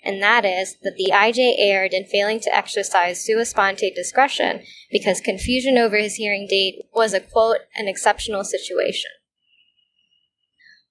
and 0.06 0.22
that 0.22 0.46
is 0.46 0.78
that 0.84 0.94
the 0.98 1.12
IJ 1.12 1.56
erred 1.58 1.92
in 1.92 2.06
failing 2.06 2.40
to 2.42 2.56
exercise 2.56 3.26
sua 3.26 3.44
sponte 3.44 3.92
discretion 3.96 4.62
because 4.92 5.20
confusion 5.20 5.80
over 5.80 5.98
his 5.98 6.16
hearing 6.16 6.46
date 6.48 6.76
was 6.94 7.14
a 7.14 7.20
quote, 7.20 7.62
an 7.76 7.88
exceptional 7.88 8.44
situation. 8.44 9.10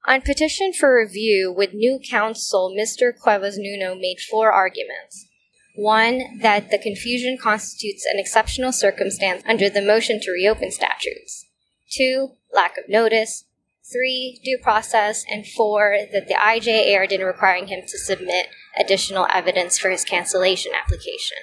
On 0.06 0.20
petition 0.20 0.72
for 0.72 0.98
review 0.98 1.54
with 1.56 1.72
new 1.72 2.00
counsel, 2.10 2.74
Mr. 2.76 3.12
Cuevas 3.16 3.56
Nuno 3.56 3.94
made 3.94 4.18
four 4.18 4.52
arguments. 4.52 5.28
One, 5.74 6.38
that 6.40 6.70
the 6.70 6.78
confusion 6.78 7.36
constitutes 7.36 8.06
an 8.06 8.18
exceptional 8.18 8.72
circumstance 8.72 9.42
under 9.46 9.68
the 9.68 9.82
motion 9.82 10.20
to 10.20 10.30
reopen 10.30 10.70
statutes. 10.70 11.46
Two, 11.90 12.32
lack 12.52 12.78
of 12.78 12.88
notice. 12.88 13.44
Three, 13.92 14.40
due 14.44 14.58
process. 14.62 15.24
And 15.28 15.46
four, 15.46 15.96
that 16.12 16.28
the 16.28 16.34
IJ 16.34 16.86
erred 16.86 17.12
in 17.12 17.22
requiring 17.22 17.66
him 17.66 17.82
to 17.88 17.98
submit 17.98 18.46
additional 18.78 19.26
evidence 19.32 19.78
for 19.78 19.90
his 19.90 20.04
cancellation 20.04 20.72
application. 20.80 21.38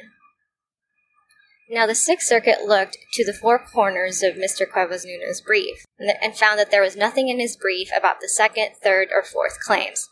Now, 1.70 1.86
the 1.86 1.96
Sixth 1.96 2.28
Circuit 2.28 2.64
looked 2.66 2.98
to 3.14 3.26
the 3.26 3.34
four 3.34 3.60
corners 3.60 4.24
of 4.24 4.36
Mr. 4.36 4.70
Cuevas 4.70 5.06
Nuno's 5.06 5.40
brief 5.40 5.86
and 5.98 6.36
found 6.36 6.60
that 6.60 6.72
there 6.72 6.82
was 6.82 6.98
nothing 6.98 7.30
in 7.30 7.40
his 7.40 7.56
brief 7.56 7.90
about 7.98 8.18
the 8.22 8.28
second, 8.28 8.72
third, 8.82 9.10
or 9.14 9.24
fourth 9.24 9.58
claims. 9.60 10.10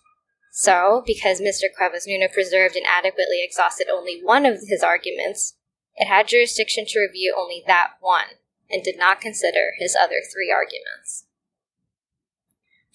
So, 0.61 1.03
because 1.07 1.39
Mr. 1.39 1.73
Cuevas 1.73 2.05
Nuno 2.05 2.27
preserved 2.27 2.75
and 2.75 2.85
adequately 2.85 3.41
exhausted 3.41 3.87
only 3.89 4.19
one 4.21 4.45
of 4.45 4.59
his 4.67 4.83
arguments, 4.83 5.55
it 5.95 6.07
had 6.07 6.27
jurisdiction 6.27 6.83
to 6.89 6.99
review 6.99 7.33
only 7.39 7.63
that 7.65 7.91
one 8.01 8.35
and 8.69 8.83
did 8.83 8.97
not 8.97 9.21
consider 9.21 9.71
his 9.77 9.95
other 9.95 10.17
three 10.19 10.51
arguments. 10.51 11.27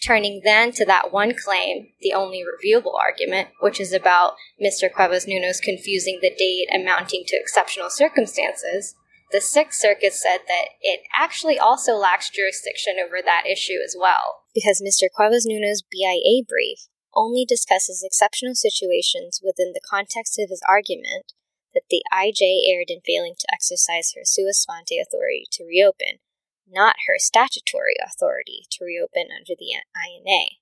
Turning 0.05 0.43
then 0.45 0.73
to 0.73 0.85
that 0.85 1.11
one 1.11 1.33
claim, 1.35 1.89
the 2.03 2.13
only 2.13 2.45
reviewable 2.45 2.99
argument, 3.01 3.49
which 3.61 3.81
is 3.81 3.95
about 3.95 4.35
Mr. 4.63 4.93
Cuevas 4.93 5.27
Nuno's 5.27 5.59
confusing 5.59 6.19
the 6.21 6.35
date 6.37 6.69
amounting 6.71 7.25
to 7.29 7.37
exceptional 7.37 7.89
circumstances, 7.89 8.95
the 9.33 9.41
Sixth 9.41 9.81
Circuit 9.81 10.13
said 10.13 10.41
that 10.49 10.67
it 10.83 11.01
actually 11.19 11.59
also 11.59 11.95
lacks 11.95 12.29
jurisdiction 12.29 12.97
over 13.03 13.23
that 13.25 13.45
issue 13.51 13.79
as 13.83 13.97
well, 13.99 14.43
because 14.55 14.83
Mr. 14.87 15.09
Cuevas 15.11 15.47
Nuno's 15.47 15.83
BIA 15.91 16.45
brief 16.47 16.89
only 17.17 17.45
discusses 17.45 18.03
exceptional 18.03 18.55
situations 18.55 19.41
within 19.43 19.73
the 19.73 19.85
context 19.89 20.39
of 20.39 20.51
his 20.51 20.63
argument 20.69 21.33
that 21.75 21.85
the 21.91 22.03
IJ 22.13 22.71
erred 22.71 22.89
in 22.89 23.01
failing 23.05 23.35
to 23.39 23.47
exercise 23.53 24.13
her 24.15 24.23
sua 24.25 24.53
sponte 24.53 24.95
authority 25.01 25.47
to 25.53 25.65
reopen, 25.65 26.19
not 26.71 26.97
her 27.07 27.19
statutory 27.19 27.97
authority 28.05 28.67
to 28.71 28.85
reopen 28.85 29.29
under 29.35 29.55
the 29.59 29.75
INA. 29.75 30.59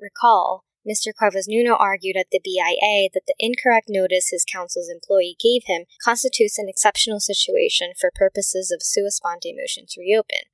Recall, 0.00 0.64
Mr. 0.88 1.12
Cuevas 1.16 1.46
Nuno 1.46 1.74
argued 1.74 2.16
at 2.16 2.28
the 2.32 2.40
BIA 2.42 3.10
that 3.12 3.26
the 3.26 3.34
incorrect 3.38 3.86
notice 3.88 4.30
his 4.30 4.46
counsel's 4.50 4.88
employee 4.88 5.36
gave 5.38 5.64
him 5.66 5.84
constitutes 6.02 6.58
an 6.58 6.68
exceptional 6.68 7.20
situation 7.20 7.92
for 8.00 8.10
purposes 8.14 8.70
of 8.70 8.82
sua 8.82 9.10
sponte 9.10 9.52
motion 9.54 9.84
to 9.90 10.00
reopen. 10.00 10.48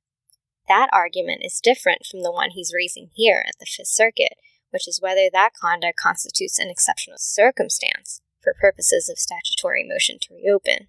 That 0.67 0.89
argument 0.91 1.41
is 1.43 1.61
different 1.61 2.05
from 2.05 2.23
the 2.23 2.31
one 2.31 2.51
he's 2.51 2.73
raising 2.75 3.09
here 3.13 3.43
at 3.47 3.55
the 3.59 3.65
Fifth 3.65 3.87
Circuit, 3.87 4.33
which 4.71 4.87
is 4.87 5.01
whether 5.01 5.29
that 5.31 5.53
conduct 5.53 5.97
constitutes 5.97 6.59
an 6.59 6.69
exceptional 6.69 7.17
circumstance 7.19 8.21
for 8.43 8.53
purposes 8.59 9.09
of 9.09 9.17
statutory 9.17 9.85
motion 9.87 10.17
to 10.21 10.33
reopen. 10.33 10.87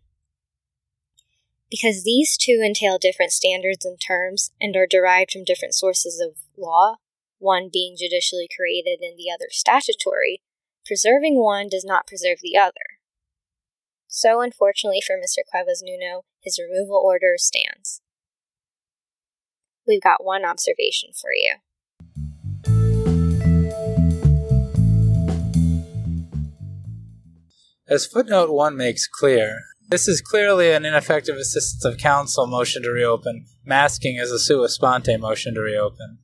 Because 1.70 2.02
these 2.02 2.36
two 2.36 2.62
entail 2.64 2.98
different 2.98 3.30
standards 3.30 3.84
and 3.84 4.00
terms 4.00 4.50
and 4.60 4.74
are 4.74 4.86
derived 4.86 5.32
from 5.32 5.44
different 5.44 5.74
sources 5.74 6.20
of 6.20 6.38
law, 6.56 6.96
one 7.38 7.68
being 7.72 7.94
judicially 7.96 8.48
created 8.54 9.00
and 9.00 9.16
the 9.16 9.30
other 9.32 9.46
statutory, 9.50 10.40
preserving 10.84 11.38
one 11.38 11.68
does 11.68 11.84
not 11.84 12.06
preserve 12.06 12.38
the 12.42 12.56
other. 12.56 12.98
So, 14.08 14.40
unfortunately 14.40 15.02
for 15.06 15.16
Mr. 15.16 15.44
Cuevas 15.48 15.82
Nuno, 15.84 16.24
his 16.42 16.58
removal 16.58 17.00
order 17.04 17.34
stands. 17.36 18.00
We've 19.88 20.02
got 20.02 20.22
one 20.22 20.44
observation 20.44 21.10
for 21.18 21.30
you. 21.32 21.54
As 27.88 28.04
footnote 28.04 28.50
1 28.50 28.76
makes 28.76 29.08
clear, 29.08 29.60
this 29.88 30.06
is 30.06 30.20
clearly 30.20 30.72
an 30.72 30.84
ineffective 30.84 31.36
assistance 31.36 31.86
of 31.86 31.96
counsel 31.96 32.46
motion 32.46 32.82
to 32.82 32.90
reopen, 32.90 33.46
masking 33.64 34.18
as 34.18 34.30
a 34.30 34.38
sua 34.38 34.68
sponte 34.68 35.18
motion 35.18 35.54
to 35.54 35.60
reopen. 35.62 36.18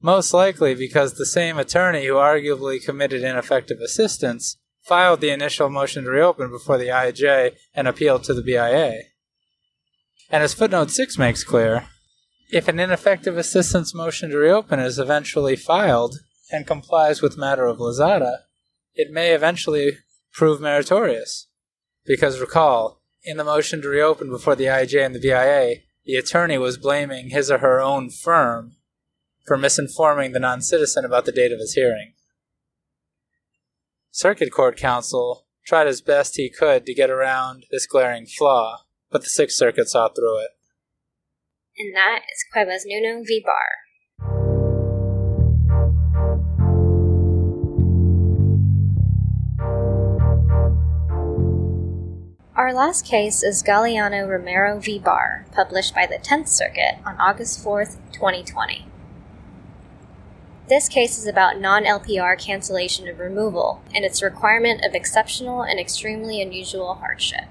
Most 0.00 0.32
likely 0.32 0.74
because 0.74 1.14
the 1.14 1.26
same 1.26 1.58
attorney 1.58 2.06
who 2.06 2.14
arguably 2.14 2.82
committed 2.82 3.22
ineffective 3.22 3.80
assistance 3.80 4.56
filed 4.82 5.20
the 5.20 5.30
initial 5.30 5.68
motion 5.68 6.04
to 6.04 6.10
reopen 6.10 6.50
before 6.50 6.78
the 6.78 6.88
IJ 6.88 7.56
and 7.74 7.86
appealed 7.86 8.24
to 8.24 8.32
the 8.32 8.42
BIA. 8.42 9.00
And 10.30 10.42
as 10.42 10.54
footnote 10.54 10.90
6 10.90 11.18
makes 11.18 11.44
clear, 11.44 11.88
if 12.50 12.68
an 12.68 12.78
ineffective 12.78 13.36
assistance 13.36 13.94
motion 13.94 14.30
to 14.30 14.36
reopen 14.36 14.78
is 14.78 14.98
eventually 14.98 15.56
filed 15.56 16.16
and 16.50 16.66
complies 16.66 17.22
with 17.22 17.38
matter 17.38 17.66
of 17.66 17.78
Lozada, 17.78 18.38
it 18.94 19.10
may 19.10 19.32
eventually 19.32 19.98
prove 20.32 20.60
meritorious. 20.60 21.48
Because 22.04 22.40
recall, 22.40 23.00
in 23.22 23.38
the 23.38 23.44
motion 23.44 23.80
to 23.82 23.88
reopen 23.88 24.30
before 24.30 24.54
the 24.54 24.66
IJ 24.66 25.04
and 25.04 25.14
the 25.14 25.20
BIA, 25.20 25.82
the 26.04 26.16
attorney 26.16 26.58
was 26.58 26.76
blaming 26.76 27.30
his 27.30 27.50
or 27.50 27.58
her 27.58 27.80
own 27.80 28.10
firm 28.10 28.76
for 29.46 29.56
misinforming 29.56 30.32
the 30.32 30.40
non 30.40 30.60
citizen 30.60 31.04
about 31.04 31.24
the 31.24 31.32
date 31.32 31.52
of 31.52 31.58
his 31.58 31.74
hearing. 31.74 32.12
Circuit 34.10 34.52
Court 34.52 34.76
counsel 34.76 35.46
tried 35.64 35.86
as 35.86 36.00
best 36.00 36.36
he 36.36 36.50
could 36.50 36.84
to 36.86 36.94
get 36.94 37.10
around 37.10 37.64
this 37.70 37.86
glaring 37.86 38.26
flaw, 38.26 38.84
but 39.10 39.22
the 39.22 39.28
Sixth 39.28 39.56
Circuit 39.56 39.88
saw 39.88 40.08
through 40.08 40.40
it. 40.40 40.50
And 41.76 41.92
that 41.96 42.20
is 42.32 42.44
Cuevas 42.52 42.84
Nuno 42.86 43.24
v. 43.24 43.44
Barr. 43.44 43.84
Our 52.54 52.72
last 52.72 53.04
case 53.04 53.42
is 53.42 53.64
Galeano 53.64 54.28
Romero 54.28 54.78
v. 54.78 55.00
Barr, 55.00 55.46
published 55.50 55.96
by 55.96 56.06
the 56.06 56.18
10th 56.18 56.46
Circuit 56.46 56.98
on 57.04 57.16
August 57.18 57.64
4th, 57.64 57.96
2020. 58.12 58.86
This 60.68 60.88
case 60.88 61.18
is 61.18 61.26
about 61.26 61.58
non 61.58 61.82
LPR 61.82 62.38
cancellation 62.38 63.08
of 63.08 63.18
removal 63.18 63.82
and 63.92 64.04
its 64.04 64.22
requirement 64.22 64.84
of 64.84 64.94
exceptional 64.94 65.62
and 65.62 65.80
extremely 65.80 66.40
unusual 66.40 66.94
hardship. 66.94 67.46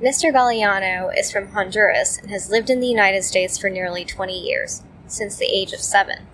Mr. 0.00 0.32
Galeano 0.32 1.10
is 1.14 1.30
from 1.30 1.48
Honduras 1.48 2.16
and 2.16 2.30
has 2.30 2.48
lived 2.48 2.70
in 2.70 2.80
the 2.80 2.86
United 2.86 3.22
States 3.22 3.58
for 3.58 3.68
nearly 3.68 4.02
20 4.02 4.32
years, 4.32 4.82
since 5.06 5.36
the 5.36 5.44
age 5.44 5.74
of 5.74 5.80
seven. 5.80 6.26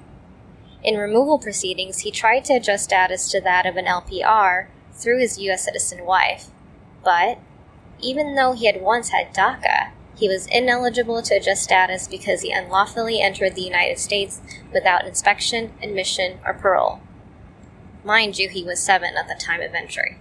In 0.84 0.96
removal 0.96 1.40
proceedings, 1.40 1.98
he 2.00 2.12
tried 2.12 2.44
to 2.44 2.54
adjust 2.54 2.84
status 2.84 3.28
to 3.32 3.40
that 3.40 3.66
of 3.66 3.76
an 3.76 3.86
LPR 3.86 4.68
through 4.92 5.18
his 5.18 5.40
U.S. 5.40 5.64
citizen 5.64 6.06
wife, 6.06 6.46
but 7.02 7.40
even 8.00 8.36
though 8.36 8.52
he 8.52 8.66
had 8.66 8.80
once 8.80 9.08
had 9.08 9.34
DACA, 9.34 9.90
he 10.14 10.28
was 10.28 10.46
ineligible 10.46 11.20
to 11.22 11.34
adjust 11.34 11.64
status 11.64 12.06
because 12.06 12.42
he 12.42 12.52
unlawfully 12.52 13.20
entered 13.20 13.56
the 13.56 13.62
United 13.62 13.98
States 13.98 14.40
without 14.72 15.08
inspection, 15.08 15.72
admission, 15.82 16.38
or 16.46 16.54
parole. 16.54 17.00
Mind 18.04 18.38
you, 18.38 18.48
he 18.48 18.62
was 18.62 18.78
seven 18.78 19.16
at 19.16 19.26
the 19.26 19.34
time 19.34 19.60
of 19.60 19.74
entry. 19.74 20.20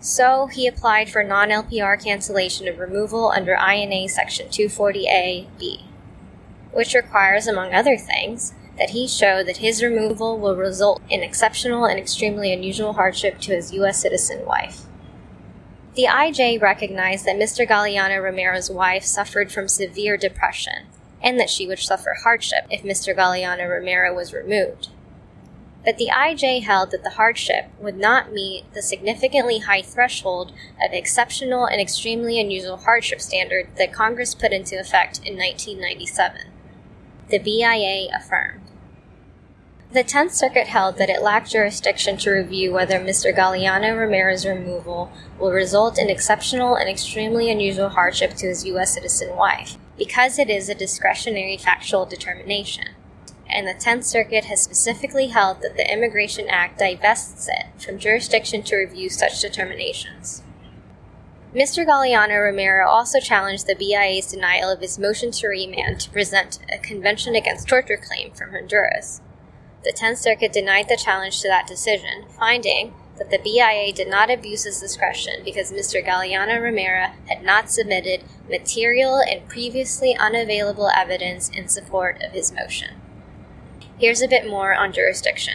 So 0.00 0.46
he 0.46 0.66
applied 0.66 1.10
for 1.10 1.24
non 1.24 1.48
LPR 1.48 2.02
cancellation 2.02 2.68
of 2.68 2.78
removal 2.78 3.30
under 3.30 3.54
INA 3.54 4.08
Section 4.08 4.48
240A-B, 4.48 5.84
which 6.72 6.94
requires, 6.94 7.46
among 7.46 7.74
other 7.74 7.96
things, 7.96 8.54
that 8.78 8.90
he 8.90 9.08
show 9.08 9.42
that 9.42 9.56
his 9.56 9.82
removal 9.82 10.38
will 10.38 10.54
result 10.54 11.02
in 11.10 11.22
exceptional 11.22 11.84
and 11.84 11.98
extremely 11.98 12.52
unusual 12.52 12.92
hardship 12.92 13.40
to 13.40 13.52
his 13.52 13.72
U.S. 13.72 14.00
citizen 14.00 14.46
wife. 14.46 14.82
The 15.94 16.04
IJ 16.04 16.62
recognized 16.62 17.24
that 17.24 17.34
Mr. 17.34 17.68
Galeano 17.68 18.22
Romero's 18.22 18.70
wife 18.70 19.02
suffered 19.02 19.50
from 19.50 19.66
severe 19.66 20.16
depression 20.16 20.86
and 21.20 21.40
that 21.40 21.50
she 21.50 21.66
would 21.66 21.80
suffer 21.80 22.14
hardship 22.22 22.66
if 22.70 22.82
Mr. 22.82 23.16
Galeano 23.16 23.68
Romero 23.68 24.14
was 24.14 24.32
removed. 24.32 24.90
But 25.88 25.96
the 25.96 26.10
IJ 26.14 26.64
held 26.64 26.90
that 26.90 27.02
the 27.02 27.16
hardship 27.16 27.70
would 27.80 27.96
not 27.96 28.30
meet 28.30 28.70
the 28.74 28.82
significantly 28.82 29.60
high 29.60 29.80
threshold 29.80 30.52
of 30.84 30.92
exceptional 30.92 31.64
and 31.64 31.80
extremely 31.80 32.38
unusual 32.38 32.76
hardship 32.76 33.22
standard 33.22 33.70
that 33.78 33.90
Congress 33.90 34.34
put 34.34 34.52
into 34.52 34.78
effect 34.78 35.16
in 35.24 35.38
1997. 35.38 36.42
The 37.30 37.38
BIA 37.38 38.08
affirmed. 38.14 38.70
The 39.90 40.04
Tenth 40.04 40.34
Circuit 40.34 40.66
held 40.66 40.98
that 40.98 41.08
it 41.08 41.22
lacked 41.22 41.52
jurisdiction 41.52 42.18
to 42.18 42.32
review 42.32 42.70
whether 42.70 43.00
Mr. 43.00 43.34
Galeano 43.34 43.98
Romero's 43.98 44.44
removal 44.44 45.10
will 45.38 45.52
result 45.52 45.98
in 45.98 46.10
exceptional 46.10 46.76
and 46.76 46.90
extremely 46.90 47.50
unusual 47.50 47.88
hardship 47.88 48.34
to 48.34 48.48
his 48.48 48.66
U.S. 48.66 48.92
citizen 48.92 49.34
wife, 49.34 49.78
because 49.96 50.38
it 50.38 50.50
is 50.50 50.68
a 50.68 50.74
discretionary 50.74 51.56
factual 51.56 52.04
determination. 52.04 52.88
And 53.50 53.66
the 53.66 53.74
Tenth 53.74 54.04
Circuit 54.04 54.44
has 54.44 54.60
specifically 54.60 55.28
held 55.28 55.62
that 55.62 55.76
the 55.76 55.90
Immigration 55.90 56.48
Act 56.48 56.78
divests 56.78 57.48
it 57.48 57.82
from 57.82 57.98
jurisdiction 57.98 58.62
to 58.64 58.76
review 58.76 59.08
such 59.08 59.40
determinations. 59.40 60.42
Mr. 61.54 61.86
Galeano 61.86 62.44
Romero 62.44 62.86
also 62.86 63.20
challenged 63.20 63.66
the 63.66 63.74
BIA's 63.74 64.30
denial 64.30 64.70
of 64.70 64.80
his 64.80 64.98
motion 64.98 65.30
to 65.30 65.48
remand 65.48 66.00
to 66.00 66.10
present 66.10 66.58
a 66.70 66.78
Convention 66.78 67.34
Against 67.34 67.66
Torture 67.66 67.96
claim 67.96 68.32
from 68.32 68.50
Honduras 68.50 69.22
the 69.84 69.92
Tenth 69.92 70.18
Circuit 70.18 70.52
denied 70.52 70.88
the 70.88 70.96
challenge 70.96 71.40
to 71.40 71.48
that 71.48 71.66
decision, 71.66 72.24
finding 72.28 72.92
that 73.16 73.30
the 73.30 73.38
BIA 73.38 73.92
did 73.92 74.08
not 74.08 74.30
abuse 74.30 74.66
its 74.66 74.80
discretion 74.80 75.42
because 75.44 75.72
Mr. 75.72 76.04
Galeano 76.04 76.60
Romero 76.60 77.08
had 77.26 77.42
not 77.42 77.70
submitted 77.70 78.22
material 78.48 79.18
and 79.18 79.48
previously 79.48 80.16
unavailable 80.16 80.90
evidence 80.94 81.48
in 81.48 81.68
support 81.68 82.22
of 82.22 82.32
his 82.32 82.52
motion. 82.52 82.97
Here's 83.98 84.22
a 84.22 84.28
bit 84.28 84.48
more 84.48 84.74
on 84.74 84.92
jurisdiction. 84.92 85.54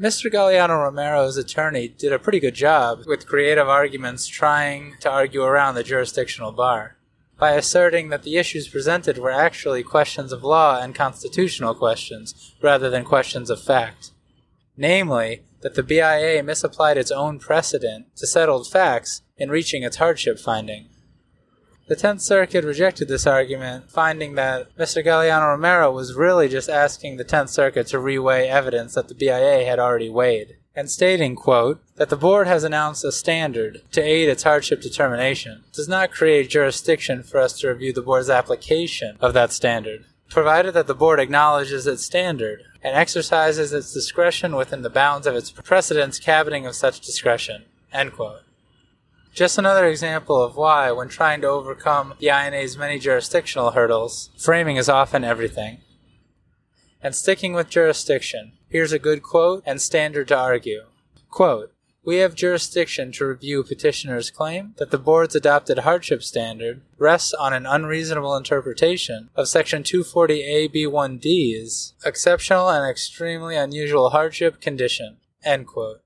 Mr. 0.00 0.32
Galeano 0.32 0.82
Romero's 0.82 1.36
attorney 1.36 1.86
did 1.86 2.12
a 2.12 2.18
pretty 2.18 2.40
good 2.40 2.54
job 2.54 3.02
with 3.06 3.28
creative 3.28 3.68
arguments 3.68 4.26
trying 4.26 4.94
to 4.98 5.08
argue 5.08 5.44
around 5.44 5.76
the 5.76 5.84
jurisdictional 5.84 6.50
bar 6.50 6.96
by 7.38 7.52
asserting 7.52 8.08
that 8.08 8.24
the 8.24 8.36
issues 8.36 8.66
presented 8.66 9.16
were 9.16 9.30
actually 9.30 9.84
questions 9.84 10.32
of 10.32 10.42
law 10.42 10.80
and 10.82 10.94
constitutional 10.94 11.74
questions 11.74 12.54
rather 12.60 12.90
than 12.90 13.04
questions 13.04 13.48
of 13.48 13.62
fact. 13.62 14.10
Namely, 14.76 15.44
that 15.60 15.76
the 15.76 15.84
BIA 15.84 16.42
misapplied 16.42 16.98
its 16.98 17.12
own 17.12 17.38
precedent 17.38 18.06
to 18.16 18.26
settled 18.26 18.68
facts 18.68 19.22
in 19.36 19.50
reaching 19.50 19.84
its 19.84 19.98
hardship 19.98 20.38
finding. 20.38 20.89
The 21.90 21.96
Tenth 21.96 22.22
Circuit 22.22 22.64
rejected 22.64 23.08
this 23.08 23.26
argument, 23.26 23.90
finding 23.90 24.36
that 24.36 24.72
Mr. 24.76 25.04
Galeano 25.04 25.48
Romero 25.48 25.90
was 25.90 26.14
really 26.14 26.48
just 26.48 26.68
asking 26.68 27.16
the 27.16 27.24
Tenth 27.24 27.50
Circuit 27.50 27.88
to 27.88 27.96
reweigh 27.96 28.46
evidence 28.46 28.94
that 28.94 29.08
the 29.08 29.14
BIA 29.16 29.64
had 29.64 29.80
already 29.80 30.08
weighed 30.08 30.54
and 30.76 30.88
stating, 30.88 31.34
quote, 31.34 31.82
that 31.96 32.08
the 32.08 32.16
board 32.16 32.46
has 32.46 32.62
announced 32.62 33.04
a 33.04 33.10
standard 33.10 33.82
to 33.90 34.00
aid 34.00 34.28
its 34.28 34.44
hardship 34.44 34.80
determination 34.80 35.64
does 35.72 35.88
not 35.88 36.12
create 36.12 36.48
jurisdiction 36.48 37.24
for 37.24 37.40
us 37.40 37.58
to 37.58 37.68
review 37.68 37.92
the 37.92 38.02
board's 38.02 38.30
application 38.30 39.16
of 39.20 39.34
that 39.34 39.50
standard, 39.50 40.04
provided 40.28 40.74
that 40.74 40.86
the 40.86 40.94
board 40.94 41.18
acknowledges 41.18 41.88
its 41.88 42.04
standard 42.04 42.62
and 42.84 42.94
exercises 42.94 43.72
its 43.72 43.92
discretion 43.92 44.54
within 44.54 44.82
the 44.82 44.90
bounds 44.90 45.26
of 45.26 45.34
its 45.34 45.50
precedent's 45.50 46.20
cabining 46.20 46.66
of 46.66 46.76
such 46.76 47.00
discretion, 47.00 47.64
end 47.92 48.12
quote. 48.12 48.42
Just 49.32 49.58
another 49.58 49.86
example 49.86 50.42
of 50.42 50.56
why, 50.56 50.90
when 50.92 51.08
trying 51.08 51.40
to 51.42 51.48
overcome 51.48 52.14
the 52.18 52.28
INA's 52.28 52.76
many 52.76 52.98
jurisdictional 52.98 53.72
hurdles, 53.72 54.30
framing 54.38 54.76
is 54.76 54.88
often 54.88 55.24
everything. 55.24 55.78
And 57.02 57.14
sticking 57.14 57.52
with 57.52 57.70
jurisdiction, 57.70 58.52
Here's 58.70 58.92
a 58.92 59.00
good 59.00 59.24
quote 59.24 59.64
and 59.66 59.82
standard 59.82 60.28
to 60.28 60.38
argue. 60.38 60.82
Quote, 61.28 61.72
we 62.04 62.18
have 62.18 62.36
jurisdiction 62.36 63.10
to 63.12 63.26
review 63.26 63.64
petitioner's 63.64 64.30
claim 64.30 64.74
that 64.78 64.92
the 64.92 64.98
board's 64.98 65.34
adopted 65.34 65.80
hardship 65.80 66.22
standard 66.22 66.82
rests 66.98 67.34
on 67.34 67.52
an 67.52 67.66
unreasonable 67.66 68.36
interpretation 68.36 69.28
of 69.34 69.48
section 69.48 69.82
240A-B1D's 69.82 71.94
exceptional 72.06 72.68
and 72.68 72.88
extremely 72.88 73.56
unusual 73.56 74.10
hardship 74.10 74.60
condition. 74.60 75.16
End 75.44 75.66
quote. 75.66 76.02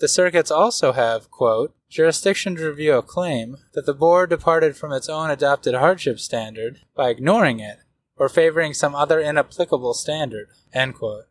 The 0.00 0.08
circuits 0.08 0.50
also 0.50 0.92
have, 0.92 1.30
quote, 1.30 1.74
jurisdiction 1.90 2.56
to 2.56 2.64
review 2.64 2.94
a 2.94 3.02
claim 3.02 3.58
that 3.74 3.84
the 3.84 3.92
board 3.92 4.30
departed 4.30 4.74
from 4.74 4.92
its 4.92 5.10
own 5.10 5.30
adopted 5.30 5.74
hardship 5.74 6.18
standard 6.18 6.80
by 6.94 7.10
ignoring 7.10 7.60
it 7.60 7.80
or 8.16 8.30
favoring 8.30 8.72
some 8.72 8.94
other 8.94 9.20
inapplicable 9.20 9.92
standard. 9.92 10.48
End 10.72 10.94
quote. 10.94 11.24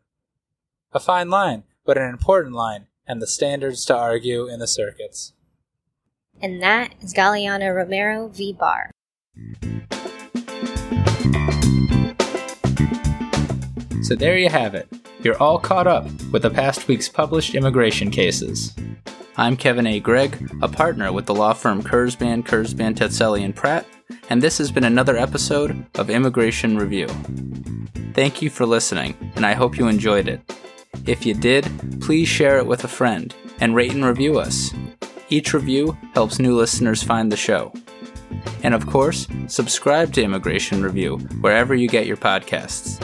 A 0.92 1.00
fine 1.00 1.28
line, 1.30 1.64
but 1.84 1.98
an 1.98 2.08
important 2.08 2.54
line, 2.54 2.86
and 3.08 3.20
the 3.20 3.26
standards 3.26 3.84
to 3.86 3.96
argue 3.96 4.46
in 4.46 4.60
the 4.60 4.68
circuits. 4.68 5.32
And 6.40 6.62
that 6.62 6.94
is 7.00 7.12
Galeano 7.12 7.74
Romero 7.74 8.28
v. 8.28 8.52
Barr. 8.52 8.92
So 14.10 14.16
there 14.16 14.36
you 14.36 14.48
have 14.48 14.74
it. 14.74 14.88
You're 15.22 15.40
all 15.40 15.56
caught 15.56 15.86
up 15.86 16.04
with 16.32 16.42
the 16.42 16.50
past 16.50 16.88
week's 16.88 17.08
published 17.08 17.54
immigration 17.54 18.10
cases. 18.10 18.74
I'm 19.36 19.56
Kevin 19.56 19.86
A. 19.86 20.00
Gregg, 20.00 20.50
a 20.62 20.66
partner 20.66 21.12
with 21.12 21.26
the 21.26 21.34
law 21.34 21.52
firm 21.52 21.80
Kurzban, 21.80 22.42
Kurzban, 22.42 22.96
Tetzeli, 22.96 23.44
and 23.44 23.54
Pratt, 23.54 23.86
and 24.28 24.42
this 24.42 24.58
has 24.58 24.72
been 24.72 24.82
another 24.82 25.16
episode 25.16 25.86
of 25.94 26.10
Immigration 26.10 26.76
Review. 26.76 27.06
Thank 28.12 28.42
you 28.42 28.50
for 28.50 28.66
listening, 28.66 29.14
and 29.36 29.46
I 29.46 29.52
hope 29.52 29.78
you 29.78 29.86
enjoyed 29.86 30.26
it. 30.26 30.40
If 31.06 31.24
you 31.24 31.32
did, 31.32 31.70
please 32.00 32.26
share 32.26 32.58
it 32.58 32.66
with 32.66 32.82
a 32.82 32.88
friend 32.88 33.32
and 33.60 33.76
rate 33.76 33.94
and 33.94 34.04
review 34.04 34.40
us. 34.40 34.74
Each 35.28 35.54
review 35.54 35.96
helps 36.14 36.40
new 36.40 36.56
listeners 36.56 37.00
find 37.00 37.30
the 37.30 37.36
show. 37.36 37.72
And 38.64 38.74
of 38.74 38.88
course, 38.88 39.28
subscribe 39.46 40.12
to 40.14 40.22
Immigration 40.24 40.82
Review 40.82 41.18
wherever 41.42 41.76
you 41.76 41.86
get 41.86 42.06
your 42.06 42.16
podcasts. 42.16 42.98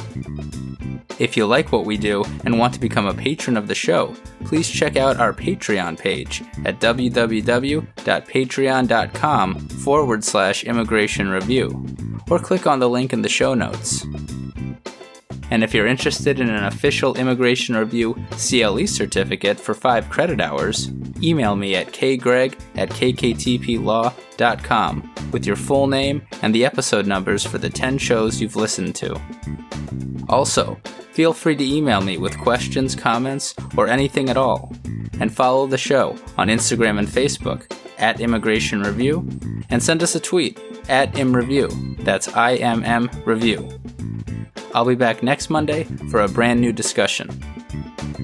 If 1.19 1.35
you 1.37 1.45
like 1.47 1.73
what 1.73 1.85
we 1.87 1.97
do 1.97 2.23
and 2.45 2.57
want 2.59 2.75
to 2.75 2.81
become 2.81 3.07
a 3.07 3.15
patron 3.15 3.57
of 3.57 3.69
the 3.69 3.75
show, 3.75 4.15
please 4.45 4.69
check 4.69 4.97
out 4.97 5.19
our 5.19 5.33
Patreon 5.33 5.99
page 5.99 6.43
at 6.65 6.79
www.patreon.com 6.79 9.69
forward 9.69 10.25
slash 10.25 10.65
immigration 10.65 11.31
review, 11.31 11.87
or 12.31 12.39
click 12.39 12.67
on 12.67 12.81
the 12.81 12.89
link 12.89 13.15
in 13.15 13.23
the 13.23 13.29
show 13.29 13.55
notes. 13.55 14.05
And 15.51 15.63
if 15.63 15.73
you're 15.73 15.87
interested 15.87 16.41
in 16.41 16.51
an 16.51 16.65
official 16.65 17.15
Immigration 17.15 17.77
Review 17.77 18.17
CLE 18.33 18.89
certificate 18.89 19.61
for 19.61 19.75
5 19.75 20.11
credit 20.11 20.41
hours, 20.41 20.91
email 21.23 21.55
me 21.55 21.77
at 21.77 21.93
kgreg 21.93 22.59
at 22.75 22.91
kktplaw.com 22.91 25.13
with 25.31 25.47
your 25.47 25.55
full 25.57 25.87
name 25.87 26.27
and 26.43 26.53
the 26.55 26.65
episode 26.65 27.07
numbers 27.07 27.45
for 27.45 27.59
the 27.59 27.71
10 27.71 27.99
shows 27.99 28.41
you've 28.41 28.57
listened 28.57 28.97
to. 28.97 29.21
Also, 30.29 30.77
feel 31.17 31.33
free 31.33 31.57
to 31.57 31.65
email 31.65 32.03
me 32.03 32.19
with 32.19 32.39
questions, 32.39 32.95
comments, 32.95 33.55
or 33.75 33.89
anything 33.89 34.29
at 34.29 34.37
all. 34.37 34.71
And 35.19 35.35
follow 35.35 35.67
the 35.67 35.79
show 35.79 36.15
on 36.37 36.49
Instagram 36.49 36.99
and 36.99 37.09
Facebook 37.09 37.75
at 37.97 38.21
Immigration 38.21 38.83
Review, 38.83 39.27
and 39.71 39.83
send 39.83 40.03
us 40.03 40.15
a 40.15 40.21
tweet 40.21 40.61
at 40.91 41.15
ImmReview. 41.15 42.05
That's 42.05 42.29
I 42.37 42.57
M 42.57 42.85
M 42.85 43.09
Review. 43.25 43.67
I'll 44.75 44.85
be 44.85 44.95
back 44.95 45.23
next 45.23 45.49
Monday 45.49 45.85
for 46.11 46.21
a 46.21 46.29
brand 46.29 46.61
new 46.61 46.71
discussion. 46.71 47.31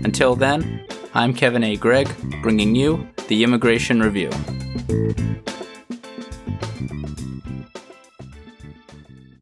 Until 0.04 0.36
then, 0.36 0.86
I'm 1.14 1.32
Kevin 1.32 1.64
A. 1.64 1.76
Gregg, 1.76 2.14
bringing 2.42 2.74
you 2.74 3.08
the 3.28 3.42
Immigration 3.42 4.02
Review. 4.02 4.28